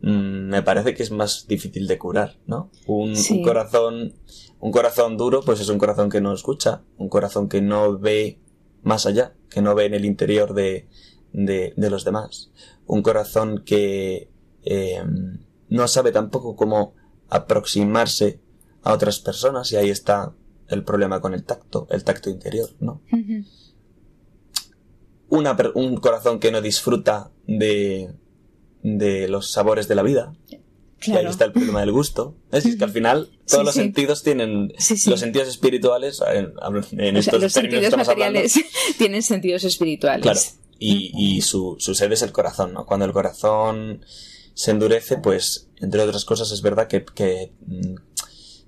mm, 0.01 0.49
me 0.49 0.61
parece 0.61 0.93
que 0.93 1.03
es 1.03 1.11
más 1.11 1.47
difícil 1.47 1.87
de 1.87 1.97
curar, 1.97 2.37
¿no? 2.45 2.69
Un, 2.85 3.15
Sí. 3.15 3.37
un 3.37 3.43
corazón, 3.43 4.13
un 4.59 4.71
corazón 4.73 5.15
duro, 5.15 5.41
pues 5.41 5.61
es 5.61 5.69
un 5.69 5.77
corazón 5.77 6.09
que 6.09 6.19
no 6.19 6.33
escucha, 6.33 6.81
un 6.97 7.07
corazón 7.07 7.47
que 7.47 7.61
no 7.61 7.97
ve 7.97 8.41
más 8.83 9.05
allá, 9.05 9.35
que 9.49 9.61
no 9.61 9.73
ve 9.73 9.85
en 9.85 9.93
el 9.93 10.03
interior 10.03 10.53
de, 10.53 10.89
de, 11.31 11.73
de 11.77 11.89
los 11.89 12.03
demás, 12.03 12.51
un 12.85 13.01
corazón 13.01 13.63
que 13.65 14.29
eh, 14.65 15.01
no 15.69 15.87
sabe 15.87 16.11
tampoco 16.11 16.57
cómo 16.57 16.93
aproximarse 17.29 18.41
a 18.83 18.91
otras 18.91 19.19
personas 19.19 19.71
y 19.71 19.77
ahí 19.77 19.89
está 19.89 20.33
el 20.67 20.83
problema 20.83 21.21
con 21.21 21.33
el 21.33 21.45
tacto, 21.45 21.87
el 21.89 22.03
tacto 22.03 22.29
interior, 22.29 22.69
¿no? 22.81 23.01
Una 25.29 25.55
un 25.75 25.97
corazón 25.97 26.39
que 26.39 26.51
no 26.51 26.61
disfruta 26.61 27.31
de, 27.45 28.09
de 28.83 29.27
los 29.27 29.51
sabores 29.51 29.87
de 29.87 29.95
la 29.95 30.01
vida. 30.03 30.33
Y 31.01 31.13
ahí 31.13 31.25
está 31.27 31.45
el 31.45 31.53
problema 31.53 31.79
del 31.79 31.91
gusto. 31.93 32.35
Es 32.51 32.63
decir, 32.63 32.77
que 32.77 32.83
al 32.83 32.91
final 32.91 33.29
todos 33.47 33.61
Sí, 33.61 33.65
los 33.65 33.73
sí. 33.73 33.79
sentidos 33.81 34.23
tienen 34.23 34.73
Sí, 34.77 35.09
los 35.09 35.19
sentidos 35.19 35.47
espirituales 35.47 36.21
en, 36.27 36.53
en 36.99 37.17
O 37.17 37.21
sea, 37.21 37.37
estos 37.37 37.41
los 37.41 37.53
términos 37.53 37.53
sentidos 37.53 37.83
estamos 37.83 38.09
hablando. 38.09 38.39
materiales 38.39 38.65
tienen 38.97 39.23
sentidos 39.23 39.63
espirituales. 39.63 40.23
Claro. 40.23 40.39
Y, 40.77 41.11
y 41.15 41.41
su, 41.41 41.75
su 41.79 41.93
sede 41.95 42.13
es 42.15 42.21
el 42.21 42.31
corazón, 42.31 42.73
¿no? 42.73 42.85
Cuando 42.85 43.05
el 43.05 43.13
corazón 43.13 44.03
se 44.53 44.71
endurece, 44.71 45.17
pues, 45.17 45.69
entre 45.77 46.01
otras 46.01 46.25
cosas, 46.25 46.51
es 46.51 46.61
verdad 46.61 46.87
que, 46.87 47.05
que, 47.05 47.53
mm, 47.65 47.95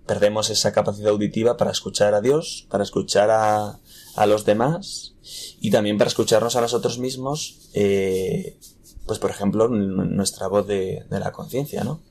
perdemos 0.06 0.50
esa 0.50 0.72
capacidad 0.74 1.10
auditiva 1.10 1.58
para 1.58 1.72
escuchar 1.72 2.14
a 2.14 2.22
Dios, 2.22 2.66
para 2.70 2.84
escuchar 2.84 3.30
a, 3.30 3.80
a 4.16 4.26
los 4.26 4.46
demás 4.46 5.11
y 5.60 5.72
también 5.72 5.98
para 5.98 6.10
escucharnos 6.10 6.56
a 6.56 6.62
nosotros 6.62 7.00
mismos, 7.00 7.70
eh, 7.74 8.58
pues, 9.06 9.20
por 9.20 9.32
ejemplo, 9.32 9.68
nuestra 9.68 10.48
voz 10.48 10.68
de, 10.68 11.04
de 11.10 11.20
la 11.20 11.32
conciencia, 11.32 11.84
¿no? 11.84 12.02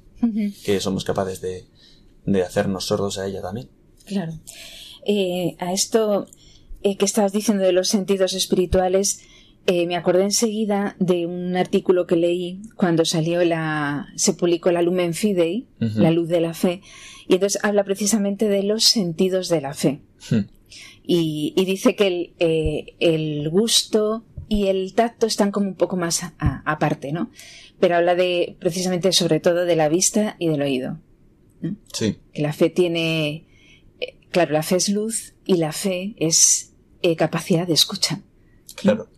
Que 0.64 0.80
somos 0.80 1.04
capaces 1.04 1.40
de, 1.40 1.64
de 2.26 2.42
hacernos 2.42 2.84
sordos 2.86 3.18
a 3.18 3.26
ella 3.26 3.40
también. 3.40 3.68
Claro. 4.04 4.32
Eh, 5.06 5.56
a 5.58 5.72
esto 5.72 6.26
eh, 6.82 6.96
que 6.96 7.04
estabas 7.04 7.32
diciendo 7.32 7.64
de 7.64 7.72
los 7.72 7.88
sentidos 7.88 8.34
espirituales, 8.34 9.20
eh, 9.66 9.86
me 9.86 9.96
acordé 9.96 10.24
enseguida 10.24 10.96
de 10.98 11.26
un 11.26 11.56
artículo 11.56 12.06
que 12.06 12.16
leí 12.16 12.60
cuando 12.76 13.04
salió 13.04 13.44
la, 13.44 14.08
se 14.16 14.34
publicó 14.34 14.70
la 14.70 14.82
Lumen 14.82 15.14
Fidei, 15.14 15.66
la 15.78 16.10
luz 16.10 16.28
de 16.28 16.40
la 16.40 16.54
fe, 16.54 16.82
y 17.28 17.34
entonces 17.34 17.62
habla 17.62 17.84
precisamente 17.84 18.48
de 18.48 18.62
los 18.62 18.84
sentidos 18.84 19.48
de 19.48 19.60
la 19.60 19.74
fe. 19.74 20.00
Hmm. 20.30 20.40
Y, 21.02 21.52
y 21.56 21.64
dice 21.64 21.96
que 21.96 22.06
el, 22.06 22.34
eh, 22.38 22.94
el 23.00 23.48
gusto 23.50 24.24
y 24.48 24.66
el 24.66 24.94
tacto 24.94 25.26
están 25.26 25.50
como 25.52 25.68
un 25.68 25.74
poco 25.76 25.96
más 25.96 26.22
aparte, 26.38 27.12
¿no? 27.12 27.30
Pero 27.78 27.96
habla 27.96 28.14
de, 28.14 28.56
precisamente 28.60 29.12
sobre 29.12 29.40
todo 29.40 29.64
de 29.64 29.76
la 29.76 29.88
vista 29.88 30.36
y 30.38 30.48
del 30.48 30.62
oído 30.62 30.98
Sí. 31.92 32.16
que 32.32 32.42
la 32.42 32.52
fe 32.52 32.70
tiene, 32.70 33.46
eh, 34.00 34.16
claro, 34.30 34.52
la 34.52 34.62
fe 34.62 34.76
es 34.76 34.88
luz 34.88 35.34
y 35.44 35.56
la 35.56 35.72
fe 35.72 36.14
es 36.18 36.72
eh, 37.02 37.16
capacidad 37.16 37.66
de 37.66 37.74
escucha. 37.74 38.22
Claro. 38.76 39.08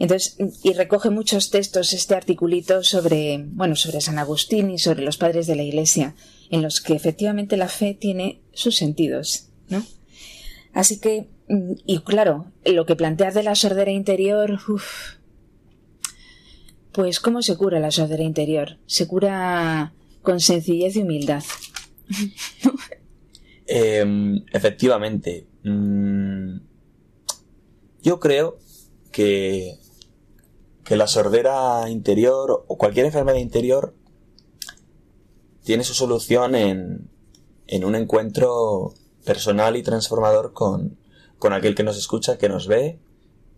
Entonces, 0.00 0.36
y 0.62 0.72
recoge 0.74 1.10
muchos 1.10 1.50
textos 1.50 1.92
este 1.92 2.14
articulito 2.14 2.84
sobre, 2.84 3.38
bueno, 3.48 3.74
sobre 3.74 4.00
San 4.00 4.18
Agustín 4.18 4.70
y 4.70 4.78
sobre 4.78 5.02
los 5.02 5.16
padres 5.16 5.46
de 5.46 5.56
la 5.56 5.64
Iglesia, 5.64 6.14
en 6.50 6.62
los 6.62 6.80
que 6.80 6.94
efectivamente 6.94 7.56
la 7.56 7.68
fe 7.68 7.94
tiene 7.94 8.40
sus 8.52 8.76
sentidos, 8.76 9.48
¿no? 9.68 9.84
Así 10.78 11.00
que, 11.00 11.28
mm, 11.48 11.72
y 11.86 11.98
claro, 12.02 12.52
lo 12.64 12.86
que 12.86 12.94
planteas 12.94 13.34
de 13.34 13.42
la 13.42 13.56
sordera 13.56 13.90
interior, 13.90 14.60
pues 16.92 17.18
¿cómo 17.18 17.42
se 17.42 17.56
cura 17.56 17.80
la 17.80 17.90
sordera 17.90 18.22
interior? 18.22 18.78
Se 18.86 19.08
cura 19.08 19.92
con 20.22 20.38
sencillez 20.38 20.94
y 20.94 21.02
humildad. 21.02 21.42
Em, 23.70 24.44
efectivamente. 24.52 25.48
mm, 25.64 26.60
yo 28.02 28.20
creo 28.20 28.58
que, 29.10 29.74
que 30.84 30.96
la 30.96 31.08
sordera 31.08 31.90
interior 31.90 32.64
o 32.68 32.78
cualquier 32.78 33.06
enfermedad 33.06 33.38
interior 33.38 33.94
tiene 35.64 35.82
su 35.82 35.92
solución 35.92 36.54
en, 36.54 37.10
en 37.66 37.84
un 37.84 37.96
encuentro 37.96 38.94
personal 39.28 39.76
y 39.76 39.82
transformador 39.82 40.54
con, 40.54 40.96
con 41.38 41.52
aquel 41.52 41.74
que 41.74 41.82
nos 41.82 41.98
escucha, 41.98 42.38
que 42.38 42.48
nos 42.48 42.66
ve, 42.66 42.98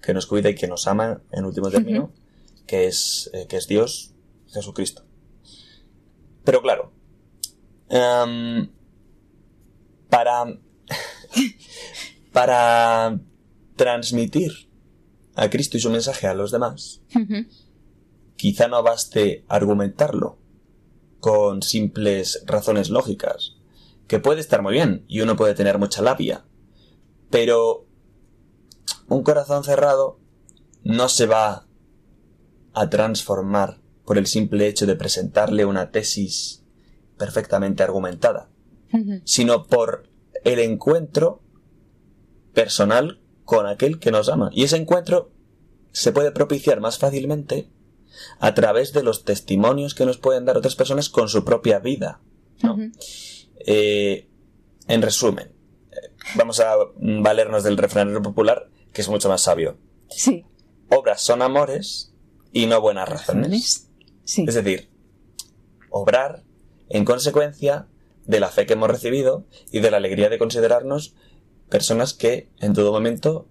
que 0.02 0.12
nos 0.12 0.26
cuida 0.26 0.50
y 0.50 0.56
que 0.56 0.66
nos 0.66 0.88
ama, 0.88 1.22
en 1.30 1.44
último 1.44 1.70
término, 1.70 2.12
que, 2.66 2.88
es, 2.88 3.30
eh, 3.32 3.46
que 3.48 3.56
es 3.56 3.68
Dios, 3.68 4.10
Jesucristo. 4.48 5.04
Pero 6.42 6.60
claro, 6.60 6.90
em, 7.88 8.68
para, 10.08 10.58
para 12.32 13.20
transmitir 13.76 14.50
a 15.36 15.50
Cristo 15.50 15.76
y 15.76 15.80
su 15.80 15.90
mensaje 15.90 16.26
a 16.26 16.34
los 16.34 16.50
demás, 16.50 17.00
quizá 18.34 18.66
no 18.66 18.82
baste 18.82 19.44
argumentarlo 19.46 20.36
con 21.20 21.62
simples 21.62 22.42
razones 22.44 22.90
lógicas, 22.90 23.59
que 24.10 24.18
puede 24.18 24.40
estar 24.40 24.60
muy 24.60 24.72
bien 24.72 25.04
y 25.06 25.20
uno 25.20 25.36
puede 25.36 25.54
tener 25.54 25.78
mucha 25.78 26.02
labia, 26.02 26.44
pero 27.30 27.86
un 29.06 29.22
corazón 29.22 29.62
cerrado 29.62 30.18
no 30.82 31.08
se 31.08 31.26
va 31.26 31.68
a 32.74 32.90
transformar 32.90 33.80
por 34.04 34.18
el 34.18 34.26
simple 34.26 34.66
hecho 34.66 34.84
de 34.86 34.96
presentarle 34.96 35.64
una 35.64 35.92
tesis 35.92 36.64
perfectamente 37.18 37.84
argumentada, 37.84 38.50
sino 39.22 39.68
por 39.68 40.10
el 40.42 40.58
encuentro 40.58 41.40
personal 42.52 43.20
con 43.44 43.68
aquel 43.68 44.00
que 44.00 44.10
nos 44.10 44.28
ama. 44.28 44.50
Y 44.52 44.64
ese 44.64 44.76
encuentro 44.76 45.30
se 45.92 46.10
puede 46.10 46.32
propiciar 46.32 46.80
más 46.80 46.98
fácilmente 46.98 47.70
a 48.40 48.56
través 48.56 48.92
de 48.92 49.04
los 49.04 49.22
testimonios 49.22 49.94
que 49.94 50.04
nos 50.04 50.18
pueden 50.18 50.46
dar 50.46 50.56
otras 50.56 50.74
personas 50.74 51.10
con 51.10 51.28
su 51.28 51.44
propia 51.44 51.78
vida. 51.78 52.20
¿no? 52.64 52.76
Eh, 53.66 54.28
en 54.88 55.02
resumen, 55.02 55.52
eh, 55.92 55.96
vamos 56.34 56.60
a 56.60 56.74
valernos 56.96 57.62
del 57.62 57.76
refranero 57.76 58.22
popular, 58.22 58.70
que 58.92 59.02
es 59.02 59.08
mucho 59.08 59.28
más 59.28 59.42
sabio. 59.42 59.78
Sí. 60.08 60.44
Obras 60.88 61.22
son 61.22 61.42
amores 61.42 62.12
y 62.52 62.66
no 62.66 62.80
buenas 62.80 63.08
razones. 63.08 63.88
Sí. 64.24 64.44
Es 64.46 64.54
decir, 64.54 64.90
obrar 65.90 66.44
en 66.88 67.04
consecuencia 67.04 67.86
de 68.26 68.40
la 68.40 68.48
fe 68.48 68.66
que 68.66 68.74
hemos 68.74 68.90
recibido 68.90 69.46
y 69.70 69.80
de 69.80 69.90
la 69.90 69.96
alegría 69.96 70.28
de 70.28 70.38
considerarnos 70.38 71.14
personas 71.68 72.14
que 72.14 72.50
en 72.60 72.74
todo 72.74 72.92
momento 72.92 73.48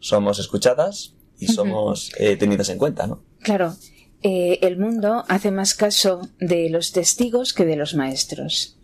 somos 0.00 0.38
escuchadas 0.38 1.14
y 1.38 1.48
somos 1.48 2.12
eh, 2.18 2.36
tenidas 2.36 2.68
en 2.68 2.78
cuenta, 2.78 3.06
¿no? 3.06 3.22
Claro, 3.40 3.74
eh, 4.22 4.58
el 4.62 4.78
mundo 4.78 5.24
hace 5.28 5.50
más 5.50 5.74
caso 5.74 6.28
de 6.38 6.68
los 6.68 6.92
testigos 6.92 7.52
que 7.54 7.64
de 7.64 7.76
los 7.76 7.94
maestros. 7.94 8.76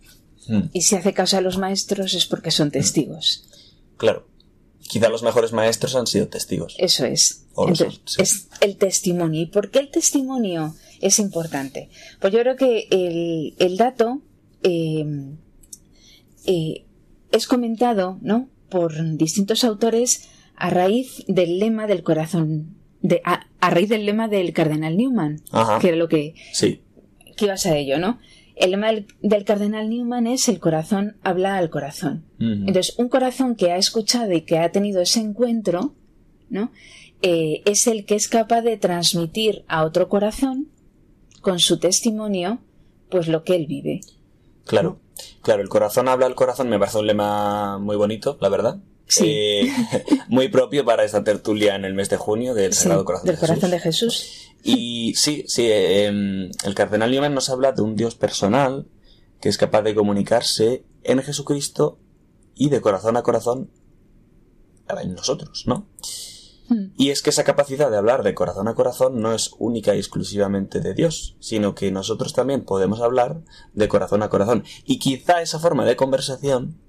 Mm. 0.49 0.71
Y 0.73 0.83
si 0.83 0.95
hace 0.97 1.13
caso 1.13 1.37
a 1.37 1.41
los 1.41 1.59
maestros 1.59 2.15
es 2.15 2.27
porque 2.27 2.51
son 2.51 2.71
testigos. 2.71 3.49
Claro. 3.97 4.27
Quizá 4.89 5.09
los 5.09 5.23
mejores 5.23 5.53
maestros 5.53 5.97
han 5.97 6.07
sido 6.07 6.29
testigos. 6.29 6.77
Eso 6.79 7.05
es. 7.07 7.47
Entonces, 7.57 8.01
sí. 8.05 8.23
Es 8.23 8.49
el 8.61 8.77
testimonio. 8.77 9.43
¿Y 9.43 9.47
por 9.47 9.71
qué 9.71 9.81
el 9.81 9.91
testimonio 9.91 10.75
es 11.01 11.19
importante? 11.19 11.89
Pues 12.21 12.33
yo 12.33 12.39
creo 12.41 12.55
que 12.57 12.87
el, 12.91 13.55
el 13.59 13.77
dato 13.77 14.23
eh, 14.63 15.05
eh, 16.47 16.85
es 17.33 17.47
comentado 17.47 18.19
¿no? 18.23 18.49
por 18.69 19.17
distintos 19.17 19.65
autores 19.65 20.29
a 20.55 20.71
raíz 20.71 21.25
del 21.27 21.59
lema 21.59 21.87
del 21.87 22.03
corazón, 22.03 22.77
de, 23.03 23.21
a, 23.25 23.47
a 23.61 23.71
raíz 23.71 23.89
del 23.89 24.07
lema 24.07 24.29
del 24.29 24.53
cardenal 24.53 24.97
Newman, 24.97 25.43
Ajá. 25.51 25.79
que 25.81 25.89
era 25.89 25.97
lo 25.97 26.09
que, 26.09 26.35
Sí. 26.53 26.81
que 27.37 27.45
ibas 27.47 27.67
a 27.67 27.77
ello, 27.77 27.99
¿no? 27.99 28.19
El 28.57 28.71
lema 28.71 28.91
del, 29.21 29.45
cardenal 29.45 29.91
Newman 29.91 30.27
es 30.27 30.49
el 30.49 30.59
corazón 30.59 31.17
habla 31.23 31.59
al 31.59 31.71
corazón. 31.71 32.25
Entonces, 32.41 32.95
un 32.99 33.09
corazón 33.09 33.55
que 33.55 33.71
ha 33.71 33.77
escuchado 33.77 34.33
y 34.33 34.41
que 34.41 34.59
ha 34.59 34.73
tenido 34.73 35.03
ese 35.03 35.21
encuentro, 35.21 35.95
¿no? 36.49 36.73
Eh, 37.21 37.63
es 37.67 37.87
el 37.87 38.07
que 38.07 38.15
es 38.15 38.29
capaz 38.29 38.63
de 38.63 38.79
transmitir 38.79 39.65
a 39.69 39.85
otro 39.85 40.09
corazón, 40.09 40.69
con 41.43 41.59
su 41.59 41.79
testimonio, 41.79 42.59
pues 43.11 43.29
lo 43.29 43.45
que 43.45 43.55
él 43.55 43.67
vive. 43.67 44.01
Claro. 44.65 44.99
Claro, 45.43 45.63
el 45.63 45.69
corazón 45.69 46.09
habla 46.09 46.27
al 46.27 46.35
corazón 46.35 46.69
me 46.69 46.79
parece 46.79 46.99
un 46.99 47.07
lema 47.07 47.79
muy 47.79 47.97
bonito, 47.97 48.37
la 48.41 48.49
verdad. 48.49 48.79
Sí. 49.09 49.25
Eh, 49.29 49.73
muy 50.29 50.49
propio 50.49 50.85
para 50.85 51.05
esta 51.05 51.23
tertulia 51.23 51.77
en 51.77 51.85
el 51.85 51.95
mes 51.95 52.09
de 52.09 52.17
junio 52.17 52.55
del 52.55 52.73
Sí, 52.73 52.83
Sagrado 52.83 53.05
Corazón 53.05 53.27
del 53.27 53.37
de 53.37 53.41
corazón 53.41 53.71
de 53.71 53.79
Jesús. 53.79 54.15
Jesús. 54.15 54.53
Y 54.65 55.15
sí, 55.15 55.45
sí, 55.47 55.67
eh, 55.67 56.07
em, 56.07 56.51
el 56.65 56.75
cardenal 56.75 57.11
Newman 57.11 57.35
nos 57.35 57.51
habla 57.51 57.73
de 57.73 57.83
un 57.83 57.95
Dios 57.95 58.17
personal 58.17 58.87
que 59.41 59.49
es 59.49 59.59
capaz 59.59 59.83
de 59.83 59.95
comunicarse 59.95 60.85
en 61.05 61.23
Jesucristo 61.23 61.99
y 62.55 62.69
de 62.71 62.81
corazón 62.81 63.17
a 63.17 63.23
corazón 63.23 63.71
en 64.89 65.15
nosotros, 65.15 65.65
¿no? 65.67 65.87
Hmm. 66.69 66.93
Y 66.97 67.11
es 67.11 67.23
que 67.23 67.31
esa 67.31 67.45
capacidad 67.45 67.91
de 67.91 67.97
hablar 67.97 68.23
de 68.23 68.35
corazón 68.35 68.67
a 68.69 68.75
corazón 68.75 69.21
no 69.21 69.33
es 69.33 69.51
única 69.59 69.95
y 69.95 69.99
exclusivamente 69.99 70.81
de 70.81 70.95
Dios, 70.95 71.37
sino 71.39 71.75
que 71.75 71.93
nosotros 71.93 72.33
también 72.33 72.65
podemos 72.65 73.01
hablar 73.01 73.43
de 73.75 73.89
corazón 73.89 74.23
a 74.23 74.29
corazón. 74.29 74.65
Y 74.85 74.99
quizá 74.99 75.43
esa 75.43 75.59
forma 75.59 75.85
de 75.85 75.97
conversación 75.97 76.81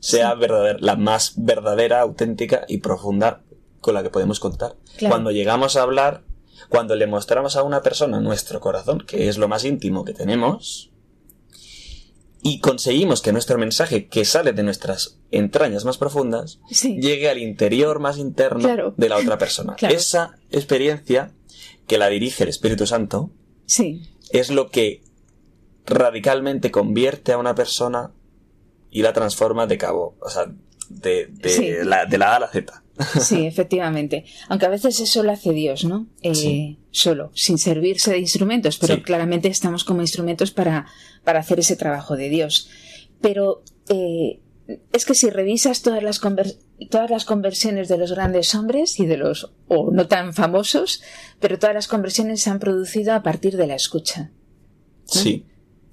sea 0.00 0.34
la 0.80 0.96
más 0.96 1.34
verdadera, 1.36 2.00
auténtica 2.00 2.64
y 2.68 2.78
profunda 2.78 3.42
con 3.80 3.94
la 3.94 4.02
que 4.02 4.10
podemos 4.10 4.40
contar. 4.40 4.76
Claro. 4.96 5.12
Cuando 5.12 5.30
llegamos 5.30 5.76
a 5.76 5.82
hablar, 5.82 6.22
cuando 6.68 6.94
le 6.96 7.06
mostramos 7.06 7.56
a 7.56 7.62
una 7.62 7.82
persona 7.82 8.20
nuestro 8.20 8.60
corazón, 8.60 9.04
que 9.06 9.28
es 9.28 9.38
lo 9.38 9.48
más 9.48 9.64
íntimo 9.64 10.04
que 10.04 10.12
tenemos, 10.14 10.90
y 12.42 12.60
conseguimos 12.60 13.22
que 13.22 13.32
nuestro 13.32 13.58
mensaje, 13.58 14.06
que 14.06 14.24
sale 14.24 14.52
de 14.52 14.62
nuestras 14.62 15.18
entrañas 15.30 15.84
más 15.84 15.98
profundas, 15.98 16.60
Sí. 16.70 16.96
llegue 17.00 17.28
al 17.28 17.38
interior 17.38 17.98
más 17.98 18.18
interno 18.18 18.60
Claro. 18.60 18.94
de 18.96 19.08
la 19.08 19.16
otra 19.16 19.38
persona. 19.38 19.74
Claro. 19.78 19.94
Esa 19.94 20.38
experiencia 20.50 21.32
que 21.88 21.98
la 21.98 22.08
dirige 22.08 22.44
el 22.44 22.48
Espíritu 22.50 22.86
Santo 22.86 23.30
Sí. 23.66 24.02
es 24.30 24.50
lo 24.50 24.70
que 24.70 25.02
radicalmente 25.86 26.70
convierte 26.70 27.32
a 27.32 27.38
una 27.38 27.54
persona 27.54 28.12
y 28.98 29.02
la 29.02 29.12
transforma 29.12 29.66
de 29.66 29.76
cabo, 29.76 30.16
o 30.22 30.30
sea, 30.30 30.46
de, 30.88 31.26
de 31.30 31.48
Sí. 31.48 31.70
la, 31.84 32.06
de 32.06 32.16
la 32.16 32.32
A 32.32 32.36
a 32.36 32.40
la 32.40 32.48
Z. 32.48 32.82
Sí, 33.20 33.44
efectivamente. 33.52 34.24
Aunque 34.48 34.64
a 34.64 34.70
veces 34.70 34.98
eso 35.00 35.22
lo 35.22 35.32
hace 35.32 35.52
Dios, 35.52 35.84
¿no? 35.84 36.06
Eh, 36.22 36.34
Sí. 36.34 36.78
Solo, 36.90 37.30
sin 37.34 37.58
servirse 37.58 38.10
de 38.12 38.18
instrumentos, 38.20 38.78
pero 38.78 38.94
Sí. 38.94 39.02
claramente 39.02 39.48
estamos 39.48 39.84
como 39.84 40.00
instrumentos 40.00 40.50
para, 40.50 40.86
para 41.24 41.40
hacer 41.40 41.58
ese 41.58 41.76
trabajo 41.76 42.16
de 42.16 42.30
Dios. 42.30 42.70
Pero 43.20 43.62
eh, 43.90 44.40
es 44.92 45.04
que 45.04 45.14
si 45.14 45.28
revisas 45.28 45.82
todas 45.82 46.02
las, 46.02 46.20
todas 46.90 47.10
las 47.10 47.24
conversiones 47.26 47.88
de 47.88 47.98
los 47.98 48.12
grandes 48.12 48.54
hombres 48.54 48.98
y 48.98 49.04
de 49.04 49.18
los, 49.18 49.52
o 49.68 49.90
no 49.92 50.08
tan 50.08 50.32
famosos, 50.32 51.02
pero 51.38 51.58
todas 51.58 51.74
las 51.74 51.86
conversiones 51.88 52.40
se 52.40 52.48
han 52.48 52.60
producido 52.60 53.12
a 53.12 53.22
partir 53.22 53.58
de 53.58 53.66
la 53.66 53.74
escucha. 53.74 54.30
Sí. 55.04 55.44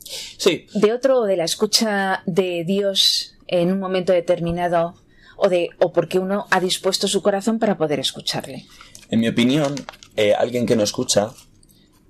Sí, 0.04 0.68
De 0.74 0.94
otro, 0.94 1.22
o 1.22 1.26
de 1.26 1.38
la 1.38 1.46
escucha 1.46 2.24
de 2.26 2.64
Dios 2.66 3.36
en 3.48 3.72
un 3.72 3.80
momento 3.80 4.14
determinado, 4.14 4.96
o 5.38 5.50
de, 5.50 5.70
o 5.80 5.92
porque 5.92 6.20
uno 6.20 6.46
ha 6.52 6.60
dispuesto 6.60 7.08
su 7.08 7.22
corazón 7.22 7.60
para 7.60 7.78
poder 7.78 8.00
escucharle. 8.00 8.66
en 9.10 9.20
mi 9.20 9.28
opinión, 9.28 9.76
eh, 10.16 10.34
alguien 10.34 10.66
que 10.66 10.76
no 10.76 10.84
escucha 10.84 11.32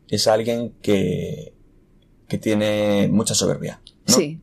es 0.09 0.27
alguien 0.27 0.73
que, 0.81 1.53
que 2.27 2.37
tiene 2.37 3.07
mucha 3.11 3.33
soberbia. 3.33 3.81
¿no? 4.07 4.15
Sí. 4.15 4.41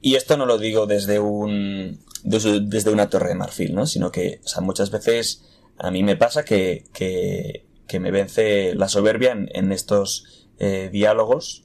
Y 0.00 0.14
esto 0.14 0.36
no 0.36 0.46
lo 0.46 0.58
digo 0.58 0.86
desde 0.86 1.18
un 1.18 2.00
desde, 2.24 2.60
desde 2.60 2.90
una 2.90 3.08
torre 3.10 3.28
de 3.28 3.34
marfil, 3.34 3.74
¿no? 3.74 3.86
Sino 3.86 4.10
que, 4.10 4.40
o 4.44 4.48
sea, 4.48 4.62
muchas 4.62 4.90
veces 4.90 5.44
a 5.78 5.90
mí 5.90 6.02
me 6.02 6.16
pasa 6.16 6.44
que, 6.44 6.86
que, 6.92 7.66
que 7.86 8.00
me 8.00 8.10
vence 8.10 8.74
la 8.74 8.88
soberbia 8.88 9.32
en, 9.32 9.48
en 9.52 9.72
estos 9.72 10.48
eh, 10.58 10.88
diálogos, 10.90 11.63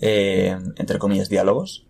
eh, 0.00 0.56
entre 0.76 0.98
comillas, 0.98 1.28
diálogos. 1.28 1.86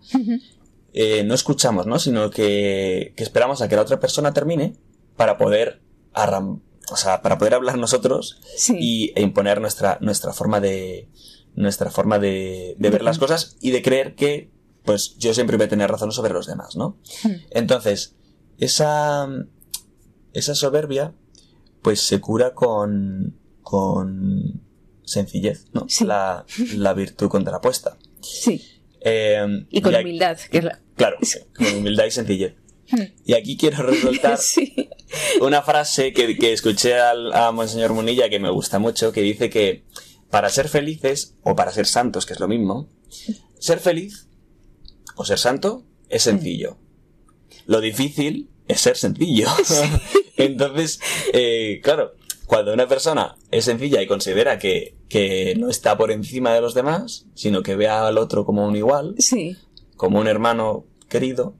Eh, 0.93 1.25
no 1.25 1.35
escuchamos, 1.35 1.87
¿no? 1.87 1.99
Sino 1.99 2.31
que, 2.31 3.13
que 3.17 3.23
esperamos 3.25 3.61
a 3.63 3.69
que 3.69 3.77
la 3.77 3.83
otra 3.83 3.99
persona 4.01 4.33
termine 4.33 4.77
para 5.17 5.37
poder 5.39 5.83
arram- 6.15 6.61
o 6.93 6.97
sea, 6.97 7.23
para 7.23 7.39
poder 7.39 7.55
hablar 7.55 7.79
nosotros 7.79 8.41
Sí. 8.57 8.77
y, 8.79 9.13
e 9.17 9.23
imponer 9.23 9.61
nuestra, 9.61 9.99
nuestra 10.01 10.33
forma 10.33 10.61
de 10.61 11.09
nuestra 11.57 11.91
forma 11.91 12.19
de, 12.19 12.75
de 12.79 12.91
ver 12.91 13.03
las 13.03 13.19
cosas 13.19 13.57
y 13.61 13.71
de 13.71 13.81
creer 13.83 14.15
que 14.17 14.51
pues 14.85 15.17
yo 15.19 15.33
siempre 15.35 15.57
voy 15.57 15.67
a 15.67 15.69
tener 15.69 15.91
razón 15.91 16.13
sobre 16.13 16.33
los 16.35 16.47
demás, 16.47 16.77
¿no? 16.77 16.99
Entonces, 17.51 18.17
esa, 18.59 19.27
esa 20.33 20.55
soberbia 20.55 21.15
pues 21.81 22.01
se 22.01 22.21
cura 22.21 22.55
con, 22.55 23.39
con 23.63 24.64
sencillez, 25.05 25.67
¿no? 25.73 25.87
Sí. 25.89 26.05
La, 26.05 26.45
la 26.77 26.95
virtud 26.95 27.29
contrapuesta. 27.29 27.97
Sí. 28.23 28.63
Eh, 29.01 29.65
Y 29.71 29.81
con 29.83 29.95
humildad. 29.95 30.39
Que 30.51 30.59
es 30.59 30.65
la- 30.65 30.81
Claro, 30.97 31.19
con 31.57 31.67
humildad 31.77 32.05
y 32.07 32.11
sencillez. 32.11 32.55
Y 33.25 33.33
aquí 33.35 33.57
quiero 33.57 33.83
resaltar 33.83 34.39
Sí. 34.39 34.89
una 35.41 35.63
frase 35.63 36.13
que, 36.13 36.37
que 36.37 36.53
escuché 36.53 36.95
al, 36.99 37.33
a 37.33 37.51
Monseñor 37.53 37.93
Munilla 37.95 38.29
que 38.29 38.39
me 38.39 38.51
gusta 38.51 38.79
mucho, 38.79 39.11
que 39.13 39.23
dice 39.23 39.51
que 39.51 39.85
para 40.31 40.49
ser 40.51 40.69
felices, 40.69 41.35
o 41.43 41.55
para 41.57 41.73
ser 41.73 41.87
santos, 41.87 42.27
que 42.27 42.33
es 42.35 42.41
lo 42.41 42.49
mismo, 42.49 42.89
ser 43.59 43.79
feliz 43.81 44.29
o 45.17 45.25
ser 45.25 45.39
santo 45.39 45.85
es 46.09 46.23
sencillo. 46.23 46.77
Lo 47.67 47.81
difícil 47.81 48.51
es 48.69 48.81
ser 48.81 48.97
sencillo. 48.97 49.49
Entonces, 50.37 51.01
eh, 51.33 51.81
claro, 51.83 52.15
cuando 52.55 52.73
una 52.73 52.87
persona 52.87 53.37
es 53.51 53.65
sencilla 53.65 54.01
y 54.01 54.07
considera 54.07 54.59
que, 54.61 54.95
que 55.09 55.55
no 55.59 55.69
está 55.71 55.97
por 55.97 56.11
encima 56.13 56.53
de 56.55 56.61
los 56.61 56.73
demás, 56.75 57.27
sino 57.35 57.63
que 57.63 57.75
ve 57.75 57.89
al 57.89 58.17
otro 58.17 58.45
como 58.45 58.65
un 58.67 58.77
igual, 58.77 59.15
Sí. 59.19 59.57
como 59.97 60.21
un 60.21 60.29
hermano 60.29 60.85
querido, 61.09 61.57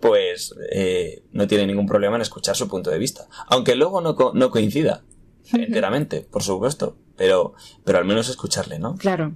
pues 0.00 0.52
eh, 0.72 1.22
no 1.32 1.46
tiene 1.46 1.66
ningún 1.66 1.86
problema 1.86 2.16
en 2.16 2.22
escuchar 2.22 2.56
su 2.56 2.66
punto 2.66 2.90
de 2.90 2.98
vista. 2.98 3.28
Aunque 3.46 3.76
luego 3.76 4.00
no, 4.00 4.16
co- 4.16 4.32
no 4.34 4.50
coincida 4.50 5.04
enteramente, 5.52 6.22
por 6.22 6.42
supuesto, 6.42 6.96
pero, 7.16 7.54
pero 7.84 7.98
al 7.98 8.04
menos 8.04 8.28
escucharle, 8.28 8.78
¿no? 8.80 8.96
Claro. 8.96 9.34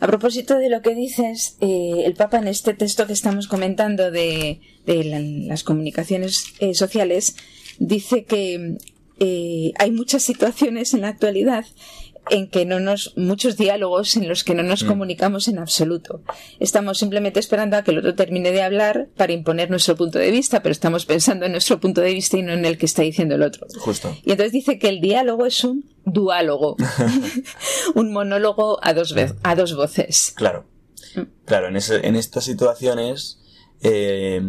A 0.00 0.06
propósito 0.06 0.58
de 0.58 0.68
lo 0.70 0.80
que 0.82 0.94
dices, 0.94 1.56
eh, 1.60 2.02
el 2.04 2.14
Papa 2.14 2.38
en 2.38 2.46
este 2.48 2.74
texto 2.74 3.06
que 3.06 3.12
estamos 3.14 3.48
comentando 3.48 4.10
de, 4.10 4.60
de 4.86 5.04
la- 5.04 5.20
las 5.20 5.64
comunicaciones 5.64 6.44
eh, 6.60 6.74
sociales 6.74 7.36
dice 7.78 8.24
que 8.24 8.76
eh, 9.20 9.72
hay 9.78 9.90
muchas 9.90 10.22
situaciones 10.22 10.94
en 10.94 11.02
la 11.02 11.08
actualidad 11.08 11.64
en 12.30 12.46
que 12.50 12.66
no 12.66 12.78
nos, 12.78 13.16
muchos 13.16 13.56
diálogos 13.56 14.14
en 14.18 14.28
los 14.28 14.44
que 14.44 14.54
no 14.54 14.62
nos 14.62 14.84
Mm. 14.84 14.88
comunicamos 14.88 15.48
en 15.48 15.58
absoluto. 15.58 16.20
Estamos 16.60 16.98
simplemente 16.98 17.40
esperando 17.40 17.78
a 17.78 17.82
que 17.84 17.90
el 17.92 17.98
otro 18.00 18.14
termine 18.14 18.52
de 18.52 18.62
hablar 18.62 19.08
para 19.16 19.32
imponer 19.32 19.70
nuestro 19.70 19.96
punto 19.96 20.18
de 20.18 20.30
vista, 20.30 20.62
pero 20.62 20.72
estamos 20.72 21.06
pensando 21.06 21.46
en 21.46 21.52
nuestro 21.52 21.80
punto 21.80 22.02
de 22.02 22.12
vista 22.12 22.36
y 22.36 22.42
no 22.42 22.52
en 22.52 22.66
el 22.66 22.76
que 22.76 22.84
está 22.84 23.00
diciendo 23.00 23.34
el 23.36 23.42
otro. 23.42 23.66
Justo. 23.78 24.14
Y 24.26 24.32
entonces 24.32 24.52
dice 24.52 24.78
que 24.78 24.88
el 24.90 25.00
diálogo 25.00 25.46
es 25.46 25.64
un 25.64 25.86
duálogo, 26.04 26.76
un 27.94 28.12
monólogo 28.12 28.78
a 28.82 28.92
dos, 28.92 29.14
a 29.42 29.54
dos 29.54 29.74
voces. 29.74 30.32
Claro. 30.36 30.66
Claro, 31.46 31.68
en, 31.68 31.76
ese- 31.76 32.06
en 32.06 32.14
estas 32.14 32.44
situaciones 32.44 33.40
eh, 33.80 34.42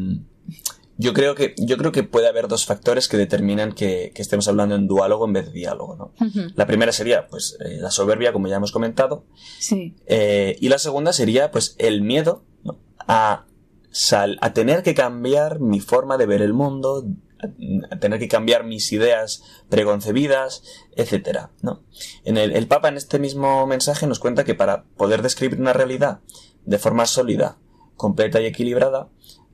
yo 1.02 1.14
creo 1.14 1.34
que 1.34 1.56
yo 1.58 1.78
creo 1.78 1.92
que 1.94 2.04
puede 2.04 2.28
haber 2.28 2.48
dos 2.50 2.66
factores 2.66 3.08
que 3.08 3.16
determinan 3.18 3.72
que, 3.72 4.12
que 4.14 4.22
estemos 4.22 4.48
hablando 4.50 4.76
en 4.76 4.86
duálogo 4.88 5.26
en 5.26 5.34
vez 5.34 5.46
de 5.46 5.54
diálogo, 5.54 5.96
¿no? 5.96 6.14
La 6.56 6.66
primera 6.68 6.92
sería, 6.92 7.28
pues, 7.28 7.58
eh, 7.66 7.78
la 7.80 7.90
soberbia, 7.90 8.34
como 8.34 8.48
ya 8.50 8.58
hemos 8.58 8.72
comentado, 8.74 9.26
Sí, 9.60 9.96
Eh, 10.08 10.58
y 10.60 10.68
la 10.70 10.78
segunda 10.78 11.14
sería, 11.14 11.52
pues, 11.52 11.76
el 11.78 12.02
miedo 12.02 12.44
¿no? 12.64 12.78
a, 13.08 13.46
sal- 13.92 14.38
a 14.42 14.54
tener 14.54 14.84
que 14.84 14.94
cambiar 14.94 15.60
mi 15.62 15.80
forma 15.80 16.18
de 16.18 16.26
ver 16.26 16.42
el 16.42 16.54
mundo, 16.54 17.06
a, 17.42 17.96
a 17.96 18.00
tener 18.00 18.20
que 18.20 18.28
cambiar 18.28 18.66
mis 18.66 18.92
ideas 18.92 19.42
preconcebidas, 19.70 20.64
etcétera, 20.98 21.52
¿no? 21.62 21.84
En 22.26 22.36
el, 22.38 22.52
el 22.52 22.68
Papa 22.68 22.90
en 22.90 22.98
este 22.98 23.20
mismo 23.20 23.66
mensaje 23.66 24.06
nos 24.06 24.20
cuenta 24.20 24.44
que 24.44 24.54
para 24.56 24.84
poder 24.98 25.22
describir 25.22 25.60
una 25.62 25.72
realidad 25.74 26.20
de 26.66 26.78
forma 26.78 27.06
sólida, 27.06 27.58
completa 27.96 28.40
y 28.42 28.46
equilibrada, 28.46 29.08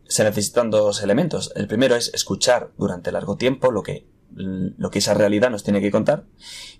se 0.07 0.23
necesitan 0.23 0.69
dos 0.69 1.01
elementos. 1.01 1.51
El 1.55 1.67
primero 1.67 1.95
es 1.95 2.11
escuchar 2.13 2.71
durante 2.77 3.11
largo 3.11 3.37
tiempo 3.37 3.71
lo 3.71 3.83
que, 3.83 4.07
lo 4.31 4.89
que 4.89 4.99
esa 4.99 5.13
realidad 5.13 5.49
nos 5.49 5.63
tiene 5.63 5.81
que 5.81 5.91
contar. 5.91 6.25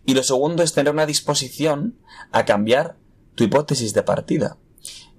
Y 0.05 0.13
lo 0.13 0.23
segundo 0.23 0.63
es 0.63 0.73
tener 0.73 0.93
una 0.93 1.05
disposición 1.05 1.97
a 2.31 2.45
cambiar 2.45 2.97
tu 3.35 3.43
hipótesis 3.43 3.93
de 3.93 4.03
partida. 4.03 4.57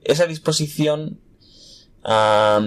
Esa 0.02 0.26
disposición 0.26 1.20
a 2.04 2.60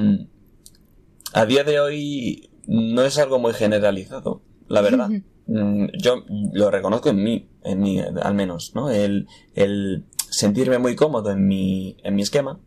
día 1.48 1.64
de 1.64 1.80
hoy 1.80 2.50
no 2.68 3.04
es 3.04 3.18
algo 3.18 3.40
muy 3.40 3.54
generalizado, 3.54 4.42
la 4.68 4.82
verdad. 4.82 5.10
Mm, 5.48 5.88
yo 5.98 6.26
lo 6.54 6.70
reconozco 6.70 7.10
en 7.10 7.24
mí, 7.24 7.50
en 7.64 7.80
mí 7.80 8.00
al 8.00 8.36
menos, 8.36 8.74
¿no? 8.76 8.92
El, 8.92 9.28
el 9.56 10.06
sentirme 10.30 10.78
muy 10.78 10.96
cómodo 10.96 11.32
en 11.32 11.48
mi, 11.48 11.98
en 12.04 12.16
mi 12.16 12.22
esquema 12.22 12.60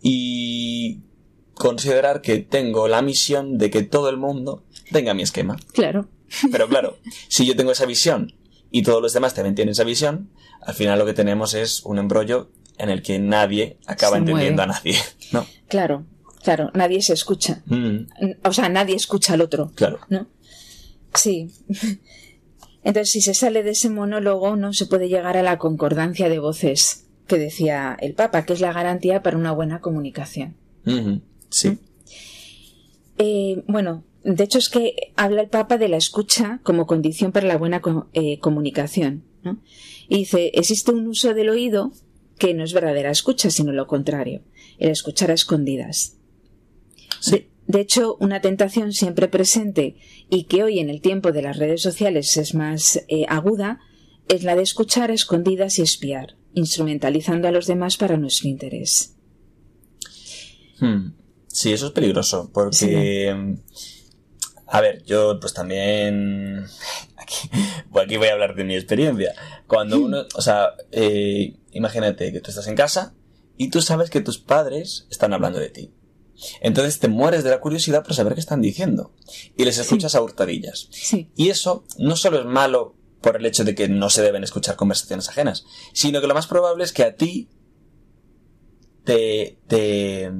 y 0.00 1.02
considerar 1.54 2.20
que 2.20 2.38
tengo 2.38 2.88
la 2.88 3.02
misión 3.02 3.58
de 3.58 3.70
que 3.70 3.82
todo 3.82 4.08
el 4.08 4.16
mundo 4.16 4.64
tenga 4.92 5.14
mi 5.14 5.22
esquema. 5.22 5.56
Claro. 5.72 6.08
Pero 6.50 6.68
claro, 6.68 6.98
si 7.28 7.46
yo 7.46 7.56
tengo 7.56 7.72
esa 7.72 7.86
visión 7.86 8.34
y 8.70 8.82
todos 8.82 9.00
los 9.00 9.12
demás 9.12 9.34
también 9.34 9.54
tienen 9.54 9.72
esa 9.72 9.84
visión, 9.84 10.30
al 10.60 10.74
final 10.74 10.98
lo 10.98 11.06
que 11.06 11.14
tenemos 11.14 11.54
es 11.54 11.82
un 11.84 11.98
embrollo 11.98 12.50
en 12.78 12.90
el 12.90 13.02
que 13.02 13.18
nadie 13.18 13.78
acaba 13.86 14.18
entendiendo 14.18 14.62
a 14.62 14.66
nadie, 14.66 14.96
¿no? 15.32 15.46
Claro, 15.68 16.04
claro, 16.42 16.70
nadie 16.74 17.02
se 17.02 17.12
escucha. 17.12 17.62
Mm. 17.66 18.06
O 18.44 18.52
sea, 18.52 18.68
nadie 18.68 18.96
escucha 18.96 19.34
al 19.34 19.42
otro. 19.42 19.70
Claro. 19.74 20.00
¿No? 20.08 20.26
Sí. 21.14 21.50
Entonces, 22.82 23.12
si 23.12 23.20
se 23.20 23.34
sale 23.34 23.62
de 23.62 23.70
ese 23.70 23.88
monólogo, 23.88 24.56
no 24.56 24.72
se 24.72 24.86
puede 24.86 25.08
llegar 25.08 25.36
a 25.36 25.42
la 25.42 25.58
concordancia 25.58 26.28
de 26.28 26.38
voces 26.38 27.06
que 27.26 27.38
decía 27.38 27.96
el 28.00 28.14
Papa, 28.14 28.44
que 28.44 28.52
es 28.52 28.60
la 28.60 28.72
garantía 28.72 29.22
para 29.22 29.38
una 29.38 29.52
buena 29.52 29.80
comunicación. 29.80 30.56
Sí. 31.54 31.78
Eh, 33.16 33.62
bueno, 33.68 34.02
de 34.24 34.42
hecho 34.42 34.58
es 34.58 34.68
que 34.68 35.12
habla 35.14 35.40
el 35.40 35.48
Papa 35.48 35.78
de 35.78 35.86
la 35.86 35.96
escucha 35.96 36.58
como 36.64 36.88
condición 36.88 37.30
para 37.30 37.46
la 37.46 37.56
buena 37.56 37.80
eh, 38.12 38.40
comunicación. 38.40 39.22
Y 40.08 40.18
dice, 40.18 40.50
existe 40.54 40.90
un 40.90 41.06
uso 41.06 41.32
del 41.32 41.48
oído 41.48 41.92
que 42.38 42.54
no 42.54 42.64
es 42.64 42.72
verdadera 42.72 43.12
escucha, 43.12 43.50
sino 43.50 43.70
lo 43.70 43.86
contrario, 43.86 44.42
el 44.78 44.90
escuchar 44.90 45.30
a 45.30 45.34
escondidas. 45.34 46.16
De, 47.66 47.80
hecho, 47.80 48.16
una 48.18 48.40
tentación 48.40 48.92
siempre 48.92 49.28
presente 49.28 49.96
y 50.28 50.44
que 50.44 50.64
hoy 50.64 50.80
en 50.80 50.90
el 50.90 51.00
tiempo 51.00 51.30
de 51.30 51.42
las 51.42 51.56
redes 51.56 51.82
sociales 51.82 52.36
es 52.36 52.54
más 52.54 53.04
eh, 53.06 53.26
aguda, 53.28 53.78
es 54.28 54.42
la 54.42 54.56
de 54.56 54.62
escuchar 54.62 55.12
a 55.12 55.14
escondidas 55.14 55.78
y 55.78 55.82
espiar 55.82 56.36
instrumentalizando 56.54 57.46
a 57.46 57.52
los 57.52 57.66
demás 57.66 57.96
para 57.96 58.16
nuestro 58.16 58.48
interés. 58.48 59.14
Hmm. 60.80 61.23
Sí, 61.54 61.72
eso 61.72 61.86
es 61.86 61.92
peligroso, 61.92 62.50
porque... 62.52 63.56
A 64.66 64.80
ver, 64.80 65.04
yo 65.04 65.38
pues 65.38 65.54
también... 65.54 66.66
Aquí, 67.16 67.48
pues 67.92 68.04
aquí 68.04 68.16
voy 68.16 68.26
a 68.26 68.32
hablar 68.32 68.56
de 68.56 68.64
mi 68.64 68.74
experiencia. 68.74 69.32
Cuando 69.68 70.00
uno... 70.00 70.24
O 70.34 70.42
sea, 70.42 70.70
eh, 70.90 71.56
imagínate 71.70 72.32
que 72.32 72.40
tú 72.40 72.50
estás 72.50 72.66
en 72.66 72.74
casa 72.74 73.14
y 73.56 73.70
tú 73.70 73.80
sabes 73.80 74.10
que 74.10 74.20
tus 74.20 74.38
padres 74.38 75.06
están 75.10 75.32
hablando 75.32 75.60
de 75.60 75.70
ti. 75.70 75.94
Entonces 76.60 76.98
te 76.98 77.06
mueres 77.06 77.44
de 77.44 77.50
la 77.50 77.60
curiosidad 77.60 78.02
por 78.02 78.14
saber 78.14 78.34
qué 78.34 78.40
están 78.40 78.60
diciendo. 78.60 79.14
Y 79.56 79.64
les 79.64 79.78
escuchas 79.78 80.16
a 80.16 80.22
hurtadillas. 80.22 80.88
Sí. 80.90 81.30
Y 81.36 81.50
eso 81.50 81.84
no 81.98 82.16
solo 82.16 82.40
es 82.40 82.46
malo 82.46 82.96
por 83.20 83.36
el 83.36 83.46
hecho 83.46 83.62
de 83.62 83.76
que 83.76 83.88
no 83.88 84.10
se 84.10 84.22
deben 84.22 84.42
escuchar 84.42 84.74
conversaciones 84.74 85.28
ajenas, 85.28 85.64
sino 85.92 86.20
que 86.20 86.26
lo 86.26 86.34
más 86.34 86.48
probable 86.48 86.82
es 86.82 86.92
que 86.92 87.04
a 87.04 87.14
ti 87.14 87.48
te, 89.04 89.60
te, 89.68 90.32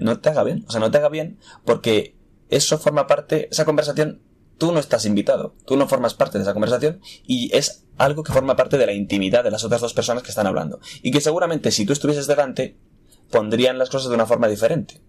no 0.00 0.20
te 0.20 0.28
haga 0.28 0.42
bien, 0.44 0.64
o 0.66 0.70
sea, 0.70 0.80
no 0.80 0.90
te 0.90 0.98
haga 0.98 1.08
bien 1.08 1.38
porque 1.64 2.16
eso 2.48 2.78
forma 2.78 3.06
parte, 3.06 3.48
esa 3.50 3.64
conversación, 3.64 4.22
tú 4.58 4.72
no 4.72 4.78
estás 4.78 5.04
invitado, 5.04 5.54
tú 5.66 5.76
no 5.76 5.88
formas 5.88 6.14
parte 6.14 6.38
de 6.38 6.42
esa 6.42 6.52
conversación 6.52 7.00
y 7.26 7.54
es 7.54 7.84
algo 7.98 8.22
que 8.22 8.32
forma 8.32 8.56
parte 8.56 8.78
de 8.78 8.86
la 8.86 8.92
intimidad 8.92 9.44
de 9.44 9.50
las 9.50 9.64
otras 9.64 9.80
dos 9.80 9.94
personas 9.94 10.22
que 10.22 10.30
están 10.30 10.46
hablando 10.46 10.80
y 11.02 11.10
que 11.10 11.20
seguramente 11.20 11.70
si 11.70 11.84
tú 11.84 11.92
estuvieses 11.92 12.26
delante 12.26 12.76
pondrían 13.30 13.78
las 13.78 13.90
cosas 13.90 14.08
de 14.08 14.14
una 14.14 14.26
forma 14.26 14.48
diferente. 14.48 15.00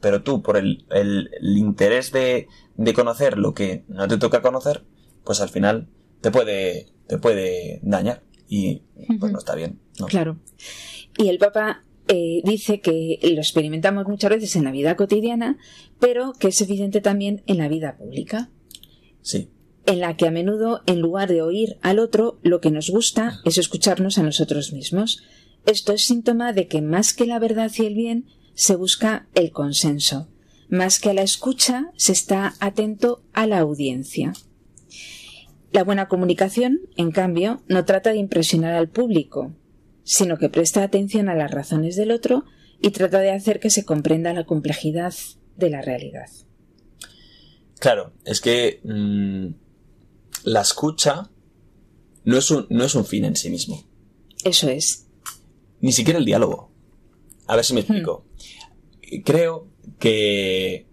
Pero 0.00 0.22
tú, 0.22 0.42
por 0.42 0.56
el, 0.56 0.86
el, 0.90 1.28
interés 1.56 2.12
de, 2.12 2.46
de 2.76 2.94
conocer 2.94 3.36
lo 3.36 3.52
que 3.52 3.84
no 3.88 4.06
te 4.06 4.16
toca 4.16 4.42
conocer, 4.42 4.84
pues 5.24 5.40
al 5.40 5.48
final 5.48 5.88
te 6.20 6.30
puede, 6.30 6.86
te 7.08 7.18
puede 7.18 7.80
dañar 7.82 8.22
y 8.48 8.84
pues 9.18 9.32
no 9.32 9.38
está 9.38 9.56
bien. 9.56 9.80
Claro. 10.06 10.38
Y 11.16 11.28
el 11.28 11.38
Papa 11.38 11.82
eh, 12.08 12.40
dice 12.42 12.80
que 12.80 13.18
lo 13.22 13.40
experimentamos 13.40 14.06
muchas 14.06 14.30
veces 14.30 14.56
en 14.56 14.64
la 14.64 14.70
vida 14.70 14.96
cotidiana, 14.96 15.58
pero 16.00 16.32
que 16.32 16.48
es 16.48 16.60
evidente 16.62 17.00
también 17.00 17.42
en 17.46 17.58
la 17.58 17.68
vida 17.68 17.96
pública. 17.96 18.50
Sí. 19.20 19.50
En 19.84 20.00
la 20.00 20.16
que 20.16 20.26
a 20.26 20.30
menudo, 20.30 20.82
en 20.86 21.00
lugar 21.00 21.28
de 21.28 21.42
oír 21.42 21.76
al 21.82 21.98
otro, 21.98 22.38
lo 22.42 22.60
que 22.60 22.70
nos 22.70 22.90
gusta 22.90 23.40
es 23.44 23.58
escucharnos 23.58 24.18
a 24.18 24.22
nosotros 24.22 24.72
mismos. 24.72 25.22
Esto 25.66 25.92
es 25.92 26.06
síntoma 26.06 26.52
de 26.52 26.66
que 26.66 26.80
más 26.80 27.12
que 27.12 27.26
la 27.26 27.38
verdad 27.38 27.70
y 27.76 27.84
el 27.84 27.94
bien, 27.94 28.26
se 28.54 28.74
busca 28.74 29.28
el 29.34 29.52
consenso. 29.52 30.28
Más 30.68 31.00
que 31.00 31.10
a 31.10 31.14
la 31.14 31.22
escucha, 31.22 31.92
se 31.96 32.12
está 32.12 32.54
atento 32.60 33.22
a 33.32 33.46
la 33.46 33.58
audiencia. 33.58 34.32
La 35.72 35.84
buena 35.84 36.08
comunicación, 36.08 36.80
en 36.96 37.10
cambio, 37.10 37.62
no 37.68 37.84
trata 37.84 38.10
de 38.10 38.18
impresionar 38.18 38.74
al 38.74 38.88
público, 38.88 39.52
sino 40.08 40.38
que 40.38 40.48
presta 40.48 40.82
atención 40.82 41.28
a 41.28 41.34
las 41.34 41.50
razones 41.50 41.94
del 41.94 42.12
otro 42.12 42.46
y 42.80 42.92
trata 42.92 43.18
de 43.18 43.30
hacer 43.30 43.60
que 43.60 43.68
se 43.68 43.84
comprenda 43.84 44.32
la 44.32 44.46
complejidad 44.46 45.12
de 45.58 45.68
la 45.68 45.82
realidad. 45.82 46.30
Claro, 47.78 48.14
es 48.24 48.40
que 48.40 48.80
mm, 48.84 49.48
la 50.44 50.62
escucha 50.62 51.30
no 52.24 52.38
es, 52.38 52.50
un, 52.50 52.66
no 52.70 52.84
es 52.84 52.94
un 52.94 53.04
fin 53.04 53.26
en 53.26 53.36
sí 53.36 53.50
mismo. 53.50 53.84
Eso 54.44 54.70
es. 54.70 55.08
Ni 55.82 55.92
siquiera 55.92 56.18
el 56.18 56.24
diálogo. 56.24 56.72
A 57.46 57.56
ver 57.56 57.66
si 57.66 57.74
me 57.74 57.80
hmm. 57.80 57.84
explico. 57.84 58.24
Creo 59.26 59.68
que 59.98 60.86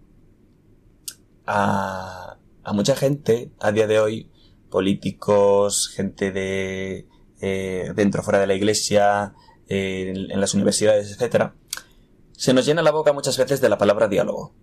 a, 1.45 2.37
a 2.63 2.73
mucha 2.73 2.97
gente 2.97 3.49
a 3.61 3.71
día 3.71 3.87
de 3.87 3.97
hoy 3.97 4.29
políticos, 4.69 5.87
gente 5.87 6.33
de 6.33 7.07
eh, 7.41 7.91
dentro 7.95 8.23
fuera 8.23 8.39
de 8.39 8.47
la 8.47 8.55
iglesia, 8.55 9.33
en, 9.67 10.39
las 10.39 10.53
universidades, 10.53 11.11
etcétera, 11.11 11.55
se 12.31 12.53
nos 12.53 12.65
llena 12.65 12.81
la 12.81 12.91
boca 12.91 13.13
muchas 13.13 13.37
veces 13.37 13.61
de 13.61 13.69
la 13.69 13.77
palabra 13.77 14.07
diálogo, 14.07 14.53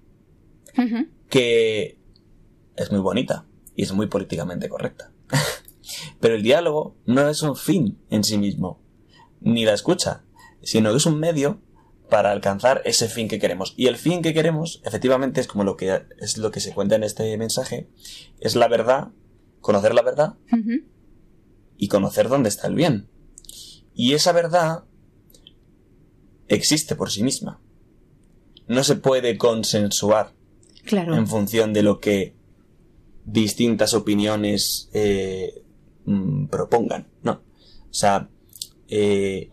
que 1.28 1.98
es 2.76 2.90
muy 2.90 3.00
bonita 3.00 3.46
y 3.74 3.82
es 3.82 3.92
muy 3.92 4.06
políticamente 4.06 4.68
correcta. 4.68 5.12
Pero 6.20 6.34
el 6.34 6.42
diálogo 6.42 6.96
no 7.06 7.28
es 7.28 7.42
un 7.42 7.56
fin 7.56 7.98
en 8.10 8.24
sí 8.24 8.38
mismo, 8.38 8.80
ni 9.40 9.64
la 9.64 9.74
escucha, 9.74 10.24
sino 10.62 10.90
que 10.90 10.96
es 10.98 11.06
un 11.06 11.18
medio 11.18 11.60
para 12.08 12.30
alcanzar 12.30 12.82
ese 12.84 13.08
fin 13.08 13.28
que 13.28 13.38
queremos. 13.38 13.74
Y 13.76 13.86
el 13.86 13.96
fin 13.96 14.22
que 14.22 14.34
queremos, 14.34 14.82
efectivamente, 14.84 15.40
es 15.40 15.46
como 15.46 15.64
lo 15.64 15.76
que 15.76 16.02
es 16.18 16.36
lo 16.36 16.50
que 16.50 16.60
se 16.60 16.74
cuenta 16.74 16.94
en 16.94 17.04
este 17.04 17.36
mensaje, 17.38 17.88
es 18.40 18.54
la 18.54 18.68
verdad 18.68 19.08
conocer 19.60 19.94
la 19.94 20.02
verdad 20.02 20.34
y 21.82 21.88
conocer 21.88 22.28
dónde 22.28 22.48
está 22.48 22.68
el 22.68 22.76
bien. 22.76 23.08
Y 23.92 24.12
esa 24.12 24.30
verdad 24.30 24.84
existe 26.46 26.94
por 26.94 27.10
sí 27.10 27.24
misma. 27.24 27.60
No 28.68 28.84
se 28.84 28.94
puede 28.94 29.36
consensuar 29.36 30.32
claro. 30.84 31.16
en 31.16 31.26
función 31.26 31.72
de 31.72 31.82
lo 31.82 31.98
que 31.98 32.36
distintas 33.24 33.94
opiniones 33.94 34.90
eh, 34.92 35.64
mm, 36.04 36.46
propongan. 36.46 37.08
No. 37.24 37.32
O 37.32 37.94
sea, 37.94 38.28
eh, 38.86 39.50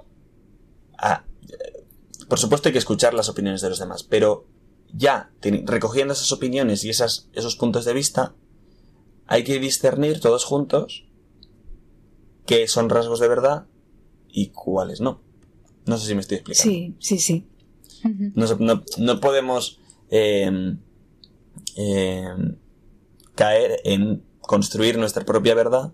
por 2.28 2.38
supuesto 2.38 2.70
hay 2.70 2.74
que 2.74 2.78
escuchar 2.78 3.16
las 3.16 3.28
opiniones 3.28 3.62
de 3.62 3.70
los 3.70 3.80
demás, 3.80 4.04
pero 4.04 4.46
ya 4.94 5.32
recogiendo 5.42 6.14
esas 6.14 6.32
opiniones 6.32 6.84
y 6.84 6.92
esas, 6.92 7.28
esos 7.34 7.56
puntos 7.56 7.86
de 7.86 7.94
vista, 7.94 8.36
hay 9.26 9.44
que 9.44 9.60
discernir 9.60 10.20
todos 10.20 10.46
juntos 10.46 11.09
qué 12.50 12.68
son 12.68 12.90
rasgos 12.90 13.20
de 13.20 13.28
verdad 13.28 13.68
y 14.28 14.48
cuáles 14.48 15.02
no. 15.02 15.22
No 15.86 16.00
sé 16.00 16.08
si 16.08 16.16
me 16.16 16.22
estoy 16.22 16.38
explicando. 16.38 16.64
Sí, 16.64 16.96
sí, 17.00 17.20
sí. 17.20 17.48
no, 18.98 19.20
podemos 19.20 19.80
em, 20.10 20.80
em, 21.76 22.56
caer 23.36 23.82
en 23.84 24.24
construir 24.42 24.98
nuestra 24.98 25.26
propia 25.26 25.54
verdad, 25.54 25.94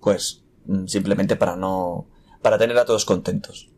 pues 0.00 0.42
mm, 0.66 0.86
simplemente 0.86 1.36
para 1.36 1.54
no, 1.54 2.08
para 2.42 2.58
tener 2.58 2.76
a 2.76 2.84
todos 2.84 3.04
contentos. 3.04 3.70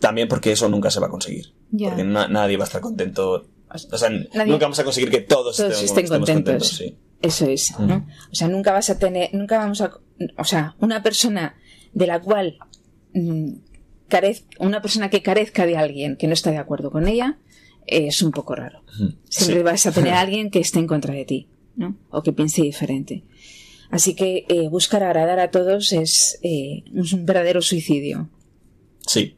También 0.00 0.26
porque 0.26 0.50
eso 0.50 0.68
nunca 0.68 0.90
se 0.90 0.98
va 0.98 1.06
a 1.06 1.10
conseguir. 1.10 1.54
Porque 1.70 2.02
nadie 2.02 2.56
va 2.56 2.64
a 2.64 2.66
estar 2.66 2.80
contento. 2.80 3.46
O 3.92 3.98
sea, 3.98 4.10
nunca 4.10 4.64
vamos 4.64 4.80
a 4.80 4.84
conseguir 4.84 5.10
que 5.12 5.20
todos, 5.20 5.60
estén 5.60 6.08
contentos. 6.08 6.66
sí. 6.70 6.98
Eso 7.22 7.46
es, 7.46 7.78
¿no? 7.78 8.06
O 8.30 8.34
sea, 8.34 8.48
nunca 8.48 8.72
vas 8.72 8.90
a 8.90 8.98
tener, 8.98 9.32
nunca 9.32 9.58
vamos 9.58 9.80
a, 9.80 9.92
o 10.36 10.44
sea, 10.44 10.76
una 10.80 11.02
persona 11.02 11.56
de 11.92 12.06
la 12.06 12.20
cual 12.20 12.58
mm, 13.14 13.52
una 14.60 14.82
persona 14.82 15.10
que 15.10 15.22
carezca 15.22 15.66
de 15.66 15.76
alguien 15.76 16.16
que 16.16 16.26
no 16.26 16.34
está 16.34 16.50
de 16.50 16.58
acuerdo 16.58 16.90
con 16.90 17.08
ella, 17.08 17.38
es 17.86 18.22
un 18.22 18.32
poco 18.32 18.54
raro. 18.54 18.82
Siempre 19.28 19.62
vas 19.62 19.86
a 19.86 19.92
tener 19.92 20.12
a 20.12 20.20
alguien 20.22 20.50
que 20.50 20.60
esté 20.60 20.78
en 20.78 20.86
contra 20.86 21.14
de 21.14 21.24
ti, 21.24 21.48
¿no? 21.76 21.96
O 22.10 22.22
que 22.22 22.32
piense 22.32 22.62
diferente. 22.62 23.24
Así 23.90 24.14
que 24.14 24.44
eh, 24.48 24.68
buscar 24.68 25.02
agradar 25.02 25.38
a 25.38 25.50
todos 25.50 25.92
es 25.92 26.38
eh, 26.42 26.84
un 26.92 27.24
verdadero 27.24 27.62
suicidio. 27.62 28.28
Sí. 29.06 29.36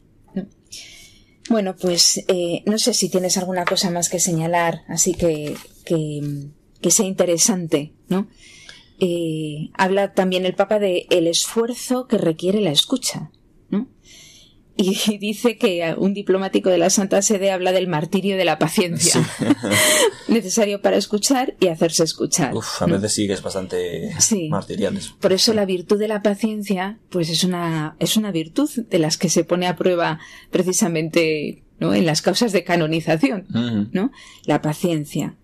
Bueno, 1.51 1.77
pues 1.77 2.25
eh, 2.29 2.63
no 2.67 2.79
sé 2.79 2.93
si 2.93 3.09
tienes 3.09 3.39
alguna 3.39 3.65
cosa 3.65 3.91
más 3.91 4.11
que 4.11 4.21
señalar, 4.21 4.83
así 4.87 5.15
que, 5.15 5.57
que, 5.85 6.21
sea 6.91 7.07
interesante, 7.07 7.93
¿no? 8.09 8.29
habla 9.75 10.13
también 10.13 10.45
el 10.45 10.57
Papa 10.57 10.81
de 10.81 11.07
el 11.11 11.29
esfuerzo 11.29 12.09
que 12.09 12.19
requiere 12.19 12.61
la 12.61 12.73
escucha 12.73 13.31
y 14.79 15.19
dice 15.19 15.59
que 15.59 15.95
un 15.99 16.15
diplomático 16.15 16.71
de 16.71 16.79
la 16.79 16.89
Santa 16.89 17.21
Sede 17.21 17.51
habla 17.51 17.73
del 17.73 17.89
martirio 17.89 18.37
de 18.37 18.45
la 18.45 18.59
paciencia. 18.59 19.29
Necesario 20.29 20.81
para 20.81 20.97
escuchar 20.97 21.57
y 21.61 21.67
hacerse 21.67 22.05
escuchar. 22.05 22.55
Uf, 22.55 22.81
a 22.81 22.87
veces 22.87 23.13
sí 23.13 23.27
que 23.27 23.33
es 23.33 23.43
bastante 23.43 24.13
sí. 24.21 24.49
Por 25.21 25.33
eso 25.33 25.53
la 25.53 25.65
virtud 25.65 25.99
de 25.99 26.09
la 26.09 26.23
paciencia, 26.23 26.99
pues 27.11 27.29
es 27.29 27.45
una, 27.45 27.97
es 27.99 28.17
una 28.17 28.31
virtud 28.31 28.71
de 28.89 28.99
las 28.99 29.19
que 29.19 29.29
se 29.29 29.45
pone 29.45 29.67
a 29.67 29.77
prueba 29.77 30.21
precisamente 30.51 31.65
¿no? 31.81 31.93
en 31.95 32.07
las 32.07 32.23
causas 32.23 32.53
de 32.53 32.63
canonización, 32.65 33.47
¿no? 33.93 34.13
La 34.45 34.63
paciencia. 34.63 35.37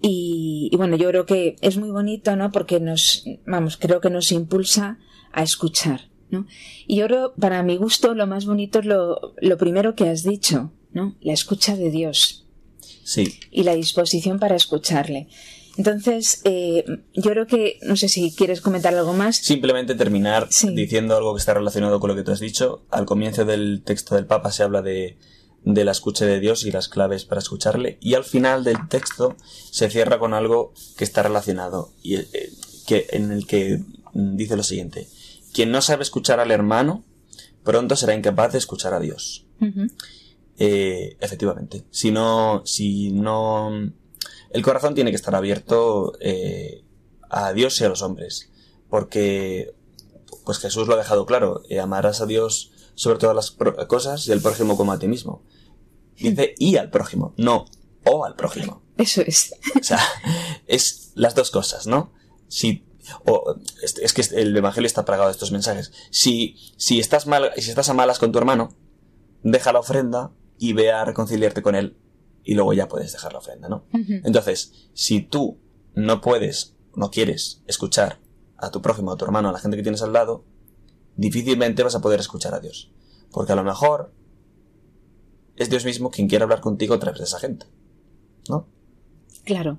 Y, 0.00 0.68
y, 0.70 0.76
bueno, 0.76 0.96
yo 0.96 1.08
creo 1.08 1.26
que 1.26 1.56
es 1.60 1.76
muy 1.78 1.90
bonito, 1.90 2.36
¿no? 2.36 2.52
Porque 2.52 2.80
nos, 2.80 3.24
vamos, 3.46 3.76
creo 3.76 4.00
que 4.00 4.10
nos 4.10 4.30
impulsa 4.30 4.98
a 5.32 5.42
escuchar, 5.42 6.10
¿no? 6.30 6.46
Y 6.86 6.96
yo 6.96 7.06
creo, 7.06 7.34
para 7.34 7.62
mi 7.62 7.76
gusto, 7.76 8.14
lo 8.14 8.26
más 8.26 8.46
bonito 8.46 8.80
es 8.80 8.86
lo, 8.86 9.34
lo 9.40 9.58
primero 9.58 9.94
que 9.94 10.08
has 10.08 10.22
dicho, 10.22 10.72
¿no? 10.92 11.16
La 11.20 11.32
escucha 11.32 11.76
de 11.76 11.90
Dios. 11.90 12.46
Sí. 13.04 13.38
Y 13.50 13.62
la 13.62 13.74
disposición 13.74 14.38
para 14.38 14.56
escucharle. 14.56 15.28
Entonces, 15.76 16.40
eh, 16.44 16.84
yo 17.14 17.30
creo 17.30 17.46
que, 17.46 17.78
no 17.82 17.96
sé 17.96 18.08
si 18.08 18.34
quieres 18.34 18.60
comentar 18.60 18.94
algo 18.94 19.12
más. 19.12 19.36
Simplemente 19.36 19.94
terminar 19.94 20.48
diciendo 20.72 21.16
algo 21.16 21.34
que 21.34 21.40
está 21.40 21.54
relacionado 21.54 22.00
con 22.00 22.08
lo 22.08 22.16
que 22.16 22.22
tú 22.22 22.32
has 22.32 22.40
dicho. 22.40 22.86
Al 22.90 23.04
comienzo 23.04 23.44
del 23.44 23.82
texto 23.84 24.14
del 24.14 24.26
Papa 24.26 24.50
se 24.52 24.62
habla 24.62 24.80
de, 24.80 25.18
de 25.66 25.84
la 25.84 25.90
escucha 25.90 26.24
de 26.24 26.38
Dios 26.38 26.64
y 26.64 26.70
las 26.70 26.88
claves 26.88 27.24
para 27.24 27.40
escucharle. 27.40 27.98
Y 28.00 28.14
al 28.14 28.22
final 28.22 28.62
del 28.62 28.88
texto 28.88 29.36
se 29.70 29.90
cierra 29.90 30.20
con 30.20 30.32
algo 30.32 30.72
que 30.96 31.02
está 31.02 31.24
relacionado 31.24 31.90
y 32.02 32.14
eh, 32.14 32.52
que, 32.86 33.08
en 33.10 33.32
el 33.32 33.48
que 33.48 33.82
dice 34.14 34.56
lo 34.56 34.62
siguiente. 34.62 35.08
Quien 35.52 35.72
no 35.72 35.82
sabe 35.82 36.04
escuchar 36.04 36.38
al 36.38 36.52
hermano, 36.52 37.04
pronto 37.64 37.96
será 37.96 38.14
incapaz 38.14 38.52
de 38.52 38.58
escuchar 38.58 38.94
a 38.94 39.00
Dios. 39.00 39.44
Eh, 40.56 41.16
efectivamente. 41.20 41.82
Si 41.90 42.12
no, 42.12 42.62
si 42.64 43.10
no, 43.10 43.72
el 44.50 44.62
corazón 44.62 44.94
tiene 44.94 45.10
que 45.10 45.16
estar 45.16 45.34
abierto 45.34 46.12
eh, 46.20 46.84
a 47.28 47.52
Dios 47.52 47.80
y 47.80 47.84
a 47.84 47.88
los 47.88 48.02
hombres, 48.02 48.52
porque, 48.88 49.74
pues 50.44 50.58
Jesús 50.58 50.86
lo 50.86 50.94
ha 50.94 50.98
dejado 50.98 51.26
claro. 51.26 51.62
Amarás 51.82 52.20
a 52.20 52.26
Dios 52.26 52.70
sobre 52.94 53.18
todas 53.18 53.34
las 53.34 53.50
cosas 53.88 54.28
y 54.28 54.32
al 54.32 54.40
prójimo 54.40 54.76
como 54.76 54.92
a 54.92 54.98
ti 55.00 55.08
mismo. 55.08 55.42
Dice 56.18 56.54
y 56.58 56.76
al 56.76 56.90
prójimo, 56.90 57.34
no 57.36 57.66
o 58.04 58.24
al 58.24 58.34
prójimo. 58.36 58.82
Eso 58.96 59.22
es. 59.22 59.54
O 59.78 59.82
sea, 59.82 60.00
es 60.66 61.12
las 61.14 61.34
dos 61.34 61.50
cosas, 61.50 61.86
¿no? 61.86 62.12
Si 62.48 62.84
o 63.24 63.54
es 63.82 64.12
que 64.12 64.22
el 64.36 64.56
evangelio 64.56 64.86
está 64.86 65.04
plagado 65.04 65.28
de 65.28 65.32
estos 65.32 65.52
mensajes. 65.52 65.92
Si, 66.10 66.56
si 66.76 66.98
estás 66.98 67.26
mal, 67.26 67.52
si 67.56 67.70
estás 67.70 67.88
a 67.88 67.94
malas 67.94 68.18
con 68.18 68.32
tu 68.32 68.38
hermano, 68.38 68.76
deja 69.42 69.72
la 69.72 69.80
ofrenda 69.80 70.32
y 70.58 70.72
ve 70.72 70.90
a 70.90 71.04
reconciliarte 71.04 71.62
con 71.62 71.74
él 71.74 71.98
y 72.42 72.54
luego 72.54 72.72
ya 72.72 72.88
puedes 72.88 73.12
dejar 73.12 73.32
la 73.32 73.40
ofrenda, 73.40 73.68
¿no? 73.68 73.86
Entonces, 73.92 74.90
si 74.94 75.20
tú 75.20 75.60
no 75.94 76.20
puedes, 76.20 76.76
no 76.94 77.10
quieres 77.10 77.62
escuchar 77.66 78.20
a 78.56 78.70
tu 78.70 78.80
prójimo, 78.82 79.12
a 79.12 79.16
tu 79.16 79.24
hermano, 79.24 79.48
a 79.48 79.52
la 79.52 79.58
gente 79.58 79.76
que 79.76 79.82
tienes 79.82 80.02
al 80.02 80.12
lado, 80.12 80.44
difícilmente 81.16 81.82
vas 81.82 81.96
a 81.96 82.00
poder 82.00 82.20
escuchar 82.20 82.54
a 82.54 82.60
Dios. 82.60 82.92
Porque 83.32 83.52
a 83.52 83.56
lo 83.56 83.64
mejor 83.64 84.12
es 85.56 85.70
Dios 85.70 85.84
mismo 85.84 86.10
quien 86.10 86.28
quiere 86.28 86.44
hablar 86.44 86.60
contigo 86.60 86.94
a 86.94 86.98
través 86.98 87.18
de 87.18 87.24
esa 87.24 87.38
gente, 87.38 87.66
¿no? 88.48 88.66
Claro. 89.44 89.78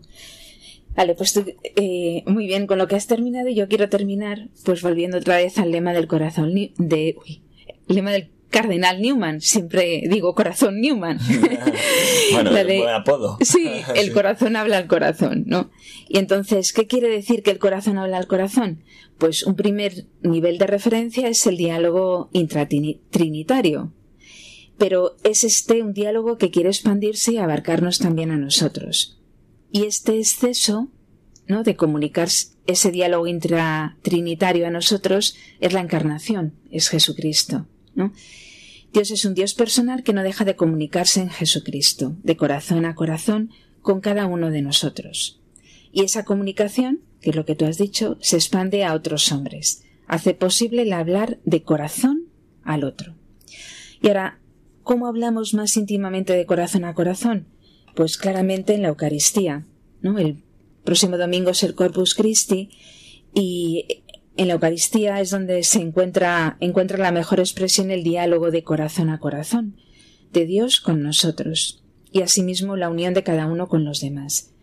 Vale, 0.96 1.14
pues 1.14 1.34
tú, 1.34 1.46
eh, 1.64 2.24
muy 2.26 2.48
bien, 2.48 2.66
con 2.66 2.80
lo 2.80 2.88
que 2.88 2.96
has 2.96 3.06
terminado, 3.06 3.50
yo 3.50 3.68
quiero 3.68 3.88
terminar, 3.88 4.50
pues 4.64 4.82
volviendo 4.82 5.18
otra 5.18 5.38
vez 5.38 5.60
al 5.60 5.72
lema 5.72 5.94
del 5.94 6.08
corazón 6.08 6.56
de, 6.56 7.16
uy, 7.24 7.44
lema 7.88 8.12
del 8.12 8.32
cardenal 8.50 9.02
Newman, 9.02 9.42
siempre 9.42 10.04
digo 10.10 10.34
corazón 10.34 10.82
Newman. 10.82 11.20
bueno, 12.34 12.52
buen 12.52 12.90
apodo. 12.90 13.38
Sí, 13.42 13.70
el 13.96 14.12
corazón 14.12 14.56
habla 14.56 14.78
al 14.78 14.88
corazón, 14.88 15.44
¿no? 15.46 15.70
Y 16.08 16.18
entonces, 16.18 16.74
¿qué 16.74 16.88
quiere 16.88 17.10
decir 17.10 17.44
que 17.44 17.52
el 17.52 17.60
corazón 17.60 17.98
habla 17.98 18.18
al 18.18 18.28
corazón? 18.28 18.84
Pues 19.18 19.44
un 19.44 19.56
primer 19.56 20.06
nivel 20.22 20.58
de 20.58 20.68
referencia 20.68 21.28
es 21.28 21.46
el 21.48 21.58
diálogo 21.58 22.30
intratrinitario. 22.34 23.92
Pero 24.78 25.18
es 25.24 25.44
este 25.44 25.82
un 25.82 25.94
diálogo 25.94 26.38
que 26.38 26.52
quiere 26.52 26.70
expandirse 26.70 27.34
y 27.34 27.38
abarcarnos 27.38 28.00
también 28.00 28.32
a 28.32 28.38
nosotros. 28.38 29.20
Y 29.72 29.86
este 29.86 30.18
exceso 30.18 30.90
¿no? 31.48 31.64
de 31.64 31.76
comunicar 31.76 32.30
ese 32.68 32.92
diálogo 32.92 33.28
intratrinitario 33.28 34.68
a 34.68 34.72
nosotros 34.72 35.36
es 35.60 35.74
la 35.74 35.82
encarnación, 35.82 36.54
es 36.70 36.90
Jesucristo. 36.90 37.66
¿no? 37.96 38.14
Dios 38.94 39.12
es 39.12 39.26
un 39.26 39.34
Dios 39.34 39.54
personal 39.54 40.04
que 40.04 40.14
no 40.14 40.24
deja 40.24 40.46
de 40.46 40.56
comunicarse 40.56 41.22
en 41.22 41.30
Jesucristo, 41.30 42.16
de 42.24 42.38
corazón 42.38 42.86
a 42.86 42.96
corazón, 42.96 43.52
con 43.82 44.02
cada 44.02 44.26
uno 44.26 44.52
de 44.52 44.62
nosotros. 44.62 45.42
Y 45.92 46.04
esa 46.04 46.26
comunicación, 46.26 47.02
que 47.22 47.32
es 47.32 47.36
lo 47.36 47.46
que 47.46 47.56
tú 47.56 47.66
has 47.66 47.78
dicho, 47.78 48.18
se 48.22 48.36
expande 48.36 48.84
a 48.84 48.94
otros 48.94 49.32
hombres, 49.32 49.84
hace 50.08 50.34
posible 50.34 50.84
el 50.84 50.94
hablar 50.94 51.40
de 51.46 51.64
corazón 51.64 52.28
al 52.64 52.84
otro. 52.84 53.16
Y 54.02 54.08
ahora, 54.08 54.40
¿cómo 54.88 55.08
hablamos 55.08 55.54
más 55.54 55.76
íntimamente 55.76 56.32
de 56.32 56.46
corazón 56.46 56.86
a 56.86 56.94
corazón? 56.94 57.46
Pues 57.94 58.18
claramente 58.18 58.74
en 58.74 58.84
la 58.84 58.88
Eucaristía, 58.88 59.66
¿no? 60.02 60.18
El 60.18 60.42
próximo 60.86 61.18
domingo 61.18 61.50
es 61.50 61.62
el 61.64 61.76
Corpus 61.76 62.16
Christi 62.16 62.70
y 63.34 64.02
en 64.38 64.48
la 64.48 64.54
Eucaristía 64.54 65.20
es 65.20 65.30
donde 65.30 65.62
se 65.64 65.82
encuentra, 65.82 66.56
encuentra 66.62 66.98
la 66.98 67.12
mejor 67.12 67.42
expresión 67.42 67.92
el 67.92 68.02
diálogo 68.02 68.50
de 68.50 68.64
corazón 68.64 69.10
a 69.10 69.20
corazón, 69.20 69.76
de 70.32 70.46
Dios 70.46 70.80
con 70.80 71.04
nosotros, 71.04 71.84
y 72.14 72.22
asimismo 72.22 72.78
la 72.78 72.90
unión 72.90 73.14
de 73.14 73.24
cada 73.24 73.46
uno 73.46 73.68
con 73.68 73.84
los 73.84 74.00
demás. 74.00 74.54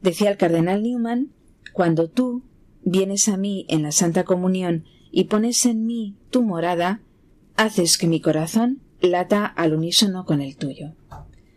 Decía 0.00 0.30
el 0.30 0.38
cardenal 0.38 0.82
Newman, 0.82 1.32
cuando 1.74 2.08
tú 2.08 2.44
vienes 2.82 3.28
a 3.28 3.36
mí 3.36 3.66
en 3.68 3.82
la 3.82 3.92
Santa 3.92 4.24
Comunión 4.24 4.86
y 5.12 5.24
pones 5.24 5.66
en 5.66 5.84
mí 5.84 6.16
tu 6.30 6.42
morada, 6.42 7.02
haces 7.56 7.98
que 7.98 8.06
mi 8.06 8.22
corazón 8.22 8.80
lata 9.00 9.46
al 9.46 9.74
unísono 9.74 10.24
con 10.24 10.40
el 10.40 10.56
tuyo 10.56 10.92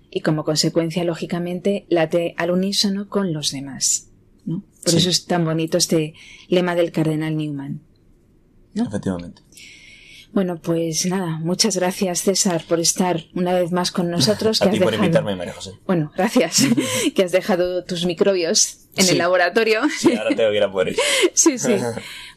y 0.10 0.22
como 0.22 0.44
consecuencia, 0.44 1.04
lógicamente, 1.04 1.86
late 1.90 2.36
al 2.38 2.52
unísono 2.52 3.10
con 3.10 3.34
los 3.34 3.52
demás. 3.52 4.10
¿no? 4.46 4.64
Por 4.84 4.96
eso 4.96 5.10
es 5.10 5.26
tan 5.26 5.46
bonito 5.46 5.78
este 5.78 6.14
lema 6.50 6.76
del 6.76 6.92
cardenal 6.92 7.38
Newman. 7.38 7.82
¿no? 8.74 8.88
Efectivamente. 8.88 9.43
Bueno, 10.34 10.60
pues 10.60 11.06
nada, 11.06 11.38
muchas 11.38 11.78
gracias 11.78 12.22
César 12.22 12.66
por 12.68 12.80
estar 12.80 13.24
una 13.36 13.54
vez 13.54 13.72
más 13.72 13.92
con 13.92 14.10
nosotros. 14.10 14.62
A 14.64 14.72
ti 14.72 14.80
por 14.80 14.94
invitarme, 14.94 15.36
María 15.36 15.54
José. 15.54 15.74
Bueno, 15.86 16.12
gracias. 16.18 16.64
que 17.16 17.24
has 17.24 17.32
dejado 17.32 17.84
tus 17.84 18.08
microbios 18.08 18.80
en 18.96 19.10
el 19.10 19.20
laboratorio. 19.20 19.82
Sí, 19.96 20.16
ahora 20.16 20.36
tengo 20.36 20.50
que 20.50 20.58
ir 20.58 20.64
a 20.64 20.72
por 20.72 20.90
ellos. 20.90 21.00
sí, 21.34 21.60
sí. 21.60 21.76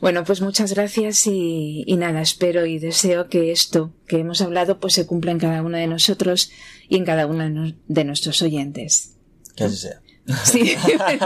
Bueno, 0.00 0.24
pues 0.24 0.42
muchas 0.42 0.74
gracias 0.74 1.26
y, 1.26 1.84
y, 1.86 1.96
nada, 1.96 2.20
espero 2.20 2.66
y 2.66 2.78
deseo 2.78 3.28
que 3.28 3.50
esto 3.50 3.94
que 4.06 4.18
hemos 4.18 4.42
hablado 4.42 4.78
pues 4.78 4.92
se 4.92 5.06
cumpla 5.06 5.32
en 5.32 5.38
cada 5.38 5.62
uno 5.62 5.78
de 5.78 5.86
nosotros 5.86 6.50
y 6.90 6.96
en 6.96 7.06
cada 7.06 7.26
uno 7.26 7.72
de 7.88 8.04
nuestros 8.04 8.42
oyentes. 8.42 9.16
Que 9.56 9.64
así 9.64 9.76
sea. 9.76 10.02
Sí, 10.44 10.76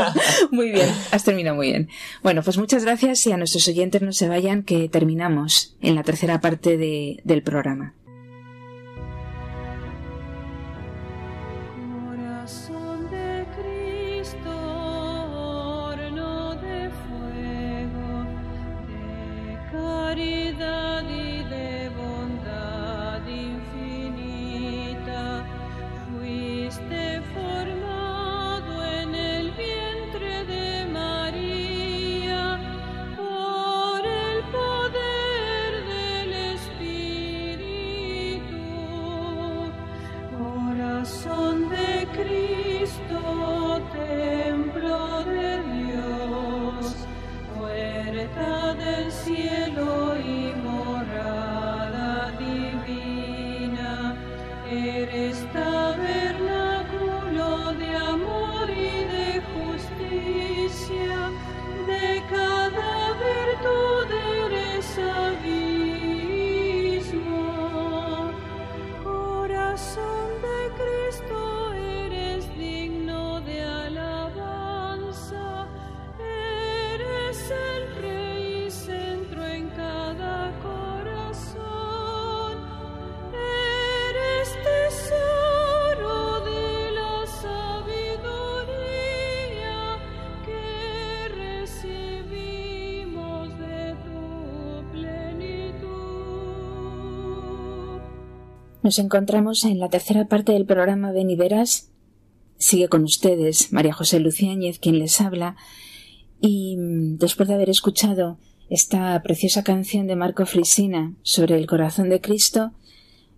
muy 0.51 0.71
bien, 0.71 0.89
has 1.11 1.25
terminado 1.25 1.57
muy 1.57 1.69
bien. 1.69 1.89
Bueno, 2.23 2.43
pues 2.43 2.59
muchas 2.59 2.85
gracias 2.85 3.27
y 3.27 3.33
a 3.33 3.37
nuestros 3.37 3.67
oyentes 3.69 4.03
no 4.03 4.13
se 4.13 4.29
vayan 4.29 4.63
que 4.63 4.89
terminamos 4.89 5.75
en 5.81 5.95
la 5.95 6.03
tercera 6.03 6.41
parte 6.41 6.77
de, 6.77 7.21
del 7.25 7.43
programa. 7.43 7.95
Nos 98.83 98.99
encontramos 98.99 99.65
en 99.65 99.79
la 99.79 99.91
tercera 99.91 100.27
parte 100.27 100.53
del 100.53 100.65
programa 100.65 101.13
Ven 101.13 101.29
y 101.29 101.37
Verás. 101.37 101.91
Sigue 102.57 102.89
con 102.89 103.05
ustedes 103.05 103.73
María 103.73 103.93
José 103.93 104.21
Luciáñez, 104.21 104.79
quien 104.79 104.99
les 104.99 105.21
habla, 105.21 105.57
y 106.41 106.77
mm, 106.79 107.19
después 107.19 107.49
de 107.49 107.57
haber 107.57 107.69
escuchado 107.69 108.39
esta 108.71 109.21
preciosa 109.23 109.65
canción 109.65 110.07
de 110.07 110.17
Marco 110.17 110.47
Frisina 110.47 111.15
sobre 111.23 111.59
el 111.59 111.67
corazón 111.67 112.09
de 112.09 112.23
Cristo, 112.23 112.73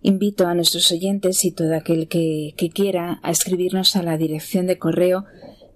invito 0.01 0.47
a 0.47 0.55
nuestros 0.55 0.89
oyentes 0.93 1.43
y 1.43 1.51
todo 1.51 1.75
aquel 1.75 2.07
que, 2.07 2.55
quiera 2.73 3.19
a 3.21 3.31
escribirnos 3.31 3.97
a 3.97 4.03
la 4.03 4.17
dirección 4.17 4.65
de 4.65 4.77
correo 4.77 5.25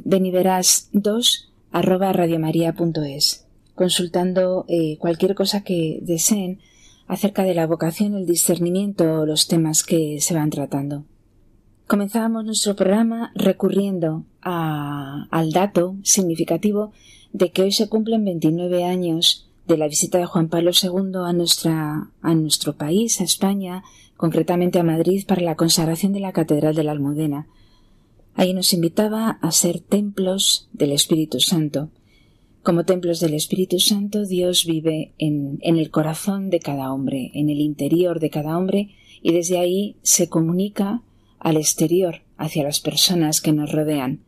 beniverás2 0.06 1.50
arroba 1.72 2.14
radiomaria.es, 2.14 3.46
consultando 3.76 4.64
eh, 4.70 4.98
cualquier 4.98 5.36
cosa 5.36 5.62
que 5.62 6.00
deseen 6.04 6.60
acerca 7.08 7.44
de 7.44 7.54
la 7.54 7.68
vocación, 7.68 8.16
el 8.16 8.26
discernimiento 8.26 9.22
o 9.22 9.26
los 9.26 9.48
temas 9.48 9.84
que 9.84 10.20
se 10.22 10.34
van 10.34 10.50
tratando. 10.50 11.06
Comenzábamos 11.88 12.44
nuestro 12.44 12.76
programa 12.76 13.32
recurriendo 13.34 14.26
al 14.42 15.52
dato 15.52 15.96
significativo 16.04 16.92
de 17.32 17.52
que 17.52 17.62
hoy 17.62 17.72
se 17.72 17.88
cumplen 17.88 18.26
29 18.26 18.84
años 18.84 19.50
de 19.68 19.78
la 19.78 19.88
visita 19.88 20.18
de 20.18 20.26
Juan 20.26 20.50
Pablo 20.50 20.72
II 20.72 21.12
a, 21.16 22.10
a 22.22 22.36
nuestro 22.36 22.76
país, 22.76 23.22
a 23.22 23.24
España, 23.24 23.84
concretamente 24.18 24.80
a 24.80 24.84
Madrid, 24.84 25.26
para 25.26 25.42
la 25.42 25.56
consagración 25.56 26.14
de 26.14 26.20
la 26.20 26.34
Catedral 26.34 26.76
de 26.76 26.84
la 26.84 26.92
Almudena. 26.92 27.48
Ahí 28.36 28.54
nos 28.54 28.74
invitaba 28.74 29.40
a 29.42 29.52
ser 29.52 29.80
templos 29.80 30.70
del 30.74 30.92
Espíritu 30.92 31.40
Santo, 31.40 31.90
como 32.68 32.84
templos 32.84 33.22
del 33.22 33.34
Espíritu 33.34 33.80
Santo, 33.80 34.26
Dios 34.26 34.66
vive 34.66 35.14
en, 35.20 35.58
el 35.62 35.90
corazón 35.90 36.50
de 36.50 36.60
cada 36.60 36.92
hombre, 36.92 37.32
en 37.34 37.50
el 37.50 37.62
interior 37.62 38.20
de 38.20 38.30
cada 38.30 38.58
hombre, 38.58 38.90
y 39.22 39.32
desde 39.32 39.58
ahí 39.58 39.96
se 40.02 40.28
comunica 40.28 41.02
al 41.40 41.56
exterior, 41.56 42.24
hacia 42.36 42.66
las 42.66 42.82
personas 42.82 43.40
que 43.40 43.54
nos 43.54 43.72
rodean. 43.72 44.26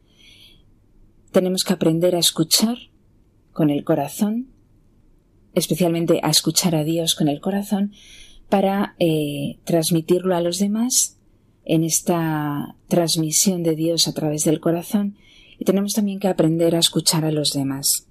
Tenemos 1.34 1.66
que 1.66 1.74
aprender 1.74 2.16
a 2.16 2.20
escuchar 2.20 2.78
con 3.52 3.70
el 3.70 3.84
corazón, 3.84 4.48
especialmente 5.54 6.22
a 6.24 6.30
escuchar 6.30 6.76
a 6.76 6.86
Dios 6.86 7.16
con 7.16 7.28
el 7.28 7.42
corazón, 7.42 7.92
para 8.48 8.96
eh, 9.00 9.58
transmitirlo 9.66 10.34
a 10.34 10.40
los 10.40 10.60
demás 10.60 11.18
en 11.66 11.84
esta 11.84 12.78
transmisión 12.88 13.64
de 13.64 13.76
Dios 13.76 14.08
a 14.08 14.14
través 14.14 14.46
del 14.46 14.62
corazón 14.62 15.18
y 15.58 15.66
tenemos 15.66 15.94
también 15.94 16.22
que 16.22 16.30
aprender 16.30 16.74
a 16.74 16.80
escuchar 16.80 17.26
a 17.26 17.32
los 17.32 17.52
demás. 17.52 18.09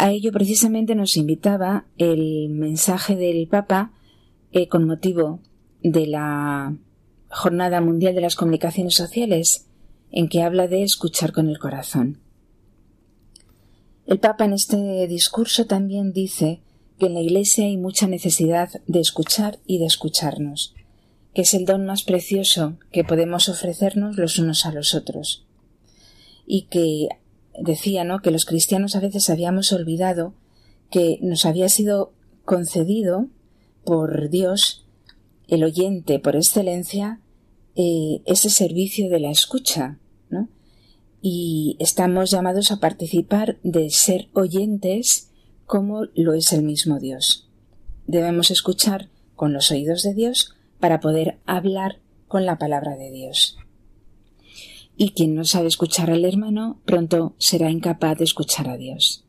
A 0.00 0.12
ello 0.12 0.32
precisamente 0.32 0.94
nos 0.94 1.18
invitaba 1.18 1.84
el 1.98 2.48
mensaje 2.48 3.16
del 3.16 3.46
Papa 3.48 3.92
eh, 4.50 4.66
con 4.66 4.86
motivo 4.86 5.40
de 5.82 6.06
la 6.06 6.74
Jornada 7.28 7.82
Mundial 7.82 8.14
de 8.14 8.22
las 8.22 8.34
Comunicaciones 8.34 8.94
Sociales, 8.94 9.66
en 10.10 10.30
que 10.30 10.42
habla 10.42 10.68
de 10.68 10.84
escuchar 10.84 11.32
con 11.32 11.50
el 11.50 11.58
corazón. 11.58 12.18
El 14.06 14.18
Papa 14.18 14.46
en 14.46 14.54
este 14.54 15.06
discurso 15.06 15.66
también 15.66 16.14
dice 16.14 16.62
que 16.98 17.04
en 17.04 17.12
la 17.12 17.20
Iglesia 17.20 17.66
hay 17.66 17.76
mucha 17.76 18.06
necesidad 18.06 18.70
de 18.86 19.00
escuchar 19.00 19.58
y 19.66 19.80
de 19.80 19.84
escucharnos, 19.84 20.74
que 21.34 21.42
es 21.42 21.52
el 21.52 21.66
don 21.66 21.84
más 21.84 22.04
precioso 22.04 22.78
que 22.90 23.04
podemos 23.04 23.50
ofrecernos 23.50 24.16
los 24.16 24.38
unos 24.38 24.64
a 24.64 24.72
los 24.72 24.94
otros, 24.94 25.44
y 26.46 26.62
que 26.70 27.08
decía, 27.58 28.04
¿no? 28.04 28.20
que 28.20 28.30
los 28.30 28.44
cristianos 28.44 28.96
a 28.96 29.00
veces 29.00 29.30
habíamos 29.30 29.72
olvidado 29.72 30.34
que 30.90 31.18
nos 31.22 31.46
había 31.46 31.68
sido 31.68 32.12
concedido 32.44 33.28
por 33.84 34.28
Dios, 34.28 34.86
el 35.48 35.64
oyente 35.64 36.18
por 36.18 36.36
excelencia, 36.36 37.20
eh, 37.76 38.22
ese 38.26 38.50
servicio 38.50 39.08
de 39.08 39.20
la 39.20 39.30
escucha, 39.30 39.98
¿no? 40.28 40.48
Y 41.22 41.76
estamos 41.78 42.30
llamados 42.30 42.72
a 42.72 42.80
participar 42.80 43.58
de 43.62 43.90
ser 43.90 44.28
oyentes 44.32 45.30
como 45.66 46.06
lo 46.14 46.34
es 46.34 46.52
el 46.52 46.62
mismo 46.62 46.98
Dios. 46.98 47.48
Debemos 48.06 48.50
escuchar 48.50 49.08
con 49.36 49.52
los 49.52 49.70
oídos 49.70 50.02
de 50.02 50.14
Dios 50.14 50.54
para 50.80 51.00
poder 51.00 51.38
hablar 51.46 52.00
con 52.26 52.44
la 52.46 52.58
palabra 52.58 52.96
de 52.96 53.10
Dios 53.10 53.56
y 55.02 55.12
quien 55.12 55.34
no 55.34 55.46
sabe 55.46 55.68
escuchar 55.68 56.10
al 56.10 56.26
hermano 56.26 56.78
pronto 56.84 57.34
será 57.38 57.70
incapaz 57.70 58.18
de 58.18 58.24
escuchar 58.24 58.68
a 58.68 58.76
Dios. 58.76 59.24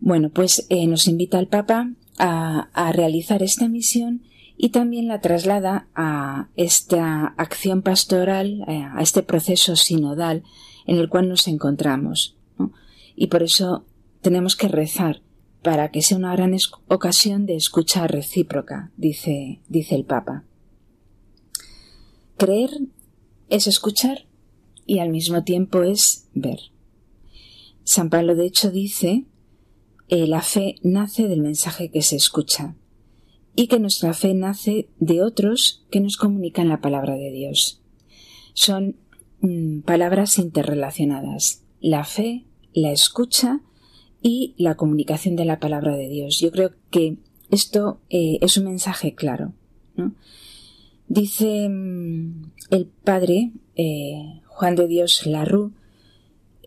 Bueno, 0.00 0.30
pues 0.30 0.64
eh, 0.70 0.86
nos 0.86 1.06
invita 1.06 1.38
el 1.38 1.46
Papa 1.46 1.90
a, 2.16 2.92
realizar 2.92 3.42
esta 3.42 3.68
misión 3.68 4.22
y 4.56 4.70
también 4.70 5.08
la 5.08 5.20
traslada 5.20 5.88
a 5.94 6.48
esta 6.56 7.34
acción 7.36 7.82
pastoral, 7.82 8.64
eh, 8.66 8.82
a 8.82 9.02
este 9.02 9.22
proceso 9.22 9.76
sinodal 9.76 10.42
en 10.86 10.96
el 10.96 11.10
cual 11.10 11.28
nos 11.28 11.46
encontramos. 11.46 12.34
Y 13.14 13.26
por 13.26 13.42
eso 13.42 13.84
tenemos 14.22 14.56
que 14.56 14.68
rezar 14.68 15.20
para 15.62 15.90
que 15.90 16.00
sea 16.00 16.16
una 16.16 16.34
gran 16.34 16.56
ocasión 16.88 17.44
de 17.44 17.56
escucha 17.56 18.06
recíproca, 18.06 18.90
dice, 18.96 19.60
dice 19.68 19.96
el 19.96 20.06
Papa. 20.06 20.44
Creer 22.38 22.70
es 23.48 23.66
escuchar 23.66 24.26
y 24.86 24.98
al 24.98 25.10
mismo 25.10 25.44
tiempo 25.44 25.82
es 25.82 26.28
ver. 26.34 26.58
San 27.84 28.10
Pablo 28.10 28.34
de 28.34 28.46
hecho 28.46 28.70
dice 28.70 29.24
eh, 30.08 30.26
la 30.26 30.42
fe 30.42 30.76
nace 30.82 31.28
del 31.28 31.40
mensaje 31.40 31.90
que 31.90 32.02
se 32.02 32.16
escucha 32.16 32.76
y 33.56 33.66
que 33.68 33.80
nuestra 33.80 34.12
fe 34.12 34.34
nace 34.34 34.88
de 35.00 35.22
otros 35.22 35.84
que 35.90 36.00
nos 36.00 36.16
comunican 36.16 36.68
la 36.68 36.80
palabra 36.80 37.16
de 37.16 37.32
Dios. 37.32 37.80
Son 38.52 38.96
mm, 39.40 39.80
palabras 39.80 40.38
interrelacionadas. 40.38 41.64
La 41.80 42.04
fe, 42.04 42.44
la 42.72 42.92
escucha 42.92 43.60
y 44.22 44.54
la 44.58 44.76
comunicación 44.76 45.36
de 45.36 45.44
la 45.44 45.58
palabra 45.58 45.96
de 45.96 46.08
Dios. 46.08 46.38
Yo 46.40 46.50
creo 46.50 46.72
que 46.90 47.16
esto 47.50 48.00
eh, 48.10 48.38
es 48.40 48.56
un 48.56 48.64
mensaje 48.64 49.14
claro. 49.14 49.52
¿no? 49.96 50.14
Dice 51.08 51.68
mm, 51.68 52.50
el 52.70 52.86
padre 52.86 53.52
eh, 53.76 54.40
Juan 54.46 54.74
de 54.74 54.86
Dios 54.88 55.26
Larru 55.26 55.72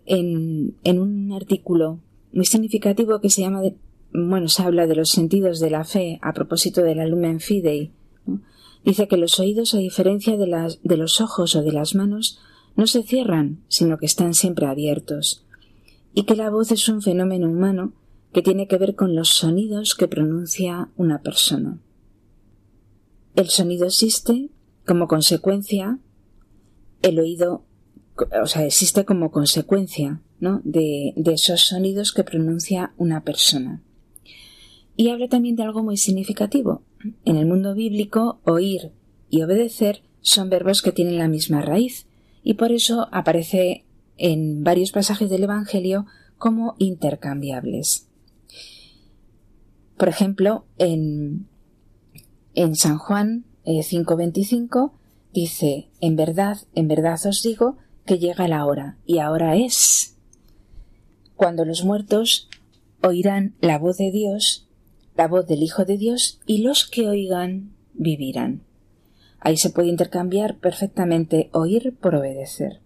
en, 0.05 0.75
en, 0.83 0.99
un 0.99 1.31
artículo 1.33 1.99
muy 2.31 2.45
significativo 2.45 3.19
que 3.19 3.29
se 3.29 3.41
llama, 3.41 3.61
bueno, 4.13 4.47
se 4.47 4.63
habla 4.63 4.87
de 4.87 4.95
los 4.95 5.09
sentidos 5.09 5.59
de 5.59 5.69
la 5.69 5.83
fe 5.83 6.19
a 6.21 6.33
propósito 6.33 6.81
de 6.81 6.95
la 6.95 7.05
Lumen 7.05 7.39
Fidei. 7.39 7.91
Dice 8.83 9.07
que 9.07 9.17
los 9.17 9.39
oídos, 9.39 9.73
a 9.73 9.79
diferencia 9.79 10.37
de, 10.37 10.47
las, 10.47 10.81
de 10.83 10.97
los 10.97 11.19
ojos 11.21 11.55
o 11.55 11.61
de 11.61 11.73
las 11.73 11.95
manos, 11.95 12.39
no 12.75 12.87
se 12.87 13.03
cierran, 13.03 13.59
sino 13.67 13.97
que 13.97 14.05
están 14.05 14.33
siempre 14.33 14.65
abiertos, 14.65 15.43
y 16.13 16.23
que 16.23 16.35
la 16.35 16.49
voz 16.49 16.71
es 16.71 16.87
un 16.87 17.01
fenómeno 17.01 17.49
humano 17.49 17.93
que 18.31 18.41
tiene 18.41 18.67
que 18.67 18.77
ver 18.77 18.95
con 18.95 19.15
los 19.15 19.29
sonidos 19.29 19.95
que 19.95 20.07
pronuncia 20.07 20.89
una 20.95 21.21
persona. 21.21 21.79
El 23.35 23.49
sonido 23.49 23.85
existe 23.85 24.49
como 24.85 25.07
consecuencia, 25.07 25.99
el 27.01 27.19
oído, 27.19 27.63
o 28.41 28.47
sea, 28.47 28.65
existe 28.65 29.05
como 29.05 29.31
consecuencia. 29.31 30.21
De, 30.41 31.11
de 31.17 31.33
esos 31.33 31.65
sonidos 31.65 32.13
que 32.13 32.23
pronuncia 32.23 32.93
una 32.95 33.25
persona. 33.25 33.81
Y 34.95 35.09
habla 35.09 35.27
también 35.27 35.57
de 35.57 35.63
algo 35.63 35.83
muy 35.83 35.97
significativo. 35.97 36.81
En 37.25 37.35
el 37.35 37.45
mundo 37.45 37.75
bíblico, 37.75 38.39
oír 38.45 38.93
y 39.29 39.41
obedecer 39.41 40.01
son 40.21 40.49
verbos 40.49 40.81
que 40.81 40.93
tienen 40.93 41.17
la 41.17 41.27
misma 41.27 41.61
raíz, 41.61 42.07
y 42.41 42.53
por 42.53 42.71
eso 42.71 43.09
aparece 43.11 43.83
en 44.15 44.63
varios 44.63 44.93
pasajes 44.93 45.29
del 45.29 45.43
Evangelio 45.43 46.05
como 46.37 46.75
intercambiables. 46.77 48.07
Por 49.97 50.07
ejemplo, 50.07 50.63
en 50.77 51.47
en 52.59 52.75
San 52.75 52.97
Juan 52.97 53.45
5.25 53.65 54.91
eh, 54.91 54.97
dice, 55.33 55.87
en 56.01 56.17
verdad, 56.17 56.57
en 56.75 56.89
verdad 56.89 57.17
os 57.25 57.41
digo 57.41 57.77
que 58.05 58.19
llega 58.19 58.49
la 58.49 58.65
hora, 58.65 58.97
y 59.05 59.19
ahora 59.19 59.55
es, 59.55 60.17
cuando 61.37 61.63
los 61.63 61.85
muertos 61.85 62.49
oirán 63.01 63.55
la 63.61 63.77
voz 63.77 63.97
de 63.97 64.11
Dios, 64.11 64.67
la 65.15 65.29
voz 65.29 65.47
del 65.47 65.63
Hijo 65.63 65.85
de 65.85 65.97
Dios, 65.97 66.41
y 66.45 66.61
los 66.61 66.85
que 66.85 67.07
oigan 67.07 67.71
vivirán. 67.93 68.63
Ahí 69.39 69.55
se 69.55 69.69
puede 69.69 69.87
intercambiar 69.87 70.57
perfectamente 70.57 71.49
oír 71.53 71.95
por 71.95 72.15
obedecer. 72.15 72.81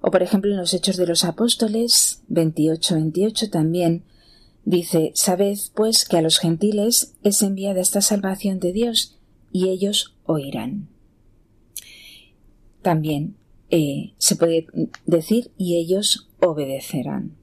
O 0.00 0.10
por 0.10 0.24
ejemplo 0.24 0.50
en 0.50 0.56
los 0.56 0.74
Hechos 0.74 0.96
de 0.96 1.06
los 1.06 1.24
Apóstoles 1.24 2.22
28-28 2.28 3.50
también 3.50 4.02
Dice, 4.64 5.12
Sabed, 5.14 5.58
pues, 5.74 6.04
que 6.04 6.16
a 6.16 6.22
los 6.22 6.38
gentiles 6.38 7.14
es 7.22 7.42
enviada 7.42 7.80
esta 7.80 8.00
salvación 8.00 8.60
de 8.60 8.72
Dios, 8.72 9.18
y 9.52 9.68
ellos 9.68 10.16
oirán. 10.24 10.88
También 12.82 13.36
eh, 13.70 14.14
se 14.18 14.36
puede 14.36 14.66
decir, 15.06 15.50
y 15.56 15.76
ellos 15.76 16.28
obedecerán. 16.40 17.36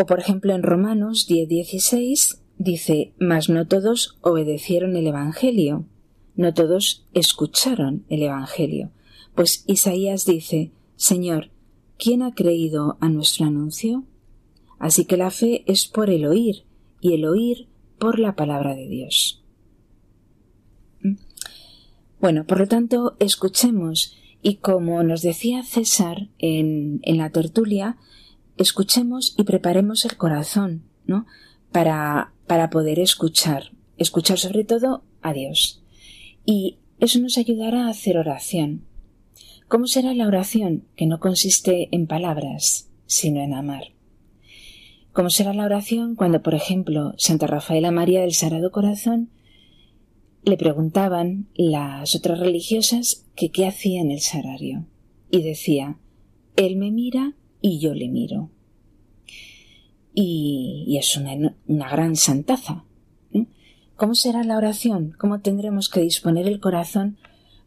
O 0.00 0.06
por 0.06 0.20
ejemplo 0.20 0.54
en 0.54 0.62
Romanos 0.62 1.26
10.16 1.28 2.38
dice, 2.58 3.12
mas 3.18 3.48
no 3.48 3.66
todos 3.66 4.16
obedecieron 4.20 4.94
el 4.96 5.08
Evangelio, 5.08 5.86
no 6.36 6.54
todos 6.54 7.06
escucharon 7.14 8.04
el 8.08 8.22
Evangelio. 8.22 8.90
Pues 9.34 9.64
Isaías 9.66 10.24
dice, 10.24 10.70
Señor, 10.96 11.50
¿quién 11.98 12.22
ha 12.22 12.34
creído 12.34 12.96
a 13.00 13.08
nuestro 13.08 13.46
anuncio? 13.46 14.04
Así 14.78 15.04
que 15.04 15.16
la 15.16 15.30
fe 15.30 15.64
es 15.66 15.86
por 15.86 16.10
el 16.10 16.24
oír, 16.26 16.64
y 17.00 17.14
el 17.14 17.24
oír 17.24 17.68
por 17.98 18.18
la 18.18 18.36
palabra 18.36 18.74
de 18.74 18.88
Dios. 18.88 19.42
¿Mm? 21.02 21.16
Bueno, 22.20 22.46
por 22.46 22.58
lo 22.58 22.66
tanto, 22.66 23.16
escuchemos, 23.18 24.16
y 24.42 24.56
como 24.56 25.02
nos 25.02 25.22
decía 25.22 25.62
César 25.62 26.28
en, 26.38 27.00
en 27.02 27.18
la 27.18 27.30
tertulia, 27.30 27.96
escuchemos 28.56 29.34
y 29.36 29.44
preparemos 29.44 30.04
el 30.04 30.16
corazón, 30.16 30.84
¿no? 31.06 31.26
Para, 31.72 32.32
para 32.46 32.70
poder 32.70 32.98
escuchar, 32.98 33.72
escuchar 33.96 34.38
sobre 34.38 34.64
todo 34.64 35.04
a 35.22 35.32
Dios. 35.32 35.82
Y 36.44 36.78
eso 37.00 37.20
nos 37.20 37.36
ayudará 37.38 37.86
a 37.86 37.90
hacer 37.90 38.16
oración. 38.16 38.84
¿Cómo 39.68 39.86
será 39.86 40.14
la 40.14 40.26
oración 40.26 40.84
que 40.96 41.06
no 41.06 41.20
consiste 41.20 41.88
en 41.92 42.06
palabras, 42.06 42.88
sino 43.06 43.40
en 43.40 43.54
amar? 43.54 43.97
¿Cómo 45.18 45.30
será 45.30 45.52
la 45.52 45.64
oración 45.64 46.14
cuando, 46.14 46.44
por 46.44 46.54
ejemplo, 46.54 47.12
Santa 47.16 47.48
Rafaela 47.48 47.90
María 47.90 48.20
del 48.20 48.34
Sagrado 48.34 48.70
Corazón 48.70 49.30
le 50.44 50.56
preguntaban 50.56 51.48
las 51.56 52.14
otras 52.14 52.38
religiosas 52.38 53.26
que 53.34 53.50
qué 53.50 53.66
hacía 53.66 54.00
en 54.00 54.12
el 54.12 54.20
sagrario? 54.20 54.86
Y 55.28 55.42
decía, 55.42 55.98
Él 56.54 56.76
me 56.76 56.92
mira 56.92 57.34
y 57.60 57.80
yo 57.80 57.94
le 57.94 58.06
miro. 58.06 58.50
Y, 60.14 60.96
es 61.00 61.16
una, 61.16 61.56
una, 61.66 61.90
gran 61.90 62.14
santaza. 62.14 62.84
¿Cómo 63.96 64.14
será 64.14 64.44
la 64.44 64.56
oración? 64.56 65.16
¿Cómo 65.18 65.40
tendremos 65.40 65.88
que 65.88 65.98
disponer 65.98 66.46
el 66.46 66.60
corazón 66.60 67.18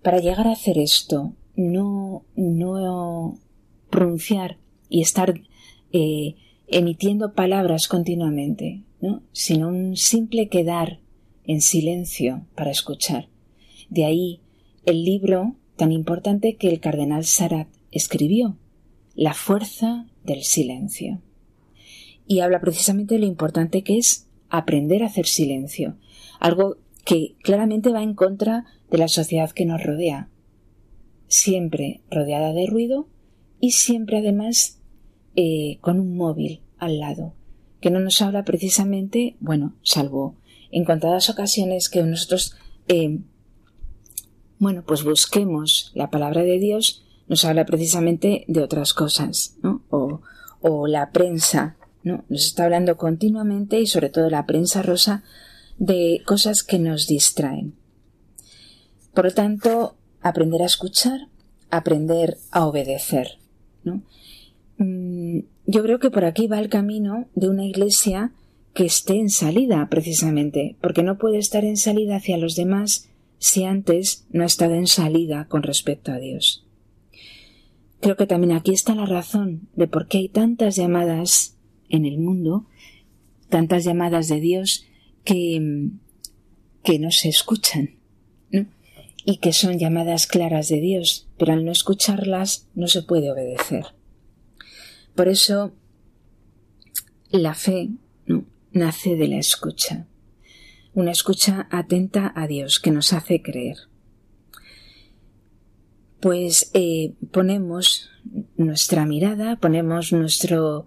para 0.01 0.19
llegar 0.19 0.47
a 0.47 0.53
hacer 0.53 0.77
esto? 0.77 1.33
No, 1.57 2.23
no 2.33 3.37
pronunciar 3.89 4.55
y 4.87 5.01
estar 5.01 5.41
eh, 5.91 6.35
emitiendo 6.71 7.33
palabras 7.33 7.87
continuamente, 7.87 8.83
¿no? 9.01 9.21
sino 9.33 9.67
un 9.67 9.97
simple 9.97 10.47
quedar 10.47 10.99
en 11.45 11.61
silencio 11.61 12.45
para 12.55 12.71
escuchar. 12.71 13.27
De 13.89 14.05
ahí 14.05 14.39
el 14.85 15.03
libro 15.03 15.55
tan 15.75 15.91
importante 15.91 16.55
que 16.55 16.69
el 16.69 16.79
cardenal 16.79 17.25
Sarat 17.25 17.67
escribió, 17.91 18.57
La 19.15 19.33
fuerza 19.33 20.07
del 20.23 20.43
silencio. 20.43 21.21
Y 22.25 22.39
habla 22.39 22.61
precisamente 22.61 23.15
de 23.15 23.21
lo 23.21 23.25
importante 23.25 23.83
que 23.83 23.97
es 23.97 24.27
aprender 24.49 25.03
a 25.03 25.07
hacer 25.07 25.25
silencio, 25.25 25.97
algo 26.39 26.77
que 27.03 27.35
claramente 27.41 27.89
va 27.91 28.03
en 28.03 28.13
contra 28.13 28.65
de 28.89 28.97
la 28.97 29.07
sociedad 29.07 29.51
que 29.51 29.65
nos 29.65 29.83
rodea, 29.83 30.29
siempre 31.27 32.01
rodeada 32.09 32.53
de 32.53 32.67
ruido 32.67 33.07
y 33.59 33.71
siempre 33.71 34.19
además 34.19 34.80
eh, 35.35 35.77
con 35.81 35.99
un 35.99 36.17
móvil 36.17 36.61
al 36.77 36.99
lado, 36.99 37.33
que 37.79 37.91
no 37.91 37.99
nos 37.99 38.21
habla 38.21 38.43
precisamente, 38.43 39.37
bueno, 39.39 39.75
salvo 39.83 40.35
en 40.71 40.85
contadas 40.85 41.29
ocasiones 41.29 41.89
que 41.89 42.03
nosotros, 42.03 42.55
eh, 42.87 43.19
bueno, 44.59 44.83
pues 44.85 45.03
busquemos 45.03 45.91
la 45.95 46.09
palabra 46.09 46.43
de 46.43 46.59
Dios, 46.59 47.03
nos 47.27 47.45
habla 47.45 47.65
precisamente 47.65 48.45
de 48.47 48.61
otras 48.61 48.93
cosas, 48.93 49.55
¿no? 49.63 49.83
O, 49.89 50.21
o 50.61 50.87
la 50.87 51.11
prensa, 51.11 51.77
¿no? 52.03 52.23
Nos 52.29 52.45
está 52.45 52.65
hablando 52.65 52.97
continuamente 52.97 53.79
y 53.79 53.87
sobre 53.87 54.09
todo 54.09 54.29
la 54.29 54.45
prensa 54.45 54.81
rosa 54.81 55.23
de 55.77 56.21
cosas 56.25 56.63
que 56.63 56.77
nos 56.77 57.07
distraen. 57.07 57.75
Por 59.13 59.25
lo 59.25 59.31
tanto, 59.31 59.95
aprender 60.21 60.61
a 60.61 60.65
escuchar, 60.65 61.27
aprender 61.69 62.37
a 62.51 62.65
obedecer, 62.65 63.39
¿no? 63.83 64.03
Mm, 64.81 65.41
yo 65.67 65.83
creo 65.83 65.99
que 65.99 66.09
por 66.09 66.25
aquí 66.25 66.47
va 66.47 66.59
el 66.59 66.67
camino 66.67 67.27
de 67.35 67.49
una 67.49 67.65
iglesia 67.65 68.31
que 68.73 68.83
esté 68.83 69.19
en 69.19 69.29
salida, 69.29 69.87
precisamente, 69.91 70.75
porque 70.81 71.03
no 71.03 71.19
puede 71.19 71.37
estar 71.37 71.63
en 71.63 71.77
salida 71.77 72.15
hacia 72.15 72.37
los 72.37 72.55
demás 72.55 73.07
si 73.37 73.63
antes 73.63 74.25
no 74.31 74.41
ha 74.41 74.47
estado 74.47 74.73
en 74.73 74.87
salida 74.87 75.45
con 75.45 75.61
respecto 75.61 76.11
a 76.11 76.17
Dios. 76.17 76.65
Creo 77.99 78.17
que 78.17 78.25
también 78.25 78.53
aquí 78.53 78.71
está 78.71 78.95
la 78.95 79.05
razón 79.05 79.69
de 79.75 79.87
por 79.87 80.07
qué 80.07 80.17
hay 80.17 80.29
tantas 80.29 80.77
llamadas 80.77 81.57
en 81.89 82.05
el 82.05 82.17
mundo, 82.17 82.65
tantas 83.49 83.83
llamadas 83.83 84.29
de 84.29 84.39
Dios 84.39 84.85
que, 85.23 85.91
que 86.83 86.97
no 86.97 87.11
se 87.11 87.29
escuchan, 87.29 87.97
y 89.23 89.37
que 89.37 89.53
son 89.53 89.77
llamadas 89.77 90.25
claras 90.25 90.69
de 90.69 90.81
Dios, 90.81 91.27
pero 91.37 91.53
al 91.53 91.65
no 91.65 91.71
escucharlas 91.71 92.67
no 92.73 92.87
se 92.87 93.03
puede 93.03 93.31
obedecer. 93.31 93.85
Por 95.15 95.27
eso 95.27 95.73
la 97.29 97.53
fe 97.53 97.89
nace 98.71 99.15
de 99.15 99.27
la 99.27 99.37
escucha, 99.37 100.07
una 100.93 101.11
escucha 101.11 101.67
atenta 101.71 102.31
a 102.35 102.47
Dios 102.47 102.79
que 102.79 102.91
nos 102.91 103.13
hace 103.13 103.41
creer. 103.41 103.77
Pues 106.19 106.69
eh, 106.73 107.13
ponemos 107.31 108.09
nuestra 108.55 109.05
mirada, 109.05 109.55
ponemos 109.55 110.13
nuestro, 110.13 110.85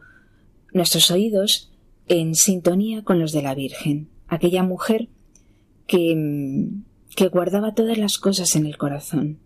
nuestros 0.72 1.10
oídos 1.10 1.72
en 2.06 2.34
sintonía 2.34 3.02
con 3.02 3.18
los 3.18 3.32
de 3.32 3.42
la 3.42 3.54
Virgen, 3.54 4.08
aquella 4.28 4.62
mujer 4.62 5.08
que, 5.86 6.68
que 7.16 7.28
guardaba 7.28 7.74
todas 7.74 7.98
las 7.98 8.18
cosas 8.18 8.54
en 8.56 8.66
el 8.66 8.76
corazón. 8.76 9.38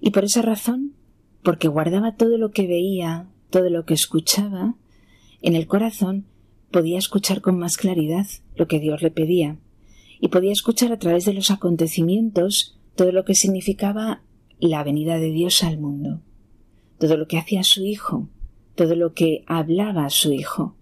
Y 0.00 0.10
por 0.10 0.24
esa 0.24 0.42
razón, 0.42 0.94
porque 1.42 1.68
guardaba 1.68 2.14
todo 2.14 2.38
lo 2.38 2.50
que 2.50 2.66
veía, 2.66 3.26
todo 3.50 3.70
lo 3.70 3.84
que 3.84 3.94
escuchaba, 3.94 4.74
en 5.40 5.54
el 5.54 5.66
corazón 5.66 6.26
podía 6.70 6.98
escuchar 6.98 7.40
con 7.40 7.58
más 7.58 7.76
claridad 7.76 8.26
lo 8.56 8.66
que 8.66 8.80
Dios 8.80 9.02
le 9.02 9.10
pedía, 9.10 9.58
y 10.20 10.28
podía 10.28 10.52
escuchar 10.52 10.92
a 10.92 10.98
través 10.98 11.24
de 11.24 11.32
los 11.32 11.50
acontecimientos 11.50 12.78
todo 12.94 13.12
lo 13.12 13.24
que 13.24 13.34
significaba 13.34 14.22
la 14.58 14.82
venida 14.82 15.18
de 15.18 15.30
Dios 15.30 15.62
al 15.62 15.78
mundo, 15.78 16.20
todo 16.98 17.16
lo 17.16 17.28
que 17.28 17.38
hacía 17.38 17.62
su 17.62 17.84
Hijo, 17.84 18.28
todo 18.74 18.96
lo 18.96 19.12
que 19.12 19.44
hablaba 19.46 20.10
su 20.10 20.32
Hijo. 20.32 20.76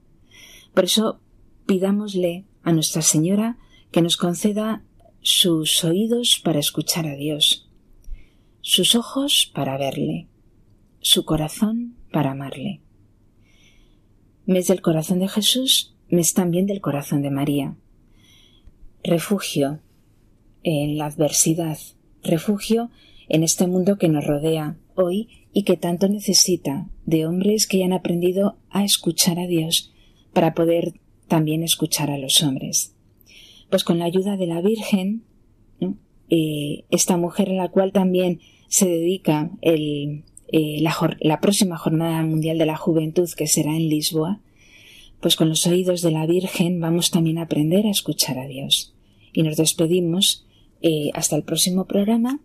Por 0.74 0.84
eso 0.84 1.20
pidámosle 1.66 2.46
a 2.62 2.72
Nuestra 2.72 3.02
Señora 3.02 3.58
que 3.90 4.02
nos 4.02 4.16
conceda 4.16 4.82
sus 5.20 5.84
oídos 5.84 6.40
para 6.42 6.58
escuchar 6.58 7.06
a 7.06 7.16
Dios, 7.16 7.68
sus 8.60 8.94
ojos 8.94 9.50
para 9.54 9.76
verle, 9.76 10.28
su 11.00 11.24
corazón 11.24 11.95
para 12.12 12.32
amarle. 12.32 12.80
Mes 14.46 14.68
del 14.68 14.80
corazón 14.80 15.18
de 15.18 15.28
Jesús, 15.28 15.94
mes 16.08 16.34
también 16.34 16.66
del 16.66 16.80
corazón 16.80 17.22
de 17.22 17.30
María. 17.30 17.76
Refugio 19.02 19.80
en 20.62 20.98
la 20.98 21.06
adversidad, 21.06 21.78
refugio 22.22 22.90
en 23.28 23.42
este 23.42 23.66
mundo 23.66 23.98
que 23.98 24.08
nos 24.08 24.24
rodea 24.24 24.76
hoy 24.94 25.28
y 25.52 25.64
que 25.64 25.76
tanto 25.76 26.08
necesita 26.08 26.88
de 27.04 27.26
hombres 27.26 27.66
que 27.66 27.78
hayan 27.78 27.92
aprendido 27.92 28.56
a 28.70 28.84
escuchar 28.84 29.38
a 29.38 29.46
Dios 29.46 29.92
para 30.32 30.54
poder 30.54 30.94
también 31.28 31.62
escuchar 31.62 32.10
a 32.10 32.18
los 32.18 32.42
hombres. 32.42 32.94
Pues 33.70 33.84
con 33.84 33.98
la 33.98 34.04
ayuda 34.04 34.36
de 34.36 34.46
la 34.46 34.60
Virgen, 34.60 35.24
eh, 36.30 36.84
esta 36.90 37.16
mujer 37.16 37.50
a 37.50 37.54
la 37.54 37.68
cual 37.68 37.92
también 37.92 38.40
se 38.68 38.86
dedica 38.86 39.50
el, 39.60 40.24
eh, 40.48 40.78
la, 40.80 41.40
próxima 41.40 41.76
Jornada 41.76 42.22
Mundial 42.22 42.58
de 42.58 42.66
la 42.66 42.76
Juventud 42.76 43.28
que 43.36 43.46
será 43.46 43.74
en 43.74 43.88
Lisboa, 43.88 44.40
pues 45.20 45.34
con 45.34 45.48
los 45.48 45.66
oídos 45.66 46.02
de 46.02 46.12
la 46.12 46.26
Virgen 46.26 46.78
vamos 46.80 47.10
también 47.10 47.38
a 47.38 47.42
aprender 47.42 47.86
a 47.86 47.90
escuchar 47.90 48.38
a 48.38 48.46
Dios. 48.46 48.94
Y 49.32 49.42
nos 49.42 49.56
despedimos 49.56 50.46
eh, 50.82 51.10
hasta 51.14 51.36
el 51.36 51.42
próximo 51.42 51.86
programa. 51.86 52.40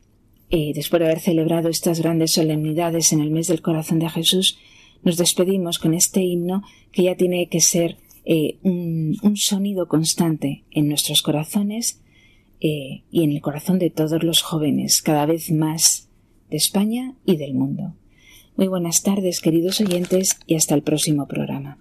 Eh, 0.49 0.71
después 0.73 0.99
de 0.99 1.05
haber 1.05 1.19
celebrado 1.19 1.69
estas 1.69 2.01
grandes 2.01 2.31
solemnidades 2.31 3.13
en 3.13 3.21
el 3.21 3.31
mes 3.31 3.47
del 3.47 3.61
corazón 3.61 3.99
de 3.99 4.09
Jesús, 4.09 4.57
nos 5.03 5.17
despedimos 5.17 5.79
con 5.79 5.93
este 5.93 6.21
himno 6.21 6.63
que 6.91 7.03
ya 7.03 7.15
tiene 7.15 7.47
que 7.47 7.61
ser 7.61 7.97
un, 8.61 9.17
un, 9.23 9.35
sonido 9.35 9.87
constante 9.87 10.63
en 10.69 10.87
nuestros 10.87 11.23
corazones 11.23 12.01
y 12.59 13.01
en 13.11 13.31
el 13.31 13.41
corazón 13.41 13.79
de 13.79 13.89
todos 13.89 14.23
los 14.23 14.43
jóvenes, 14.43 15.01
cada 15.01 15.25
vez 15.25 15.49
más 15.49 16.10
de 16.51 16.57
España 16.57 17.15
y 17.25 17.37
del 17.37 17.55
mundo. 17.55 17.95
Muy 18.57 18.67
buenas 18.67 19.01
tardes, 19.01 19.39
queridos 19.39 19.81
oyentes, 19.81 20.37
y 20.45 20.55
hasta 20.55 20.75
el 20.75 20.83
próximo 20.83 21.27
programa. 21.27 21.77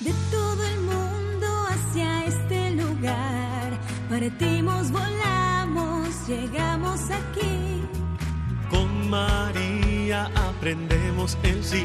De 0.00 0.12
todo 0.30 0.64
el 0.64 0.80
mundo 0.80 1.46
hacia 1.68 2.24
este 2.26 2.70
lugar, 2.70 3.78
partimos, 4.08 4.90
volamos, 4.90 6.28
llegamos 6.28 7.00
aquí 7.10 7.82
María 9.12 10.30
aprendemos 10.34 11.36
el 11.42 11.62
sí, 11.62 11.84